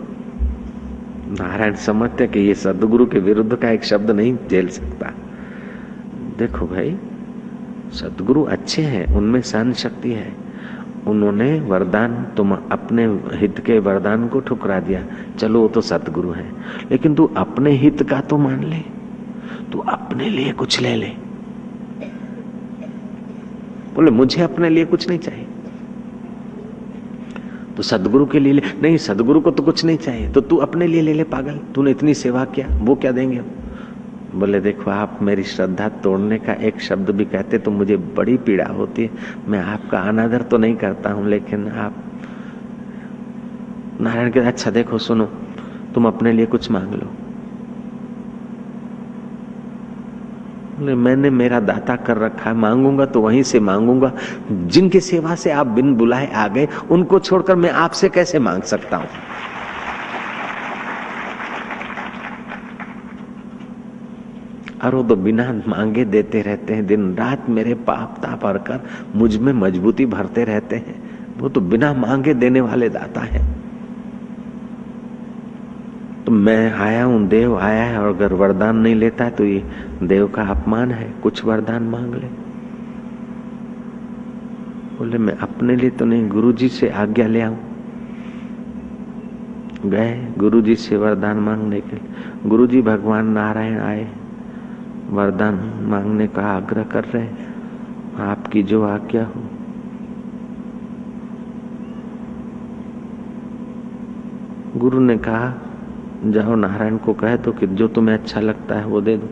नारायण 1.30 1.74
समझते 1.74 2.26
कि 2.26 2.40
ये 2.40 2.54
सदगुरु 2.54 3.06
के 3.06 3.18
विरुद्ध 3.18 3.54
का 3.54 3.70
एक 3.70 3.84
शब्द 3.84 4.10
नहीं 4.10 4.36
झेल 4.48 4.68
सकता। 4.68 5.12
देखो 6.38 6.66
भाई, 6.66 6.96
सदगुरु 7.92 8.42
अच्छे 8.42 8.82
हैं, 8.82 9.06
उनमें 9.16 9.40
सहन 9.40 9.72
शक्ति 9.72 10.12
है। 10.12 10.32
उन्होंने 11.06 11.60
वरदान, 11.60 12.14
तुम 12.36 12.52
अपने 12.52 13.04
हित 13.38 13.58
के 13.58 13.78
वरदान 13.78 14.28
को 14.28 14.40
ठुकरा 14.40 14.80
दिया। 14.80 15.04
चलो, 15.38 15.60
वो 15.60 15.68
तो 15.68 15.80
सतगुरु 15.80 16.30
है, 16.30 16.50
लेकिन 16.90 17.14
तू 17.14 17.30
अपने 17.36 17.70
हित 17.70 18.02
का 18.02 18.20
तो 18.20 18.38
मान 18.38 18.64
ले। 18.64 18.95
तू 19.72 19.78
अपने 19.78 20.30
लिए 20.30 20.52
कुछ 20.52 20.80
ले 20.80 20.96
ले। 20.96 21.06
बोले, 23.94 24.10
मुझे 24.10 24.42
अपने 24.42 24.68
लिए 24.70 24.84
कुछ 24.84 25.08
नहीं 25.08 25.18
चाहिए। 25.18 25.46
तो 27.76 27.82
सदगुरु 27.82 28.26
के 28.26 28.38
लिए 28.38 28.52
ले, 28.52 28.62
नहीं, 28.82 28.96
सदगुरु 28.96 29.40
को 29.40 29.50
तो 29.50 29.62
कुछ 29.62 29.84
नहीं 29.84 29.98
चाहिए। 29.98 30.28
तो 30.28 30.40
तू 30.40 30.56
अपने 30.56 30.86
लिए 30.86 31.02
ले 31.02 31.12
ले, 31.12 31.24
पागल। 31.24 31.60
तूने 31.74 31.90
इतनी 31.90 32.14
सेवा 32.14 32.44
किया, 32.44 32.68
वो 32.72 32.94
क्या 32.94 33.12
देंगे? 33.12 33.42
बोले, 34.34 34.60
देखो, 34.60 34.90
आप 34.90 35.18
मेरी 35.22 35.42
श्रद्धा 35.42 35.88
तोड़ने 35.88 36.38
का 36.38 36.52
एक 36.52 36.80
शब्द 36.80 37.10
भी 37.10 37.24
कहते 37.24 37.58
तो 37.58 37.70
मुझे 37.70 37.96
बड़ी 37.96 38.36
पीड़ा 38.36 38.66
होती 38.66 39.02
है। 39.02 39.10
मैं 39.48 39.58
आपका 39.58 39.98
अनादर 39.98 40.42
तो 40.42 40.58
नहीं 40.58 40.76
करता 40.76 41.10
हूँ, 41.10 41.28
लेकिन 41.28 41.68
आप 41.68 41.94
नारायण 44.00 44.30
के 44.30 44.40
अच्छा 44.40 44.70
देखो, 44.70 44.98
सुनो, 44.98 45.24
तुम 45.94 46.06
अपने 46.06 46.32
लिए 46.32 46.46
कुछ 46.46 46.70
मांग 46.70 46.94
लो। 46.94 47.25
बोले, 50.78 50.94
मैंने 50.94 51.30
मेरा 51.30 51.60
दाता 51.60 51.96
कर 51.96 52.16
रखा 52.16 52.50
है, 52.50 52.56
मांगूँगा 52.56 53.06
तो 53.06 53.20
वहीं 53.20 53.42
से 53.42 53.60
मांगूँगा। 53.60 54.12
जिनकी 54.52 55.00
सेवा 55.00 55.34
से 55.34 55.50
आप 55.50 55.66
बिन 55.66 55.94
बुलाए 55.94 56.32
आ 56.32 56.48
गए, 56.48 56.68
उनको 56.90 57.18
छोड़कर 57.18 57.56
मैं 57.56 57.70
आपसे 57.70 58.08
कैसे 58.08 58.38
मांग 58.38 58.62
सकता 58.62 58.96
हूँ? 58.96 59.08
वो 64.84 65.02
तो 65.02 65.16
बिना 65.16 65.62
मांगे 65.68 66.04
देते 66.04 66.42
रहते 66.42 66.74
हैं, 66.74 66.86
दिन 66.86 67.14
रात 67.14 67.50
मेरे 67.50 67.74
पाप 67.74 68.16
ताप 68.22 68.40
कर 68.44 68.80
मुझमें 69.14 69.52
मजबूती 69.52 70.06
भरते 70.06 70.44
रहते 70.44 70.76
हैं। 70.76 71.02
वो 71.38 71.48
तो 71.48 71.60
बिना 71.60 71.94
मांगे 71.94 72.34
देने 72.34 72.60
वाले 72.60 72.88
दाता 72.88 73.20
है। 73.20 73.65
तो 76.26 76.32
मैं 76.32 76.72
आया 76.72 77.04
हूँ, 77.04 77.26
देव 77.28 77.56
आया 77.58 77.82
है, 77.84 77.98
और 77.98 78.08
अगर 78.08 78.32
वरदान 78.32 78.76
नहीं 78.76 78.94
लेता 78.94 79.24
है 79.24 79.30
तो 79.30 79.44
ये 79.44 79.62
देव 80.02 80.26
का 80.28 80.42
अपमान 80.42 80.90
है, 80.90 81.12
कुछ 81.22 81.44
वरदान 81.44 81.82
मांग 81.82 82.14
ले। 82.14 82.28
बोले, 84.98 85.18
मैं 85.18 85.36
अपने 85.38 85.76
लिए 85.76 85.90
तो 85.90 86.04
नहीं 86.04 86.28
गुरु 86.28 86.52
जी 86.52 86.68
से 86.68 86.88
आज्ञा 86.88 87.26
ले 87.26 87.40
आऊँ। 87.40 87.58
गए 89.86 90.32
गुरु 90.38 90.60
जी 90.60 90.74
से 90.74 90.96
वरदान 90.96 91.36
मांगने 91.36 91.80
के 91.80 91.96
लिए। 91.96 92.48
गुरु 92.48 92.66
जी 92.66 92.82
भगवान 92.82 93.26
नारायण 93.26 93.78
आए, 93.80 94.08
वरदान 95.10 95.60
मांगने 95.82 96.26
का 96.26 96.42
आग्रह 96.46 96.84
कर 96.84 97.04
रहे 97.04 97.28
आपकी 98.22 98.62
जो 98.62 98.82
आज्ञा 98.84 99.24
हो। 99.24 99.42
गुरु 104.76 105.00
ने 105.00 105.16
कहा 105.18 105.54
जाओ 106.24 106.54
नारायण 106.54 106.96
को 106.96 107.12
कहे 107.12 107.36
तो 107.36 107.52
कि 107.52 107.66
जो 107.66 107.88
तुम्हें 107.88 108.14
अच्छा 108.14 108.40
लगता 108.40 108.74
है 108.74 108.86
वो 108.86 109.00
दे 109.00 109.16
दो। 109.16 109.28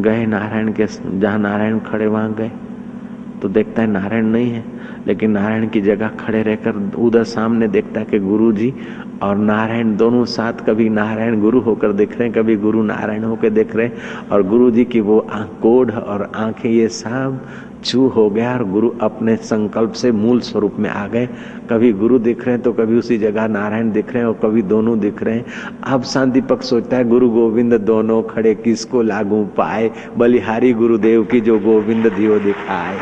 गए 0.00 0.26
नारायण 0.26 0.72
के 0.72 0.86
जहाँ 1.18 1.38
नारायण 1.38 1.78
खड़े, 1.78 2.06
वहाँ 2.06 2.34
गए। 2.34 2.50
तो 3.42 3.48
देखता 3.48 3.82
है 3.82 3.88
नारायण 3.88 4.26
नहीं 4.26 4.50
है, 4.50 4.64
लेकिन 5.06 5.30
नारायण 5.30 5.68
की 5.68 5.80
जगह 5.80 6.08
खड़े 6.08 6.42
रहकर 6.42 6.92
उधर 6.98 7.24
सामने 7.24 7.68
देखता 7.68 8.00
है 8.00 8.06
कि 8.06 8.18
गुरु 8.18 8.52
जी 8.52 8.74
और 9.22 9.36
नारायण 9.36 9.96
दोनों 9.96 10.24
साथ 10.24 10.52
कभी 10.52 10.88
नारायण 10.88 11.40
गुरु 11.40 11.60
होकर 11.60 11.92
देख 11.92 12.18
रहे 12.18 12.28
हैं, 12.28 12.32
कभी 12.32 12.56
गुरु 12.56 12.82
नारायण 12.82 13.24
होकर 13.24 13.50
देख 13.50 13.76
रहे 13.76 13.86
हैं। 13.86 14.28
और 14.32 14.42
गुरु 14.42 14.70
जी 14.70 14.84
की 14.84 15.00
वो 15.00 15.26
कोढ़ 15.62 15.90
और 15.90 16.30
आँखें 16.36 16.70
ये 16.70 16.88
सब 16.88 17.40
चू 17.84 18.06
हो 18.06 18.28
गया 18.30 18.52
और 18.52 18.64
गुरु 18.64 18.90
अपने 19.00 19.36
संकल्प 19.36 19.92
से 19.92 20.12
मूल 20.12 20.40
स्वरूप 20.40 20.76
में 20.78 20.90
आ 20.90 21.06
गए। 21.06 21.26
कभी 21.70 21.92
गुरु 21.92 22.18
दिख 22.18 22.44
रहे 22.44 22.54
हैं 22.54 22.62
तो 22.62 22.72
कभी 22.72 22.98
उसी 22.98 23.18
जगह 23.18 23.46
नारायण 23.48 23.92
दिख 23.92 24.12
रहे 24.12 24.18
हैं 24.18 24.28
और 24.28 24.40
कभी 24.42 24.62
दोनों 24.62 24.98
दिख 25.00 25.22
रहे 25.22 25.34
हैं। 25.34 25.44
अब 25.84 26.02
शांतिपक 26.02 26.62
सोचता 26.62 26.96
है, 26.96 27.04
गुरु 27.04 27.30
गोविंद 27.30 27.74
दोनों 27.74 28.22
खड़े 28.22 28.54
किसको 28.54 29.02
लागू 29.02 29.44
पाए? 29.44 29.90
बलिहारी 30.16 30.72
गुरुदेव 30.72 31.24
की 31.24 31.40
जो 31.40 31.58
गोविंद 31.58 32.06
दियो 32.06 32.38
दिखाए। 32.38 32.98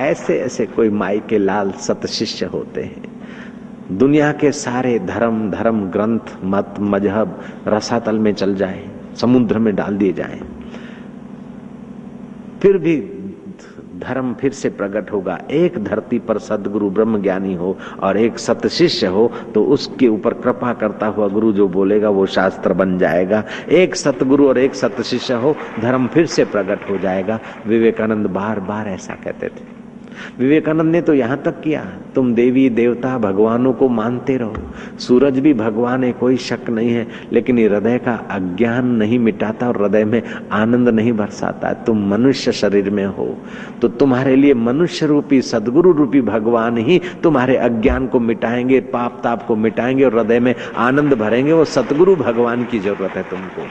ऐसे 0.00 0.38
ऐसे 0.38 0.66
कोई 0.66 0.90
माई 0.90 1.22
के 1.28 1.38
लाल 1.38 1.70
सत 1.70 2.06
शिष्य 2.06 2.46
होते 2.46 2.82
हैं। 2.82 3.02
दुनिया 3.92 4.32
के 4.32 4.52
सारे 4.52 4.98
धर्म 4.98 5.50
धर्म 5.50 5.80
ग्रंथ, 5.80 6.36
मत, 6.44 6.74
मज़हब 6.80 7.40
रसातल 7.66 8.18
में 8.18 8.32
चल 8.34 8.54
जाए, 8.54 8.84
समुद्र 9.16 9.58
में 9.58 9.74
डाल 9.76 9.96
दिए 9.96 10.12
जाए। 10.12 10.40
फिर 12.62 12.78
भी 12.78 12.96
धर्म 14.00 14.32
फिर 14.34 14.52
से 14.52 14.68
प्रकट 14.70 15.10
होगा। 15.12 15.38
एक 15.50 15.76
धरती 15.84 16.18
पर 16.18 16.38
सदगुरु 16.38 16.90
ब्रह्म 16.90 17.20
ज्ञानी 17.22 17.54
हो 17.54 17.76
और 18.02 18.16
एक 18.16 18.38
सत 18.38 18.66
शिष्य 18.66 19.06
हो 19.06 19.30
तो 19.54 19.64
उसके 19.64 20.08
ऊपर 20.08 20.34
कृपा 20.34 20.72
करता 20.72 21.06
हुआ 21.06 21.28
गुरु 21.28 21.52
जो 21.52 21.68
बोलेगा, 21.68 22.08
वो 22.08 22.26
शास्त्र 22.26 22.72
बन 22.72 22.96
जाएगा। 22.98 23.44
एक 23.70 23.96
सतगुरु 23.96 24.48
और 24.48 24.58
एक 24.58 24.74
सत 24.74 25.00
शिष्य 25.02 25.34
हो, 25.34 25.54
धर्म 25.80 26.06
फिर 26.06 26.26
से 26.26 26.44
प्रकट 26.46 26.88
हो 26.90 26.98
जाएगा। 26.98 27.38
विवेकानंद 27.66 28.26
बार 28.26 28.60
बार 28.60 28.88
ऐसा 28.88 29.14
कहते 29.14 29.48
थे। 29.48 29.79
विवेकानंद 30.38 30.92
ने 30.92 31.00
तो 31.02 31.14
यहाँ 31.14 31.40
तक 31.44 31.60
किया। 31.60 31.84
तुम 32.14 32.32
देवी, 32.34 32.68
देवता 32.70 33.16
भगवानों 33.18 33.72
को 33.72 33.88
मानते 33.88 34.36
रहो। 34.36 34.98
सूरज 34.98 35.38
भी 35.38 35.52
भगवान 35.54 36.04
है, 36.04 36.12
कोई 36.12 36.36
शक 36.38 36.70
नहीं 36.70 36.90
है, 36.90 37.06
लेकिन 37.32 37.58
हृदय 37.60 37.98
का 37.98 38.14
अज्ञान 38.30 38.86
नहीं 38.94 39.18
मिटाता 39.18 39.68
और 39.68 39.82
हृदय 39.82 40.04
में 40.04 40.22
आनंद 40.52 40.88
नहीं 40.88 41.12
बरसाता। 41.12 41.72
तुम 41.86 42.06
मनुष्य 42.10 42.52
शरीर 42.52 42.90
में 42.90 43.04
हो 43.06 43.28
तो 43.80 43.88
तुम्हारे 43.90 44.34
लिए 44.36 44.54
मनुष्य 44.54 45.06
रूपी, 45.06 45.40
सदगुरु 45.42 45.92
रूपी 45.92 46.20
भगवान 46.22 46.76
ही 46.78 47.00
तुम्हारे 47.22 47.56
अज्ञान 47.58 48.06
को 48.06 48.20
मिटाएँगे, 48.20 48.80
पाप 48.80 49.20
ताप 49.24 49.46
को 49.46 49.56
मिटाएँगे 49.56 50.04
और 50.04 50.18
हृदय 50.18 50.40
में 50.40 50.54
आनंद 50.78 51.14
भरेंगे। 51.14 51.52
वो 51.52 51.64
सतगुरु 51.66 52.16
भगवान 52.16 52.64
की 52.64 52.78
ज़रूरत 52.78 53.16
है 53.16 53.22
तुमको। 53.22 53.66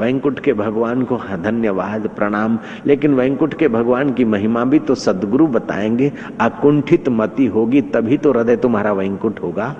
वैंकुट 0.00 0.38
के 0.40 0.52
भगवान 0.52 1.02
को 1.02 1.16
धन्यवाद, 1.16 2.08
प्रणाम। 2.16 2.58
लेकिन 2.86 3.14
वैंकुट 3.14 3.54
के 3.54 3.68
भगवान 3.68 4.12
की 4.12 4.24
महिमा 4.24 4.64
भी 4.64 4.78
तो 4.78 4.94
सदगुरु 4.94 5.46
बताएँगे 5.46 6.12
अकुंठित 6.40 7.08
मति 7.08 7.46
होगी, 7.46 7.82
तभी 7.82 8.18
तो 8.18 8.32
हृदय 8.32 8.56
तुम्हारा 8.56 8.92
वैंकुट 8.92 9.42
होगा। 9.42 9.76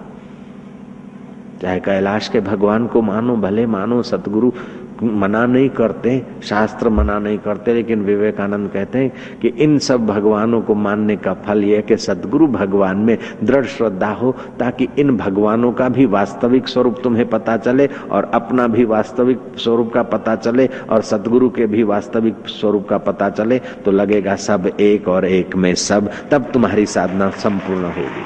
चाहे 1.62 1.80
कैलाश 1.80 2.28
के 2.28 2.40
भगवान 2.40 2.86
को 2.86 3.02
मानो, 3.02 3.36
भले 3.36 3.66
मानो 3.66 4.02
सतगुरु 4.02 4.52
मना 5.02 5.46
नहीं 5.46 5.68
करते, 5.68 6.26
शास्त्र 6.42 6.88
मना 6.88 7.18
नहीं 7.18 7.38
करते, 7.38 7.74
लेकिन 7.74 8.02
विवेकानंद 8.02 8.70
कहते 8.70 8.98
हैं 8.98 9.38
कि 9.42 9.48
इन 9.48 9.78
सब 9.78 10.06
भगवानों 10.06 10.60
को 10.62 10.74
मानने 10.74 11.16
का 11.16 11.34
फल 11.34 11.64
यह 11.64 11.80
कि 11.80 11.96
सदगुरु 11.96 12.46
भगवान 12.46 12.96
में 12.96 13.18
दृढ़ 13.44 13.64
श्रद्धा 13.64 14.10
हो, 14.10 14.36
ताकि 14.58 14.88
इन 14.98 15.16
भगवानों 15.16 15.72
का 15.72 15.88
भी 15.88 16.06
वास्तविक 16.06 16.68
स्वरूप 16.68 17.00
तुम्हें 17.02 17.28
पता 17.28 17.56
चले 17.56 17.86
और 18.10 18.30
अपना 18.34 18.66
भी 18.66 18.84
वास्तविक 18.84 19.40
स्वरूप 19.56 19.92
का 19.92 20.02
पता 20.02 20.36
चले 20.36 20.66
और 20.66 21.02
सदगुरु 21.02 21.50
के 21.50 21.66
भी 21.66 21.82
वास्तविक 21.82 22.34
स्वरूप 22.46 22.88
का 22.88 22.98
पता 22.98 23.30
चले 23.30 23.58
तो 23.58 23.90
लगेगा 23.90 24.36
सब 24.36 24.70
एक 24.80 25.08
और 25.08 25.24
एक 25.24 25.56
में 25.56 25.74
सब, 25.74 26.10
तब 26.30 26.50
तुम्हारी 26.52 26.86
साधना 26.86 27.30
संपूर्ण 27.30 27.84
होगी। 27.84 28.24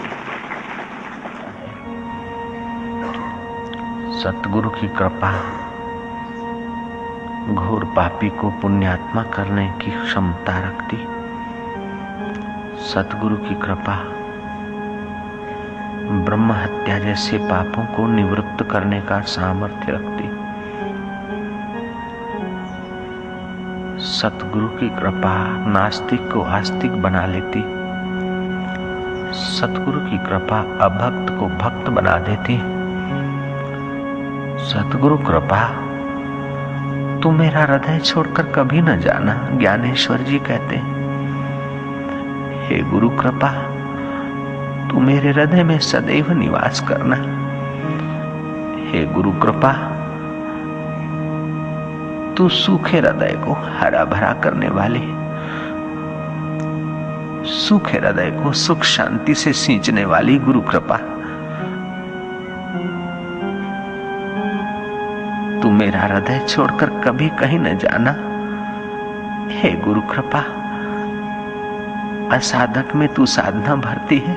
सतगुरु 4.22 4.68
की 4.70 4.89
कृपा। 4.89 5.64
घोर 7.49 7.85
पापी 7.85 8.29
को 8.29 8.51
पुण्यात्मा 8.51 9.23
करने 9.23 9.69
की 9.69 9.91
क्षमता 9.91 10.59
रखती। 10.59 10.97
सतगुरु 12.85 13.37
की 13.37 13.55
कृपा 13.55 13.97
ब्रह्म 16.25 16.53
हत्या 16.53 16.99
जैसे 16.99 17.39
पापों 17.39 17.85
को 17.85 18.07
निवृत्त 18.07 18.69
करने 18.71 19.01
का 19.01 19.21
सामर्थ्य 19.21 19.93
रखती। 19.93 20.25
सतगुरु 24.05 24.69
की 24.69 24.89
कृपा 24.89 25.67
नास्तिक 25.67 26.33
को 26.33 26.43
आस्तिक 26.43 27.03
बना 27.03 27.27
लेती। 27.27 27.61
सतगुरु 29.35 30.01
की 30.01 30.19
कृपा 30.19 30.59
अभक्त 30.61 31.33
को 31.39 31.47
भक्त 31.47 31.91
बना 31.91 32.19
देती। 32.19 32.59
सतगुरु 34.65 35.19
कृपा 35.19 35.84
तू 37.25 37.31
मेरा 37.31 37.61
हृदय 37.62 37.99
छोड़कर 37.99 38.43
कभी 38.43 38.81
न 38.81 39.01
जाना, 39.01 39.35
ज्ञानेश्वर 39.53 40.18
जी 40.18 40.39
कहते 40.39 40.77
हे 42.66 42.83
गुरु 42.83 43.09
कृपा, 43.11 43.49
तू 44.89 45.01
मेरे 45.01 45.31
हृदय 45.31 45.62
में 45.64 45.79
सदैव 45.79 46.33
निवास 46.33 46.81
करना। 46.81 47.16
हे 48.91 49.05
गुरु 49.07 49.33
कृपा, 49.33 49.72
तू 52.35 52.49
सूखे 52.49 52.99
हृदय 52.99 53.33
को 53.47 53.53
हरा 53.53 54.05
भरा 54.05 54.33
करने 54.33 54.68
वाले, 54.68 55.01
सूखे 57.51 57.99
हृदय 57.99 58.31
को 58.43 58.53
सुख 58.53 58.83
शांति 58.83 59.35
से 59.35 59.53
सींचने 59.53 60.05
वाली 60.05 60.39
गुरु 60.39 60.61
कृपा। 60.61 61.01
मेरा 65.75 66.01
हृदय 66.01 66.39
छोड़कर 66.49 66.91
कभी 67.01 67.29
कहीं 67.29 67.59
न 67.59 67.79
जाना। 67.79 68.11
हे 69.51 69.70
गुरु 69.72 70.01
कृपा, 70.01 70.41
असाधक 72.37 72.95
में 72.95 73.14
तू 73.14 73.27
साधना 73.27 73.75
भरती 73.77 74.18
है, 74.18 74.35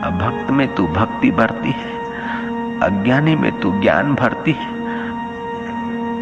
अभक्त 0.00 0.50
में 0.50 0.74
तू 0.74 0.86
भक्ति 0.86 1.30
भरती 1.30 1.70
है, 1.70 1.90
अज्ञानी 2.80 3.36
में 3.36 3.60
तू 3.60 3.80
ज्ञान 3.80 4.14
भरती 4.14 4.52
है, 4.52 4.68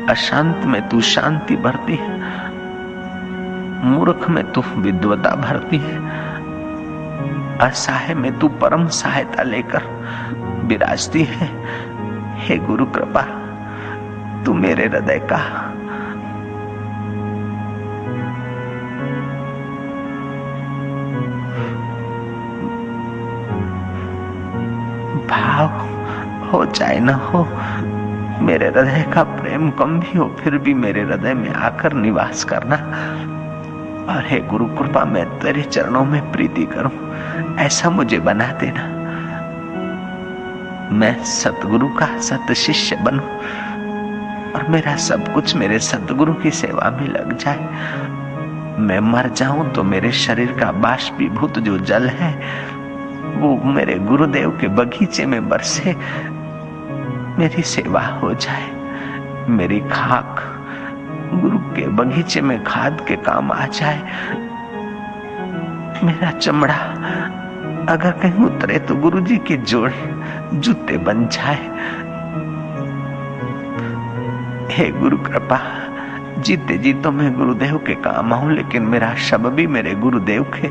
अशांत 0.06 0.64
में 0.64 0.88
तू 0.88 1.00
शांति 1.00 1.56
भरती 1.56 1.96
है, 1.96 2.10
मूर्ख 3.84 4.28
में 4.30 4.44
तू 4.52 4.62
विद्वता 4.76 5.34
भरती 5.36 5.78
है, 5.78 5.96
असहाय 7.58 8.14
में 8.14 8.38
तू 8.38 8.48
परम 8.48 8.86
सहायता 8.86 9.42
लेकर 9.42 9.82
विराजती 10.64 11.24
है। 11.24 11.50
हे 12.38 12.56
गुरु 12.58 12.86
कृपा 12.86 13.41
तू 14.46 14.54
मेरे 14.54 14.86
हृदय 14.86 15.18
का। 15.32 15.38
भाव 25.28 25.68
हो 26.48 26.64
चाहे 26.66 26.98
न 27.00 27.08
हो, 27.08 27.46
मेरे 28.42 28.68
हृदय 28.68 29.04
का 29.14 29.22
प्रेम 29.22 29.70
कम 29.70 29.98
भी 30.00 30.18
हो, 30.18 30.36
फिर 30.40 30.58
भी 30.58 30.74
मेरे 30.74 31.02
हृदय 31.02 31.34
में 31.34 31.50
आकर 31.50 31.92
निवास 31.92 32.44
करना। 32.44 32.76
और 34.12 34.24
हे 34.26 34.38
गुरु, 34.40 34.66
कृपा 34.66 35.04
मैं 35.04 35.24
तेरे 35.38 35.62
चरणों 35.62 36.04
में 36.04 36.32
प्रीति 36.32 36.64
करूँ, 36.66 36.92
ऐसा 37.58 37.90
मुझे 37.90 38.18
बना 38.18 38.46
देना। 38.52 38.88
मैं 40.92 41.14
सतगुरु 41.24 41.88
का 41.88 42.06
सत 42.20 42.52
शिष्य 42.52 42.96
बनूं 42.96 43.61
और 44.54 44.68
मेरा 44.68 44.96
सब 44.96 45.34
कुछ 45.34 45.56
मेरे 45.56 45.78
सतगुरु 45.78 46.34
की 46.34 46.50
सेवा 46.50 46.90
में 46.90 47.08
लग 47.08 47.36
जाए। 47.36 47.58
मैं 48.78 49.00
मर 49.00 49.28
जाऊँ 49.28 49.72
तो 49.72 49.82
मेरे 49.82 50.12
शरीर 50.12 50.52
का 50.52 50.72
बाष्पीभूत 50.72 51.58
जो 51.58 51.78
जल 51.78 52.08
है, 52.08 52.32
वो 53.38 53.56
मेरे 53.64 53.94
गुरुदेव 53.94 54.50
के 54.50 54.68
बगीचे 54.68 55.26
में 55.26 55.48
बरसे। 55.48 55.96
मेरी 57.38 57.62
सेवा 57.62 58.00
हो 58.00 58.34
जाए। 58.34 58.70
मेरी 59.48 59.80
खाक 59.80 60.36
गुरु 61.34 61.58
के 61.58 61.88
बगीचे 61.88 62.40
में 62.40 62.64
खाद 62.64 63.04
के 63.08 63.16
काम 63.16 63.52
आ 63.52 63.66
जाए। 63.66 63.98
मेरा 66.04 66.30
चमड़ा 66.30 66.74
अगर 67.88 68.10
कहीं 68.10 68.44
उतरे 68.44 68.78
तो 68.78 68.94
गुरु 68.94 69.20
जी 69.20 69.36
के 69.36 69.56
जोड़े 69.56 70.14
जूते 70.54 70.96
बन 70.98 71.26
जाए। 71.26 71.70
हे 74.72 74.90
गुरु 74.90 75.16
कृपा, 75.18 75.58
जीते 76.38 76.78
जी 76.78 76.92
तो 76.94 77.12
मैं 77.12 77.34
गुरुदेव 77.34 77.76
के 77.76 77.94
काम 77.94 78.32
आऊँ, 78.32 78.52
लेकिन 78.52 78.82
मेरा 78.82 79.14
शब 79.14 79.46
भी 79.46 79.66
मेरे 79.66 79.94
गुरुदेव 79.94 80.42
के 80.42 80.68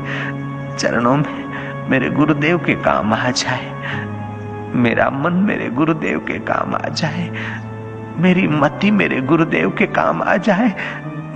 चरणों 0.76 1.16
में, 1.16 1.88
मेरे 1.90 2.10
गुरुदेव 2.10 2.58
के 2.58 2.74
काम 2.74 3.14
आ 3.14 3.30
जाए। 3.30 3.70
मेरा 4.74 5.10
मन 5.10 5.32
मेरे 5.32 5.68
गुरुदेव 5.68 6.18
के 6.18 6.38
काम 6.38 6.74
आ 6.74 6.88
जाए। 6.88 7.30
मेरी 8.18 8.48
मति 8.48 8.90
मेरे 8.90 9.20
गुरुदेव 9.20 9.70
के 9.70 9.86
काम 9.86 10.22
आ 10.22 10.36
जाए। 10.36 10.74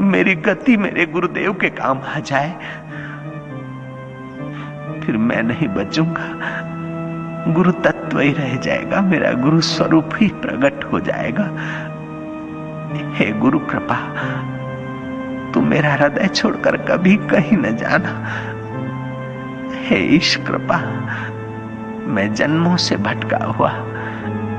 मेरी 0.00 0.34
गति 0.34 0.76
मेरे 0.76 1.06
गुरुदेव 1.06 1.52
के 1.52 1.70
काम 1.70 2.00
आ 2.16 2.18
जाए। 2.18 2.50
फिर 5.06 5.16
मैं 5.16 5.42
नहीं 5.42 5.68
बचूँगा। 5.68 6.28
गुरु 7.52 7.72
तत्व 7.72 8.20
ही 8.20 8.32
रह 8.32 8.56
जाएगा, 8.56 9.00
मेरा 9.00 9.32
गुरु 9.32 9.60
स्वरूप 9.60 10.10
ही 10.16 10.28
प्रकट 10.28 10.84
हो 10.84 11.00
जाएगा। 11.00 11.50
हे 12.94 13.30
गुरु 13.32 13.58
कृपा, 13.58 13.96
तू 15.52 15.60
मेरा 15.60 15.92
हृदय 15.92 16.28
छोड़कर 16.28 16.76
कभी 16.76 17.16
कहीं 17.16 17.56
न 17.58 17.76
जाना। 17.76 18.10
हे 19.84 19.98
ईश 20.16 20.36
कृपा, 20.36 20.76
मैं 22.06 22.34
जन्मों 22.34 22.76
से 22.76 22.96
भटका 22.96 23.44
हुआ, 23.44 23.72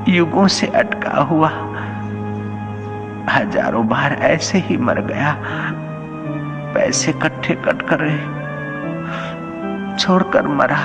युगों 0.08 0.48
से 0.48 0.68
अटका 0.68 1.22
हुआ, 1.22 1.50
हज़ारों 3.30 3.88
बार 3.88 4.14
ऐसे 4.14 4.58
ही 4.58 4.78
मर 4.78 5.02
गया, 5.02 5.36
पैसे 6.74 7.14
कट्ठे 7.14 7.54
कट 7.56 7.82
कर 7.82 8.08
छोड़कर 10.00 10.48
मरा। 10.48 10.80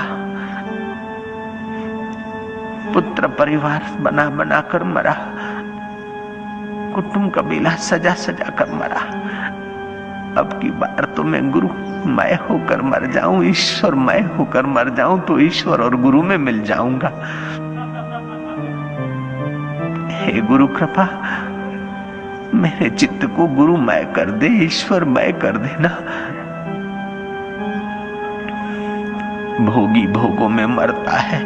पुत्र 2.93 3.27
परिवार 3.27 3.81
बना 4.01 4.29
बना 4.29 4.61
कर 4.61 4.83
मरा। 4.83 5.15
कुटुंब 6.93 7.31
कबीला 7.31 7.69
सजा 7.69 8.13
सजा 8.13 8.49
कर 8.49 8.73
मरा। 8.73 9.01
अब 10.37 10.59
की 10.61 10.69
बार 10.71 11.05
तो 11.17 11.23
मैं 11.23 11.49
गुरु, 11.51 11.67
मैं 12.07 12.35
होकर 12.49 12.81
मर 12.81 13.05
जाऊँ, 13.05 13.43
ईश्वर, 13.45 13.95
मैं 13.95 14.21
होकर 14.35 14.65
मर 14.65 14.89
जाऊँ 14.89 15.19
तो 15.21 15.39
ईश्वर 15.39 15.81
और 15.81 15.95
गुरु 15.95 16.21
में 16.23 16.37
मिल 16.37 16.63
जाऊँगा। 16.63 17.11
हे 20.15 20.41
गुरु 20.41 20.67
कृपा, 20.67 21.07
मेरे 22.53 22.89
चित्त 22.89 23.25
को 23.25 23.47
गुरु 23.47 23.77
मैं 23.77 24.05
कर 24.13 24.31
दे, 24.31 24.47
ईश्वर 24.63 25.03
मैं 25.03 25.31
कर 25.33 25.57
देना। 25.57 25.89
भोगी 29.65 30.05
भोगों 30.07 30.49
में 30.49 30.65
मरता 30.65 31.17
है, 31.17 31.41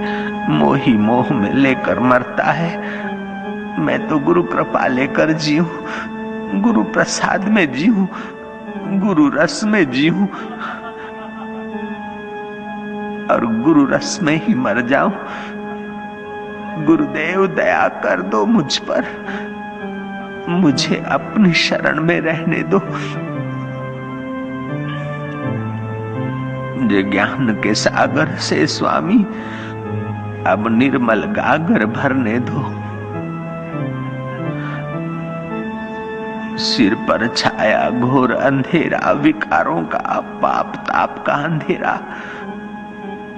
मोही 0.49 0.93
मोह 0.97 1.33
में 1.33 1.53
लेकर 1.53 1.99
मरता 1.99 2.51
है। 2.51 3.06
मैं 3.79 4.07
तो 4.07 4.19
गुरु 4.19 4.43
कृपा 4.43 4.87
लेकर 4.87 5.31
जी 5.31 5.57
हूँ। 5.57 5.83
गुरु 6.61 6.83
प्रसाद 6.83 7.47
में 7.47 7.73
जी 7.73 7.87
हूँ। 7.87 8.09
गुरु 8.99 9.29
रस 9.29 9.61
में 9.63 9.91
जी 9.91 10.07
हूँ। 10.07 10.27
और 13.27 13.45
गुरु 13.45 13.85
रस 13.85 14.19
में 14.23 14.41
ही 14.45 14.53
मर 14.53 14.81
जाऊँ। 14.81 15.13
गुरुदेव, 16.85 17.47
दया 17.47 17.87
कर 17.87 18.21
दो 18.21 18.45
मुझ 18.45 18.77
पर। 18.77 19.05
मुझे 20.49 21.03
अपनी 21.07 21.53
शरण 21.53 22.03
में 22.03 22.21
रहने 22.21 22.63
दो। 22.63 22.81
ज्ञान 27.11 27.59
के 27.63 27.73
सागर 27.73 28.27
से 28.27 28.67
स्वामी, 28.67 29.23
अब 30.47 30.65
निर्मल 30.67 31.23
गागर 31.23 31.85
भरने 31.85 32.39
दो। 32.39 32.86
सिर 36.57 36.93
पर 37.07 37.27
छाया, 37.29 37.89
घोर 37.91 38.31
अंधेरा, 38.33 39.11
विकारों 39.13 39.81
का 39.85 40.19
पाप, 40.41 40.75
ताप 40.87 41.23
का 41.27 41.33
अंधेरा। 41.43 41.99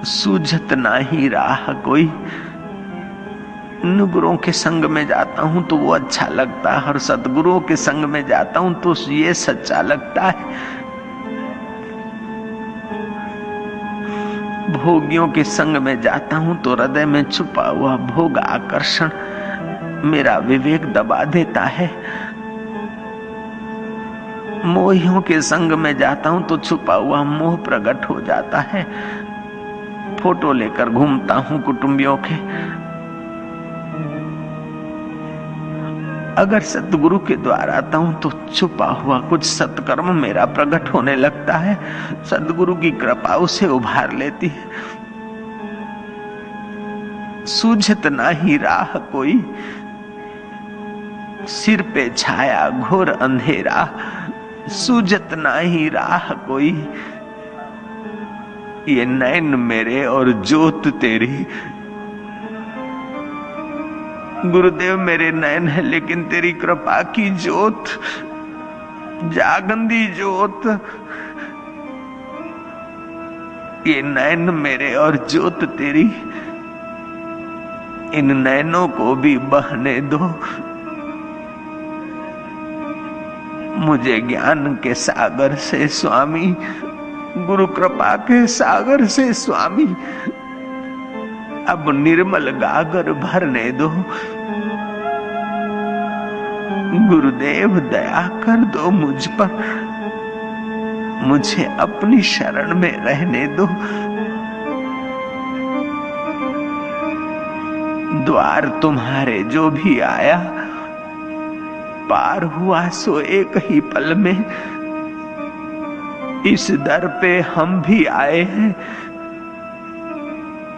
सूझत 0.06 0.72
ना 0.74 0.94
ही 0.96 1.28
राह 1.28 1.72
कोई। 1.82 2.10
गुरुओं 3.84 4.36
के 4.36 4.52
संग 4.52 4.84
में 4.84 5.06
जाता 5.06 5.42
हूँ 5.42 5.62
तो 5.66 5.76
वो 5.76 5.92
अच्छा 5.92 6.26
लगता 6.28 6.72
है, 6.72 6.82
और 6.82 6.98
सदगुरुओं 6.98 7.60
के 7.60 7.76
संग 7.76 8.04
में 8.04 8.26
जाता 8.26 8.60
हूँ 8.60 8.74
तो 8.80 8.94
ये 9.10 9.34
सच्चा 9.36 9.80
लगता 9.82 10.22
है। 10.22 10.78
भोगियों 14.74 15.28
के 15.28 15.44
संग 15.44 15.76
में 15.76 16.00
जाता 16.00 16.36
हूँ 16.36 16.60
तो 16.62 16.74
हृदय 16.74 17.04
में 17.06 17.22
छुपा 17.24 17.68
हुआ 17.68 17.96
भोग 17.96 18.38
आकर्षण 18.38 19.10
मेरा 20.04 20.36
विवेक 20.38 20.84
दबा 20.92 21.22
देता 21.26 21.64
है। 21.68 21.90
मोहियों 24.64 25.20
के 25.20 25.40
संग 25.42 25.72
में 25.72 25.96
जाता 25.98 26.30
हूँ 26.30 26.42
तो 26.46 26.56
छुपा 26.58 26.94
हुआ 26.94 27.22
मोह 27.22 27.56
प्रकट 27.56 28.04
हो 28.04 28.20
जाता 28.20 28.60
है। 28.60 28.82
फ़ोटो 30.16 30.52
लेकर 30.52 30.88
घूमता 30.88 31.34
हूँ 31.34 31.62
कुटुंबियों 31.62 32.16
के। 32.16 32.34
अगर 36.42 36.60
सतगुरु 36.60 37.18
के 37.18 37.36
द्वार 37.36 37.70
आता 37.70 37.98
हूँ 37.98 38.20
तो 38.20 38.30
छुपा 38.54 38.86
हुआ 38.86 39.18
कुछ 39.20 39.44
सत्कर्म 39.44 40.14
मेरा 40.14 40.44
प्रकट 40.44 40.88
होने 40.88 41.16
लगता 41.16 41.56
है। 41.56 41.78
सतगुरु 42.24 42.74
की 42.74 42.90
कृपा 42.90 43.36
उसे 43.36 43.66
उभार 43.66 44.12
लेती 44.12 44.48
है। 44.48 44.68
सूझत 47.46 48.06
ना 48.06 48.28
ही 48.28 48.56
राह 48.56 48.98
कोई। 49.12 49.44
सिर 51.48 51.82
पे 51.82 52.08
छाया 52.16 52.68
घोर 52.70 53.08
अंधेरा। 53.10 53.88
सूझत 54.68 55.28
ना 55.32 55.58
ही 55.58 55.88
राह 55.88 56.34
कोई। 56.34 56.88
ये 58.88 59.04
नैन 59.04 59.44
मेरे 59.44 60.06
और 60.06 60.32
जोत 60.32 60.88
तेरी। 60.88 61.46
गुरुदेव, 64.46 64.98
मेरे 64.98 65.30
नयन 65.30 65.68
है, 65.68 65.82
लेकिन 65.82 66.24
तेरी 66.24 66.52
कृपा 66.52 67.02
की 67.02 67.30
जोत 67.30 67.84
जागंदी 69.24 70.06
जोत 70.06 70.62
ये 73.86 74.02
नैन 74.02 74.38
मेरे 74.38 74.94
और 74.94 75.26
ज्योत 75.30 75.64
तेरी। 75.64 76.12
इन 78.18 78.36
नैनों 78.36 78.88
को 78.88 79.14
भी 79.14 79.38
बहने 79.38 80.00
दो। 80.00 80.34
मुझे 83.80 84.20
ज्ञान 84.20 84.78
के 84.82 84.94
सागर 84.94 85.54
से 85.54 85.88
स्वामी, 85.88 86.56
गुरु 87.36 87.66
कृपा 87.66 88.16
के 88.16 88.46
सागर 88.46 89.06
से 89.06 89.32
स्वामी। 89.32 89.96
अब 91.68 91.84
निर्मल 91.88 92.50
गागर 92.50 93.12
भरने 93.12 93.70
दो। 93.72 93.88
गुरुदेव, 97.08 97.68
दया 97.68 98.28
कर 98.28 98.56
दो 98.56 98.90
मुझ 98.90 99.26
पर। 99.26 99.80
मुझे 101.22 101.76
अपनी 101.80 102.22
शरण 102.22 102.74
में 102.74 103.04
रहने 103.04 103.46
दो। 103.46 103.66
द्वार 108.24 108.78
तुम्हारे 108.82 109.42
जो 109.42 109.70
भी 109.70 110.00
आया 110.00 110.59
पार 112.10 112.42
हुआ 112.42 112.88
सो 112.88 113.20
एक 113.20 113.52
ही 113.56 113.80
पल 113.80 114.14
में 114.14 114.44
इस 116.46 116.70
दर 116.70 117.18
पे 117.22 117.40
हम 117.40 117.82
भी 117.82 118.04
आए 118.04 118.40
हैं। 118.40 118.76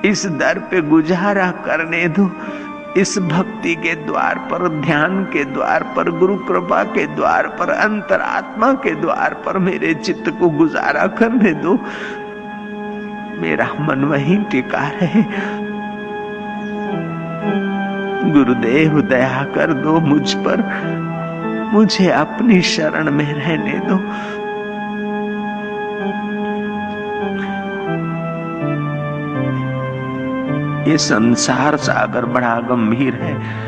इस 0.05 0.27
दर 0.27 0.59
पे 0.59 0.81
गुजारा 0.81 1.51
करने 1.51 2.09
दो। 2.09 2.31
इस 2.97 3.19
भक्ति 3.19 3.75
के 3.75 3.95
द्वार 3.95 4.39
पर, 4.39 4.69
ध्यान 4.69 5.25
के 5.25 5.45
द्वार 5.45 5.83
पर, 5.97 6.11
गुरु 6.11 6.37
कृपा 6.37 6.85
के 6.85 7.07
द्वार 7.07 7.47
पर, 7.47 7.71
अंतरात्मा 7.71 8.73
के 8.73 8.95
द्वार 8.95 9.35
पर 9.35 9.59
मेरे 9.59 9.95
चित्त 9.95 10.31
को 10.41 10.51
गुजारा 10.51 11.07
करने 11.07 11.53
दो। 11.53 11.79
मेरा 13.41 13.69
मन 13.81 14.05
वहीं 14.05 14.45
टिका 14.45 14.89
रहे। 14.89 15.23
गुरुदेव, 18.31 19.01
दया 19.01 19.47
कर 19.55 19.73
दो 19.73 20.01
मुझ 20.01 20.35
पर। 20.35 20.63
मुझे 21.73 22.11
अपनी 22.11 22.63
शरण 22.63 23.11
में 23.11 23.35
रहने 23.35 23.81
दो। 23.85 23.95
ये 30.91 30.99
संसार 30.99 31.77
सागर 31.77 32.25
बड़ा 32.25 32.61
गंभीर 32.61 33.15
है। 33.15 33.63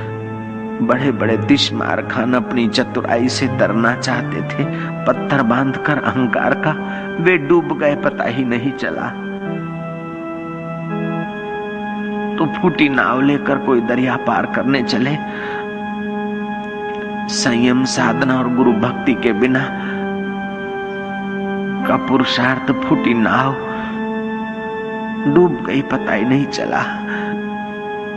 बड़े 0.86 1.12
बड़े 1.12 1.36
दिशमार 1.36 2.02
खान 2.02 2.34
अपनी 2.34 2.68
चतुराई 2.68 3.28
से 3.28 3.48
तरना 3.48 3.94
चाहते 3.96 4.36
थे। 4.36 4.64
पत्थर 5.04 5.42
बांधकर 5.42 5.98
अहंकार 5.98 6.54
का 6.54 6.72
वे 7.20 7.38
डूब 7.38 7.78
गए, 7.78 7.96
पता 7.96 8.24
ही 8.24 8.44
नहीं 8.44 8.72
चला। 8.72 9.08
तो 12.38 12.46
फूटी 12.46 12.88
नाव 12.88 13.20
लेकर 13.20 13.58
कोई 13.58 13.80
दरिया 13.80 14.16
पार 14.16 14.46
करने 14.46 14.82
चले। 14.82 15.16
संयम, 17.28 17.84
साधना 17.84 18.38
और 18.38 18.48
गुरु 18.54 18.72
भक्ति 18.72 19.14
के 19.14 19.32
बिना 19.32 19.60
का 21.88 21.96
पुरुषार्थ 22.06 22.72
फूटी 22.82 23.14
नाव 23.14 23.54
डूब 25.34 25.64
गई, 25.66 25.82
पता 25.82 26.12
ही 26.12 26.24
नहीं 26.24 26.46
चला। 26.46 26.80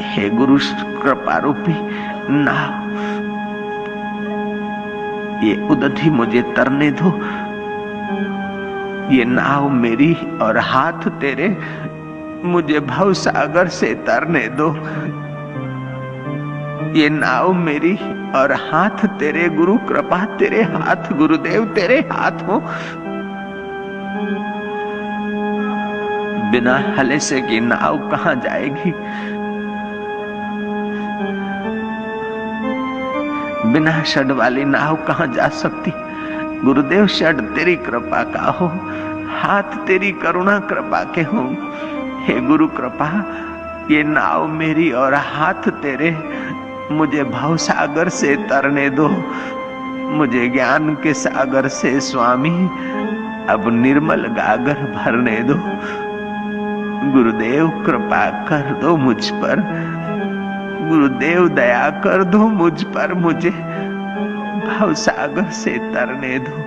हे 0.04 0.30
गुरु 0.30 0.58
कृपा 1.02 1.38
रूपी 1.38 1.76
नाव, 2.30 2.86
ये 5.46 5.56
उदधि 5.68 6.10
मुझे 6.10 6.42
तरने 6.56 6.92
दो। 6.92 7.12
ये 9.16 9.26
नाव 9.26 9.70
मेरी 9.70 10.14
और 10.42 10.58
हाथ 10.58 11.10
तेरे, 11.22 11.58
मुझे 12.46 12.80
भव 12.80 13.14
सागर 13.14 13.68
से 13.68 13.94
तरने 14.08 14.48
दो। 14.60 14.70
ये 17.00 17.10
नाव 17.10 17.54
मेरी 17.54 17.98
और 18.38 18.52
हाथ 18.52 19.06
तेरे 19.20 19.50
गुरु, 19.50 19.78
कृपा 19.78 20.26
तेरे 20.26 20.62
हाथ, 20.64 21.14
गुरुदेव 21.14 21.66
तेरे 21.66 22.00
हाथ 22.12 22.32
हो। 22.32 22.60
बिना 26.52 26.76
हले 26.98 27.20
से 27.20 27.42
की 27.42 27.60
नाव 27.60 27.98
कहा 28.10 28.34
जाएगी? 28.34 28.92
बिना 33.74 34.04
शड 34.04 34.32
वाली 34.32 34.66
नाव 34.66 34.96
कहा 34.96 35.26
जा 35.26 35.48
सकती? 35.48 35.92
गुरुदेव, 36.66 37.08
शड 37.08 37.42
तेरी 37.56 37.76
कृपा 37.76 38.24
का 38.24 38.52
हो, 38.52 38.68
हाथ 39.40 39.76
तेरी 39.88 40.12
करुणा 40.12 40.60
कृपा 40.60 41.04
के 41.16 41.22
हो। 41.22 41.44
हे 42.24 42.40
गुरु, 42.42 42.68
कृपा, 42.68 43.10
ये 43.92 44.04
नाव 44.04 44.48
मेरी 44.48 44.92
और 44.92 45.14
हाथ 45.14 45.70
तेरे 45.82 46.10
मुझे 46.92 47.24
भाव 47.24 47.58
सागर 47.58 48.10
से 48.10 48.36
तरने 48.36 48.90
दो। 48.90 49.08
मुझे 50.10 50.48
ज्ञान 50.48 50.94
के 50.96 51.14
सागर 51.14 51.68
से 51.68 52.00
स्वामी, 52.00 52.70
अब 53.50 53.64
निर्मल 53.68 54.22
गागर 54.22 54.74
भरने 54.74 55.44
दो। 55.44 55.54
गुरुदेव, 57.12 57.84
कृपा 57.86 58.30
कर 58.30 58.80
दो 58.82 58.98
मुझ 58.98 59.30
पर। 59.30 59.56
गुरुदेव, 60.90 61.50
दया 61.50 61.90
कर 61.90 62.24
दो 62.24 62.38
मुझ 62.38 62.84
पर। 62.84 63.14
मुझे 63.14 63.50
भाव 64.68 64.94
सागर 64.94 65.44
से 65.44 65.72
तरने 65.72 66.40
दो। 66.40 66.64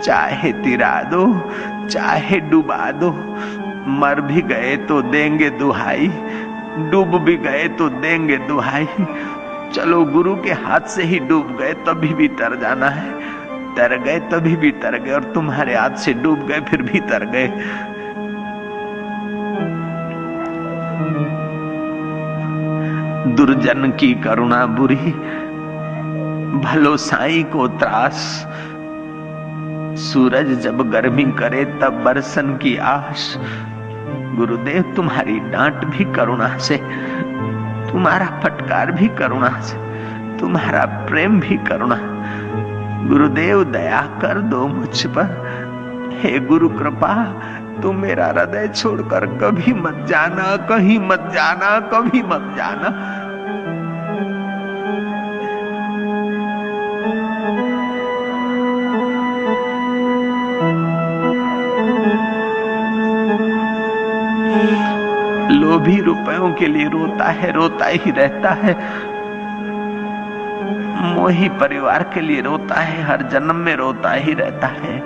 चाहे 0.00 0.52
तिरा 0.52 1.02
दो, 1.02 1.50
चाहे 1.88 2.40
डुबा 2.40 2.90
दो। 2.90 3.10
मर 3.90 4.20
भी 4.20 4.42
गए 4.42 4.76
तो 4.76 5.02
देंगे 5.02 5.50
दुहाई। 5.50 6.12
डूब 6.78 7.18
भी 7.22 7.36
गए 7.36 7.68
तो 7.68 7.88
देंगे 7.88 8.36
दुहाई। 8.36 8.86
चलो 9.72 10.04
गुरु 10.04 10.34
के 10.36 10.52
हाथ 10.52 10.80
से 10.80 11.02
ही 11.02 11.18
डूब 11.18 11.56
गए, 11.60 11.72
तभी 11.72 12.08
भी 12.08 12.28
तर 12.28 12.60
जाना 12.60 12.88
है। 12.88 13.12
तर 13.74 13.96
गए, 13.98 14.18
तभी 14.20 14.56
भी 14.56 14.70
तर 14.70 14.98
गए, 14.98 15.12
और 15.12 15.24
तुम्हारे 15.24 15.74
हाथ 15.74 15.90
से 15.90 16.12
डूब 16.12 16.46
गए, 16.46 16.60
फिर 16.60 16.82
भी 16.82 17.00
तर 17.00 17.24
गए। 17.24 17.48
दुर्जन 23.34 23.90
की 23.90 24.14
करुणा 24.14 24.66
बुरी 24.66 25.12
भलो 26.60 26.96
साई 26.96 27.42
को 27.42 27.68
त्रास। 27.68 28.46
सूरज 29.98 30.60
जब 30.60 30.90
गर्मी 30.90 31.24
करे, 31.24 31.64
तब 31.64 32.02
बरसन 32.04 32.56
की 32.56 32.76
आश। 32.76 33.38
गुरुदेव, 34.36 34.82
तुम्हारी 34.96 35.40
डांट 35.40 35.84
भी 35.84 36.04
करुणा 36.04 36.58
से, 36.58 36.76
तुम्हारा 37.92 38.26
फटकार 38.26 38.92
भी 38.92 39.08
करुणा 39.08 39.60
से, 39.60 39.76
तुम्हारा 40.38 40.84
प्रेम 40.84 41.40
भी 41.40 41.56
करुणा। 41.56 41.98
गुरुदेव, 43.08 43.64
दया 43.64 44.00
कर 44.00 44.40
दो 44.40 44.66
मुझ 44.66 45.06
पर। 45.06 45.26
हे 46.20 46.38
गुरु 46.38 46.68
कृपा, 46.68 47.14
तुम 47.82 47.96
मेरा 47.96 48.26
हृदय 48.26 48.68
छोड़कर 48.68 49.26
कभी 49.26 49.72
मत 49.72 50.06
जाना, 50.08 50.56
कहीं 50.56 50.98
मत 50.98 51.30
जाना, 51.34 51.80
कभी 51.80 52.22
मत 52.22 52.54
जाना। 52.56 52.90
लोभी 65.84 66.00
रुपयों 66.00 66.52
के 66.52 66.66
लिए 66.66 66.88
रोता 66.88 67.24
है, 67.24 67.52
रोता 67.52 67.86
ही 67.86 68.10
रहता 68.10 68.50
है। 68.50 68.76
मोही 71.14 71.48
परिवार 71.48 72.02
के 72.02 72.20
लिए 72.20 72.40
रोता 72.40 72.74
है, 72.74 73.02
हर 73.02 73.22
जन्म 73.22 73.56
में 73.56 73.76
रोता 73.76 74.12
ही 74.12 74.32
रहता 74.32 74.66
है। 74.66 75.00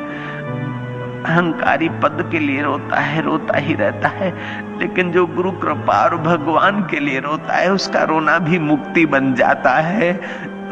अहंकारी 1.24 1.88
पद 1.88 2.28
के 2.32 2.38
लिए 2.38 2.62
रोता 2.62 2.96
है, 2.96 3.22
रोता 3.22 3.58
ही 3.58 3.74
रहता 3.74 4.08
है। 4.08 4.34
लेकिन 4.78 5.12
जो 5.12 5.26
गुरु 5.26 5.50
कृपा 5.50 6.04
और 6.04 6.16
भगवान 6.16 6.82
के 6.90 7.00
लिए 7.00 7.20
रोता 7.20 7.54
है, 7.54 7.72
उसका 7.72 8.02
रोना 8.02 8.38
भी 8.38 8.58
मुक्ति 8.58 9.06
बन 9.06 9.34
जाता 9.34 9.70
है। 9.70 10.20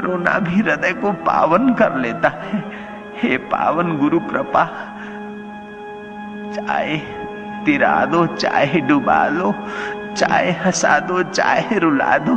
रोना 0.01 0.39
भी 0.39 0.55
हृदय 0.55 0.93
को 0.93 1.13
पावन 1.13 1.75
कर 1.75 1.97
लेता 1.97 2.29
है। 2.29 2.65
हे 3.23 3.37
पावन 3.37 3.97
गुरु 3.97 4.21
कृपा, 4.21 4.65
चाहे 6.55 7.16
तिरा 7.67 8.05
दो 8.05 8.27
चाहे 8.27 8.81
डुबा 8.81 9.27
लो 9.29 9.55
चाहे 10.17 10.51
हंसा 10.65 10.99
दो 10.99 11.23
चाहे 11.23 11.79
रुला 11.79 12.17
दो 12.19 12.35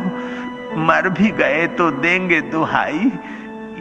मर 0.78 1.10
भी 1.10 1.30
गए 1.32 1.68
तो 1.68 1.92
देंगे 1.92 2.42
दुहाई। 2.42 3.12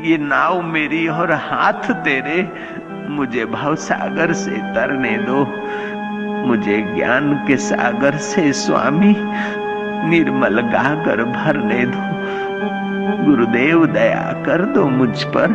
ये 0.01 0.19
नाव 0.19 0.63
मेरी 0.63 1.07
और 1.09 1.33
हाथ 1.33 1.91
तेरे, 2.05 2.49
मुझे 3.09 3.45
भव 3.45 3.75
सागर 3.75 4.33
से 4.33 4.51
तरने 4.75 5.17
दो। 5.21 5.45
मुझे 6.47 6.81
ज्ञान 6.97 7.33
के 7.47 7.57
सागर 7.57 8.17
से 8.17 8.53
स्वामी, 8.53 9.15
निर्मल 10.09 10.61
गागर 10.61 11.25
भरने 11.25 11.85
दो। 11.87 12.07
गुरुदेव 13.25 13.87
दया 13.87 14.23
कर 14.47 14.65
दो 14.65 14.85
मुझ 14.89 15.23
पर, 15.25 15.51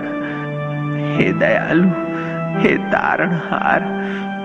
हे 1.17 1.31
दयालु, 1.33 1.89
हे 2.59 2.77
तारणहार 2.91 3.81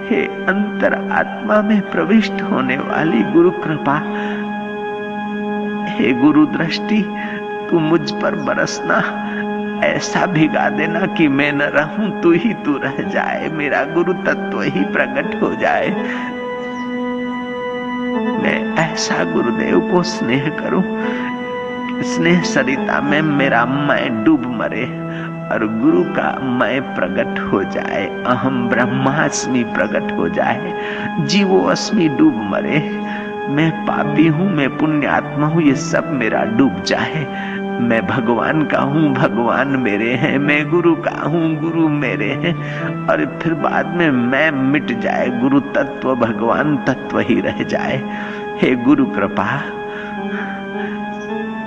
हे 0.09 0.25
अंतर 0.49 0.95
आत्मा 1.13 1.61
में 1.63 1.81
प्रविष्ट 1.91 2.43
होने 2.43 2.77
वाली 2.77 3.23
गुरु 3.23 3.51
कृपा। 3.51 3.97
हे 5.89 6.13
गुरु 6.13 6.45
दृष्टि, 6.47 7.03
तू 7.71 7.79
मुझ 7.79 8.11
पर 8.11 8.35
बरसना, 8.35 8.99
ऐसा 9.85 10.27
भिगा 10.27 10.69
देना 10.69 11.07
कि 11.07 11.29
मैं 11.29 11.53
न 11.53 11.63
रहूँ, 11.75 12.21
तू 12.23 12.33
ही 12.33 12.55
तू 12.55 12.77
रह 12.79 13.03
जाए, 13.03 13.49
मेरा 13.49 13.85
गुरु 13.85 14.13
तत्व 14.13 14.63
ही 14.63 14.85
प्रकट 14.85 15.43
हो 15.43 15.55
जाए। 15.55 15.91
मैं 18.43 18.77
ऐसा 18.77 19.25
गुरुदेव 19.25 19.81
को 19.81 20.03
स्नेह 20.03 20.49
करूँ, 20.61 20.83
स्नेह 22.05 22.43
सरिता 22.43 23.01
में 23.01 23.21
मेरा 23.23 23.65
मैं 23.67 24.25
डूब 24.25 24.47
मरे 24.57 24.87
और 25.53 25.81
गुरु 25.81 26.03
का 26.05 26.41
मैं 26.41 26.95
प्रकट 26.95 27.39
हो 27.41 27.65
जाए, 27.65 28.25
अहम 28.27 28.69
ब्रह्मास्मि 28.69 29.65
प्रकट 29.65 30.13
हो 30.13 30.29
जाए, 30.29 30.73
जीवो 31.21 31.61
अस्मि 31.61 32.09
डूब 32.09 32.37
मरे। 32.37 32.79
मैं 33.49 33.87
पापी 33.87 34.27
हूँ, 34.27 34.51
मैं 34.51 34.77
पुण्यात्मा 34.77 35.47
हूँ, 35.47 35.63
ये 35.63 35.75
सब 35.75 36.11
मेरा 36.11 36.45
डूब 36.45 36.83
जाए। 36.83 37.25
मैं 37.81 38.07
भगवान 38.07 38.63
का 38.63 38.79
हूँ, 38.79 39.15
भगवान 39.15 39.69
मेरे 39.69 40.15
हैं, 40.15 40.39
मैं 40.39 40.71
गुरु 40.71 40.95
का 40.95 41.23
हूँ, 41.29 41.57
गुरु 41.57 41.89
मेरे 41.89 42.31
हैं। 42.31 42.55
और 43.07 43.39
फिर 43.43 43.55
बाद 43.55 43.87
में 43.87 44.11
मैं 44.11 44.51
मिट 44.51 44.99
जाए, 45.01 45.29
गुरु 45.29 45.61
तत्व, 45.61 46.15
भगवान 46.15 46.77
तत्व 46.77 47.19
ही 47.19 47.41
रह 47.41 47.63
जाए। 47.63 48.03
हे 48.63 48.75
गुरु 48.75 49.07
कृपा, 49.07 49.61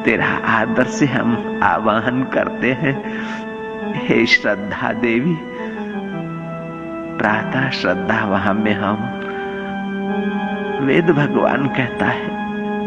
तेरा 0.03 0.27
आदर 0.47 0.83
से 0.83 1.05
हम 1.05 1.59
आवाहन 1.63 2.23
करते 2.23 2.71
हैं। 2.71 2.95
हे 3.95 4.25
श्रद्धा 4.25 4.93
देवी, 4.93 5.37
प्रातः 7.17 7.69
श्रद्धा 7.69 8.25
वहाँ 8.25 8.53
में 8.53 8.73
हम। 8.73 8.95
वेद 10.85 11.09
भगवान 11.09 11.67
कहता 11.67 12.05
है 12.05 12.29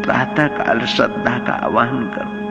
प्रातः 0.01 0.47
काल 0.47 0.79
श्रद्धा 0.79 1.37
का 1.37 1.53
आवाहन 1.53 2.03
करो। 2.03 2.44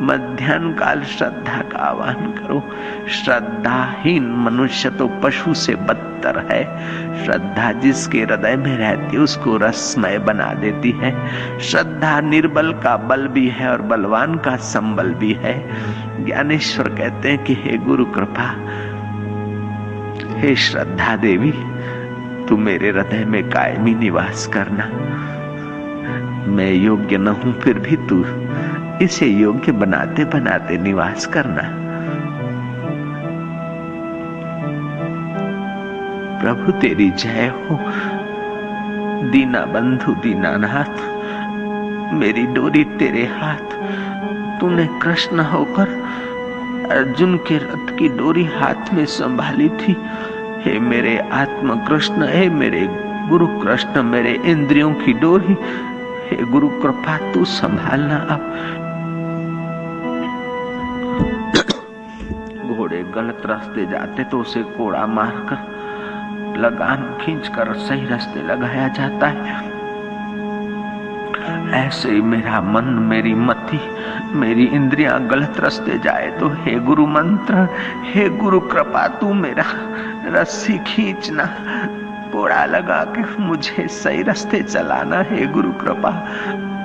मध्यान्ह 0.00 0.72
काल 0.72 1.02
श्रद्धा 1.02 1.62
का 1.62 1.78
आह्वान 1.78 2.14
करो। 2.14 2.70
श्रद्धाहीन 3.08 4.30
मनुष्य 4.30 4.90
तो 4.90 5.08
पशु 5.08 5.54
से 5.54 5.74
बदतर 5.74 6.48
है। 6.52 6.64
श्रद्धा 7.24 7.72
जिसके 7.72 8.22
हृदय 8.22 8.56
में 8.56 8.76
रहती 8.76 9.16
उसको 9.16 9.56
रसमय 9.56 10.18
बना 10.18 10.54
देती 10.54 10.90
है। 10.90 11.28
श्रद्धा 11.60 12.20
निर्बल 12.20 12.72
का 12.72 12.96
बल 12.96 13.28
भी 13.28 13.48
है 13.48 13.72
और 13.72 13.82
बलवान 13.82 14.34
का 14.34 14.56
संबल 14.56 15.14
भी 15.14 15.32
है। 15.32 15.68
ज्ञानेश्वर 16.24 16.88
कहते 16.88 17.30
हैं 17.30 17.44
कि, 17.44 17.54
हे 17.54 17.78
गुरु 17.78 18.04
कृपा, 18.04 18.56
हे 20.40 20.56
श्रद्धा 20.56 21.16
देवी, 21.16 21.54
तू 22.48 22.56
मेरे 22.56 22.88
हृदय 22.88 23.24
में 23.24 23.50
कायमी 23.50 23.94
निवास 23.94 24.46
करना। 24.46 24.90
मैं 26.46 26.72
योग्य 26.72 27.18
न 27.18 27.28
हूँ, 27.28 27.60
फिर 27.60 27.78
भी 27.78 27.96
तू 27.96 28.24
इसे 29.02 29.26
योग्य 29.26 29.72
बनाते 29.72 30.24
बनाते 30.24 30.78
निवास 30.78 31.26
करना। 31.26 31.86
प्रभु, 36.42 36.72
तेरी 36.72 37.10
जय 37.10 37.46
हो। 37.48 37.78
दीना 39.30 39.64
बंधु, 39.64 40.12
दीनानाथ, 40.12 41.16
मेरी 42.14 42.46
डोरी 42.46 42.84
तेरे 42.84 43.22
हाथ। 43.22 43.76
तूने 44.60 44.88
कृष्ण 45.02 45.40
होकर 45.40 45.88
अर्जुन 46.90 47.36
के 47.36 47.58
रथ 47.58 47.98
की 47.98 48.08
डोरी 48.08 48.44
हाथ 48.44 48.94
में 48.94 49.06
संभाली 49.06 49.68
थी। 49.68 49.96
हे 50.60 50.78
मेरे 50.80 51.18
आत्म 51.18 51.86
कृष्ण, 51.86 52.28
हे 52.28 52.50
मेरे 52.50 52.88
गुरु 53.28 53.46
कृष्ण, 53.46 54.02
मेरे 54.02 54.32
इंद्रियों 54.44 54.94
की 54.94 55.12
डोरी। 55.12 55.56
हे 56.30 56.44
गुरु, 56.44 56.68
कृपा 56.68 57.32
तू 57.32 57.44
संभालना 57.44 58.16
अब। 58.16 58.85
घोड़े 62.96 63.12
गलत 63.12 63.42
रास्ते 63.46 63.86
जाते 63.86 64.24
तो 64.24 64.38
उसे 64.40 64.62
कोड़ा 64.62 65.06
मारकर 65.06 66.58
लगाम 66.58 67.02
खींचकर 67.18 67.72
सही 67.76 68.06
रास्ते 68.06 68.42
लगाया 68.42 68.88
जाता 68.88 69.26
है। 69.26 69.64
ऐसे 71.76 72.10
ही 72.10 72.20
मेरा 72.20 72.60
मन, 72.60 72.84
मेरी 72.84 73.34
मति, 73.34 73.80
मेरी 74.32 74.64
इंद्रियाँ 74.64 75.20
गलत 75.28 75.60
रास्ते 75.60 75.98
जाए 75.98 76.30
तो 76.40 76.48
हे 76.48 76.78
गुरु 76.80 77.06
मंत्र, 77.06 77.68
हे 78.04 78.28
गुरु 78.28 78.60
कृपा, 78.60 79.06
तू 79.08 79.32
मेरा 79.34 79.64
रस्सी 80.32 80.78
खींचना, 80.78 81.44
कोड़ा 82.32 82.64
लगा 82.64 83.02
के 83.04 83.22
मुझे 83.42 83.86
सही 83.88 84.22
रास्ते 84.22 84.62
चलाना, 84.62 85.20
हे 85.22 85.46
गुरु 85.46 85.72
कृपा। 85.72 86.10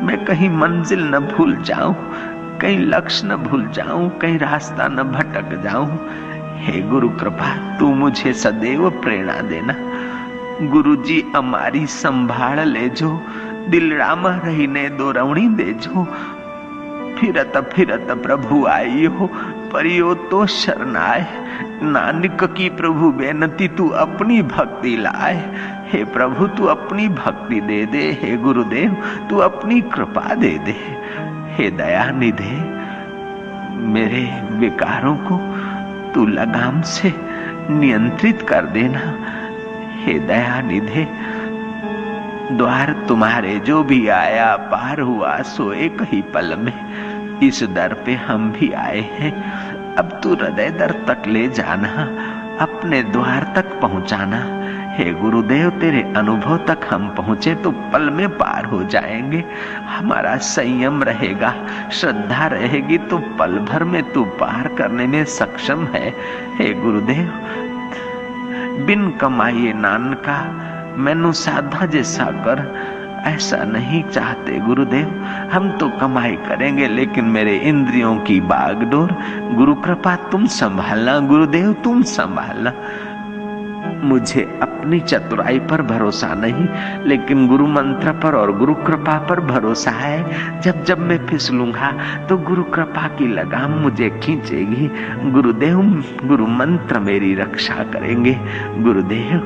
मैं 0.03 0.26
कहीं 0.26 0.49
मंजिल 0.49 1.03
न 1.05 1.20
भूल 1.28 1.55
जाऊँ 1.55 1.95
कहीं 2.62 2.80
लक्ष्य 2.80 3.28
न 3.28 3.36
भूल 3.36 3.68
जाऊँ, 3.68 4.09
कहीं 4.20 4.39
रास्ता 4.39 4.88
न 4.88 4.95
भटक 4.95 5.62
जाऊँ। 5.64 6.07
हे 6.57 6.82
गुरु 6.82 7.09
कृपा, 7.09 7.78
तू 7.80 7.88
मुझे 7.88 8.34
सदैव 8.34 8.89
प्रेरणा 8.89 9.34
देना। 9.34 9.76
गुरु 10.68 10.95
जी 10.95 11.26
हमारी 11.36 11.86
संभाल 11.86 12.59
ले 12.59 12.89
जो, 12.89 13.22
दिल 13.70 13.93
राम 13.93 14.28
रही 14.28 14.68
ने 14.68 14.89
दो 14.89 15.12
रवणी 15.12 15.47
दे 15.47 15.74
जो। 15.74 16.03
फिरत 17.20 17.72
फिरत 17.76 18.07
प्रभु 18.24 18.66
आई 18.66 19.05
हो, 19.05 19.30
परियो 19.74 20.14
तो 20.14 20.45
शरणाए 20.45 21.28
नानक 21.84 22.43
की 22.43 22.70
प्रभु 22.70 23.12
बेनती 23.12 23.68
तू 23.68 23.89
अपनी 23.89 24.41
भक्ति 24.41 24.97
लाए 24.97 25.55
हे 25.88 26.03
प्रभु, 26.03 26.47
तू 26.47 26.66
अपनी 26.66 27.09
भक्ति 27.09 27.62
दे 27.62 27.86
दे। 27.86 28.20
हे 28.22 28.38
गुरुदेव, 28.38 28.97
तू 29.30 29.38
अपनी 29.38 29.82
कृपा 29.82 30.36
दे 30.36 30.57
दे। 30.57 31.00
हे 31.51 31.69
दया 31.71 32.09
निधे 32.11 32.55
मेरे 33.87 34.41
विकारों 34.51 35.15
को 35.15 35.37
तू 36.13 36.25
लगाम 36.25 36.81
से 36.81 37.13
नियंत्रित 37.69 38.41
कर 38.41 38.65
देना। 38.65 38.99
हे 40.03 40.19
दया 40.19 40.61
निधे 40.61 41.07
द्वार 42.51 43.05
तुम्हारे 43.07 43.59
जो 43.59 43.83
भी 43.83 44.07
आया 44.07 44.55
पार 44.55 44.99
हुआ, 44.99 45.37
सो 45.41 45.73
एक 45.73 46.01
ही 46.01 46.21
पल 46.21 46.55
में 46.55 47.39
इस 47.39 47.63
दर 47.63 47.93
पे 47.93 48.13
हम 48.13 48.51
भी 48.51 48.71
आए 48.71 49.01
हैं। 49.01 49.31
अब 49.95 50.19
तू 50.23 50.35
हृदय 50.35 50.69
दर 50.69 50.91
तक 50.91 51.27
ले 51.27 51.47
जाना, 51.47 51.89
अपने 52.61 53.03
द्वार 53.03 53.51
तक 53.55 53.79
पहुंचाना। 53.81 54.61
हे 54.91 55.13
गुरुदेव, 55.13 55.69
तेरे 55.69 56.13
अनुभव 56.17 56.57
तक 56.57 56.79
हम 56.93 57.15
पहुँचे 57.15 57.55
तो 57.55 57.71
पल 57.71 58.09
में 58.09 58.29
पार 58.29 58.65
हो 58.65 58.83
जाएँगे। 58.83 59.43
हमारा 59.87 60.37
संयम 60.37 61.03
रहेगा, 61.03 61.53
श्रद्धा 61.91 62.47
रहेगी 62.47 62.97
तो 62.97 63.17
पल 63.17 63.59
भर 63.59 63.83
में 63.83 64.13
तू 64.13 64.23
पार 64.23 64.67
करने 64.67 65.07
में 65.07 65.25
सक्षम 65.25 65.85
है। 65.85 66.13
हे 66.55 66.73
गुरुदेव, 66.73 67.31
बिन 68.85 69.11
कमाइए 69.11 69.73
नान 69.73 70.13
का 70.13 70.67
मैनू 70.97 71.31
साधा 71.31 71.85
जैसा 71.85 72.25
कर। 72.25 72.91
ऐसा 73.25 73.57
नहीं 73.57 74.03
चाहते 74.03 74.59
गुरुदेव, 74.59 75.25
हम 75.53 75.71
तो 75.71 75.89
कमाई 75.89 76.35
करेंगे, 76.35 76.87
लेकिन 76.87 77.25
मेरे 77.25 77.57
इंद्रियों 77.57 78.17
की 78.17 78.41
बागडोर। 78.41 79.15
गुरु 79.53 79.75
कृपा 79.75 80.15
तुम 80.15 80.45
संभालना, 80.45 81.19
गुरुदेव, 81.19 81.73
तुम 81.73 82.01
संभालना। 82.01 82.73
मुझे 84.03 84.41
अपनी 84.61 84.99
चतुराई 84.99 85.59
पर 85.59 85.82
भरोसा 85.82 86.34
नहीं, 86.36 86.67
लेकिन 87.05 87.47
गुरु 87.47 87.67
मंत्र 87.67 88.11
पर 88.13 88.36
और 88.36 88.51
गुरु 88.57 88.73
कृपा 88.77 89.17
पर 89.29 89.39
भरोसा 89.41 89.91
है। 89.91 90.61
जब 90.61 90.84
जब 90.84 90.99
मैं 90.99 91.17
फिसलूँगा 91.27 91.91
तो 92.29 92.38
गुरु 92.39 92.63
कृपा 92.63 93.07
की 93.17 93.27
लगाम 93.27 93.71
मुझे 93.79 94.09
खींचेगी। 94.23 94.89
गुरुदेव, 95.32 95.82
गुरु 96.25 96.47
मंत्र 96.47 96.99
मेरी 96.99 97.34
रक्षा 97.36 97.84
करेंगे। 97.93 98.38
गुरुदेव, 98.79 99.39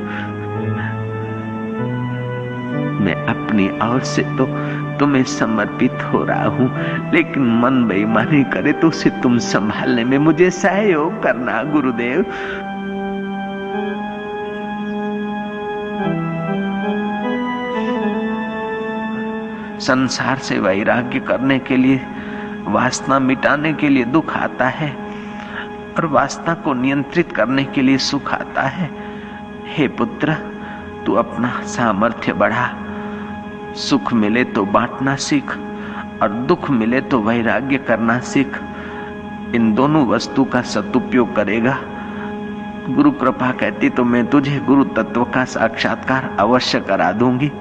मैं 3.01 3.15
अपनी 3.27 3.67
ओर 3.83 3.99
से 4.03 4.23
तो 4.37 4.45
तुम्हें 4.99 5.23
समर्पित 5.23 6.03
हो 6.03 6.23
रहा 6.23 6.47
हूँ, 6.47 6.69
लेकिन 7.13 7.43
मन 7.61 7.83
बेईमानी 7.87 8.43
करे 8.43 8.71
तो 8.73 8.87
उसे 8.87 9.09
तुम 9.23 9.37
संभालने 9.37 10.05
में 10.05 10.17
मुझे 10.19 10.49
सहयोग 10.51 11.21
करना, 11.23 11.61
गुरुदेव। 11.63 12.25
संसार 19.85 20.37
से 20.37 20.59
वैराग्य 20.59 21.19
करने 21.19 21.59
के 21.59 21.77
लिए, 21.77 22.01
वासना 22.67 23.19
मिटाने 23.19 23.73
के 23.73 23.89
लिए 23.89 24.05
दुख 24.05 24.35
आता 24.37 24.67
है 24.67 24.91
और 25.97 26.05
वासना 26.05 26.53
को 26.53 26.73
नियंत्रित 26.73 27.31
करने 27.31 27.63
के 27.63 27.81
लिए 27.81 27.97
सुख 27.97 28.33
आता 28.33 28.61
है। 28.61 28.89
हे 29.67 29.87
पुत्र, 29.87 30.33
तू 31.05 31.13
अपना 31.13 31.61
सामर्थ्य 31.65 32.33
बढ़ा। 32.33 32.69
सुख 33.75 34.13
मिले 34.13 34.43
तो 34.43 34.65
बांटना 34.65 35.15
सीख 35.15 35.51
और 36.21 36.29
दुख 36.47 36.69
मिले 36.69 37.01
तो 37.01 37.21
वैराग्य 37.21 37.77
करना 37.77 38.19
सीख। 38.19 38.59
इन 39.55 39.73
दोनों 39.73 40.05
वस्तु 40.07 40.43
का 40.43 40.61
सदुपयोग 40.61 41.35
करेगा। 41.35 41.77
गुरु 42.89 43.11
कृपा 43.11 43.51
कहती 43.51 43.89
तो 43.89 44.03
मैं 44.03 44.25
तुझे 44.27 44.59
गुरु 44.59 44.83
तत्व 44.83 45.23
का 45.23 45.45
साक्षात्कार 45.45 46.35
अवश्य 46.39 46.79
करा 46.79 47.11
दूँगी। 47.11 47.51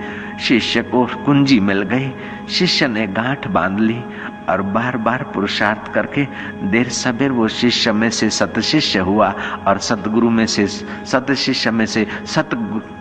शिष्य 0.40 0.82
को 0.82 1.06
कुंजी 1.06 1.60
मिल 1.60 1.82
गई। 1.82 2.12
शिष्य 2.48 2.88
ने 2.88 3.06
गांठ 3.06 3.48
बाँध 3.48 3.80
ली 3.80 4.04
और 4.48 4.62
बार 4.62 4.96
बार 4.96 5.22
पुरुषार्थ 5.22 5.92
करके 5.92 6.26
देर 6.62 6.88
सबेर 6.88 7.30
वो 7.30 7.48
शिष्य 7.48 7.92
में 7.92 8.10
से 8.10 8.30
सत 8.30 8.60
शिष्य 8.60 8.98
हुआ 8.98 9.34
और 9.66 9.78
सतगुरु 9.78 10.30
में 10.30 10.46
से 10.46 10.66
सत 11.06 11.32
शिष्य 11.32 11.70
में 11.70 11.86
से 11.86 12.06
सत 12.24 12.50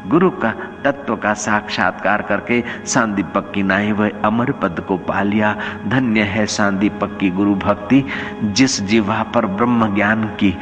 गुरु 0.08 0.30
का 0.30 0.52
तत्व 0.86 1.16
का 1.16 1.34
साक्षात्कार 1.34 2.22
करके 2.22 2.64
सांदीपक 2.86 3.52
की 3.56 3.64
नाई 3.64 3.92
वह 3.92 4.12
अमर 4.26 4.52
पद 4.52 4.86
को 4.88 4.98
पा 4.98 5.22
लिया। 5.22 5.58
धन्य 5.88 6.22
है 6.22 6.46
सांदीपक 6.46 7.18
की 7.20 7.30
गुरु 7.30 7.56
भक्ति, 7.56 8.04
जिस 8.44 8.82
जीवा 8.82 9.24
पर 9.24 9.46
ब्रह्म 9.46 9.96
ज्ञान 9.96 10.24
की 10.24 10.58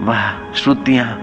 वह 0.00 0.52
श्रुतियाँ 0.54 1.20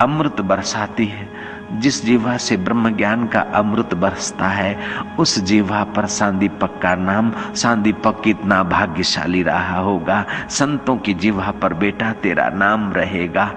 अमृत 0.00 0.40
बरसाती 0.40 1.06
है। 1.06 1.31
जिस 1.72 2.04
जीवा 2.04 2.36
से 2.36 2.56
ब्रह्म 2.56 2.96
ज्ञान 2.96 3.26
का 3.26 3.40
अमृत 3.40 3.94
बरसता 3.94 4.48
है, 4.48 4.78
उस 5.18 5.38
जीवा 5.38 5.84
पर 5.84 6.06
सांदीपक 6.06 6.80
का 6.82 6.94
नाम, 6.94 7.32
सांदीपक 7.54 8.22
कितना 8.24 8.62
भाग्यशाली 8.62 9.42
रहा 9.42 9.78
होगा। 9.78 10.24
संतों 10.50 10.96
की 10.96 11.14
जीवा 11.14 11.50
पर 11.50 11.74
बेटा 11.74 12.12
तेरा 12.12 12.48
नाम 12.48 12.92
रहेगा। 12.92 13.54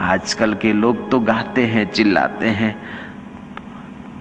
आजकल 0.00 0.54
के 0.54 0.72
लोग 0.72 1.10
तो 1.10 1.20
गाते 1.20 1.66
हैं, 1.66 1.92
चिल्लाते 1.92 2.48
हैं। 2.48 2.82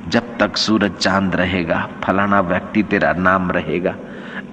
जब 0.07 0.37
तक 0.37 0.57
सूरज 0.57 0.91
चाँद 0.91 1.35
रहेगा, 1.35 1.89
फलाना 2.03 2.39
व्यक्ति 2.41 2.83
तेरा 2.83 3.13
नाम 3.13 3.51
रहेगा। 3.51 3.95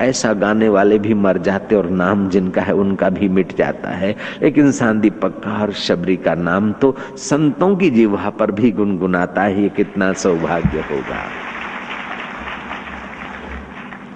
ऐसा 0.01 0.32
गाने 0.32 0.68
वाले 0.68 0.98
भी 0.98 1.14
मर 1.14 1.38
जाते 1.38 1.76
और 1.76 1.90
नाम 1.90 2.28
जिनका 2.28 2.62
है 2.62 2.74
उनका 2.74 3.09
भी 3.11 3.28
मिट 3.28 3.57
जाता 3.57 3.88
है। 3.88 4.14
लेकिन 4.42 4.72
सांदीपक 4.72 5.18
पक्का 5.20 5.51
और 5.51 5.72
शबरी 5.72 6.16
का 6.16 6.34
नाम 6.34 6.72
तो 6.72 6.96
संतों 7.16 7.76
की 7.76 7.90
जीवा 7.90 8.30
पर 8.30 8.51
भी 8.51 8.70
गुनगुनाता 8.70 9.42
है 9.42 9.62
ये 9.62 9.68
कितना 9.68 10.12
सौभाग्य 10.12 10.78
होगा। 10.90 11.22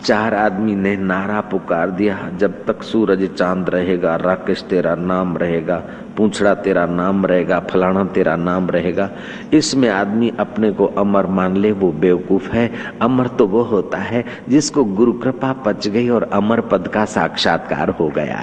चार 0.04 0.34
आदमी 0.34 0.74
ने 0.74 0.96
नारा 0.96 1.40
पुकार 1.40 1.90
दिया। 1.90 2.18
जब 2.36 2.64
तक 2.66 2.82
सूरज 2.82 3.28
चाँद 3.36 3.70
रहेगा, 3.70 4.16
राकेश 4.16 4.62
तेरा 4.62 4.94
नाम 4.94 5.36
रहेगा, 5.36 5.76
पूछड़ा 6.16 6.54
तेरा 6.54 6.86
नाम 6.86 7.26
रहेगा, 7.26 7.60
फलाना 7.60 8.04
तेरा 8.04 8.36
नाम 8.36 8.70
रहेगा। 8.70 9.10
इसमें 9.52 9.88
आदमी 9.88 10.32
अपने 10.38 10.70
को 10.72 10.86
अमर 10.86 11.26
मान 11.26 11.56
ले, 11.56 11.72
वो 11.72 11.92
बेवकूफ़ 11.92 12.52
है। 12.52 12.70
अमर 13.02 13.26
तो 13.26 13.46
वो 13.46 13.62
होता 13.62 13.98
है 13.98 14.24
जिसको 14.48 14.84
गुरु 14.84 15.12
कृपा 15.12 15.52
पच 15.52 15.88
गई 15.88 16.08
और 16.08 16.30
अमर 16.32 16.60
पद 16.60 16.88
का 16.88 17.04
साक्षात्कार 17.04 17.88
हो 17.90 18.08
गया। 18.08 18.40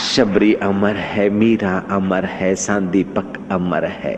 शबरी 0.00 0.54
अमर 0.54 0.96
है, 0.96 1.28
मीरा 1.30 1.82
अमर 1.90 2.24
है, 2.24 2.54
सांदीपक 2.54 3.32
अमर 3.50 3.84
है। 3.84 4.16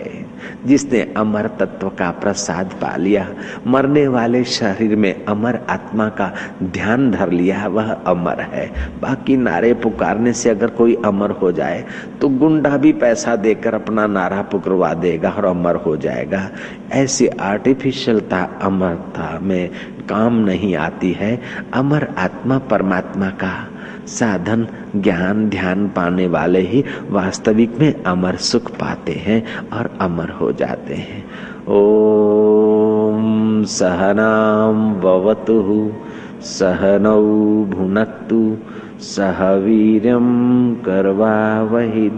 जिसने 0.66 1.00
अमर 1.16 1.46
तत्व 1.46 1.88
का 1.88 2.10
प्रसाद 2.10 2.66
पा 2.82 2.96
लिया, 2.96 3.26
मरने 3.66 4.06
वाले 4.08 4.44
शरीर 4.44 4.96
में 4.96 5.24
अमर 5.24 5.58
आत्मा 5.70 6.08
का 6.08 6.32
ध्यान 6.62 7.10
धर 7.10 7.30
लिया, 7.30 7.66
वह 7.66 7.92
अमर 7.92 8.40
है। 8.40 8.70
बाकी 9.00 9.36
नारे 9.36 9.72
पुकारने 9.74 10.32
से 10.32 10.50
अगर 10.50 10.70
कोई 10.70 10.96
अमर 11.04 11.30
हो 11.30 11.52
जाए 11.52 11.84
तो 12.20 12.28
गुंडा 12.28 12.76
भी 12.76 12.92
पैसा 12.92 13.36
देकर 13.36 13.74
अपना 13.74 14.06
नारा 14.06 14.42
पुकरवा 14.42 14.94
देगा 14.94 15.30
और 15.30 15.44
अमर 15.44 15.76
हो 15.76 15.96
जाएगा। 15.96 16.48
ऐसी 16.92 17.26
आर्टिफिशियलता 17.26 18.48
अमरता 18.62 19.38
में 19.42 19.70
काम 20.08 20.34
नहीं 20.34 20.74
आती 20.76 21.12
है। 21.12 21.40
अमर 21.74 22.08
आत्मा 22.18 22.58
परमात्मा 22.58 23.28
का 23.28 23.68
साधन, 24.06 24.66
ज्ञान, 24.96 25.48
ध्यान 25.48 25.88
पाने 25.88 26.26
वाले 26.26 26.60
ही 26.60 26.84
वास्तविक 27.10 27.78
में 27.80 28.02
अमर 28.02 28.36
सुख 28.36 28.70
पाते 28.70 29.12
हैं 29.12 29.44
और 29.72 29.90
अमर 30.00 30.30
हो 30.30 30.52
जाते 30.52 30.94
हैं। 30.94 31.24
ओम 31.68 33.64
सहनाम 33.64 34.92
ववतु, 34.92 35.92
सहनौ 36.40 37.22
भुनक्तु, 37.64 38.56
सह 39.00 39.52
वीर्यम 39.52 40.74
करवा 40.74 41.62
वही 41.62 42.08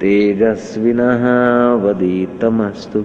तेजस्विनः 0.00 1.24
वदीतमस्तु 1.74 3.04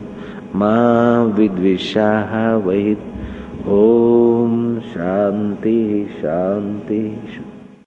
विद्विषाः 1.36 2.55
वही 2.55 2.93
ओम 3.68 4.80
शांति 4.80 6.09
शांति 6.22 7.22
शांति 7.26 7.47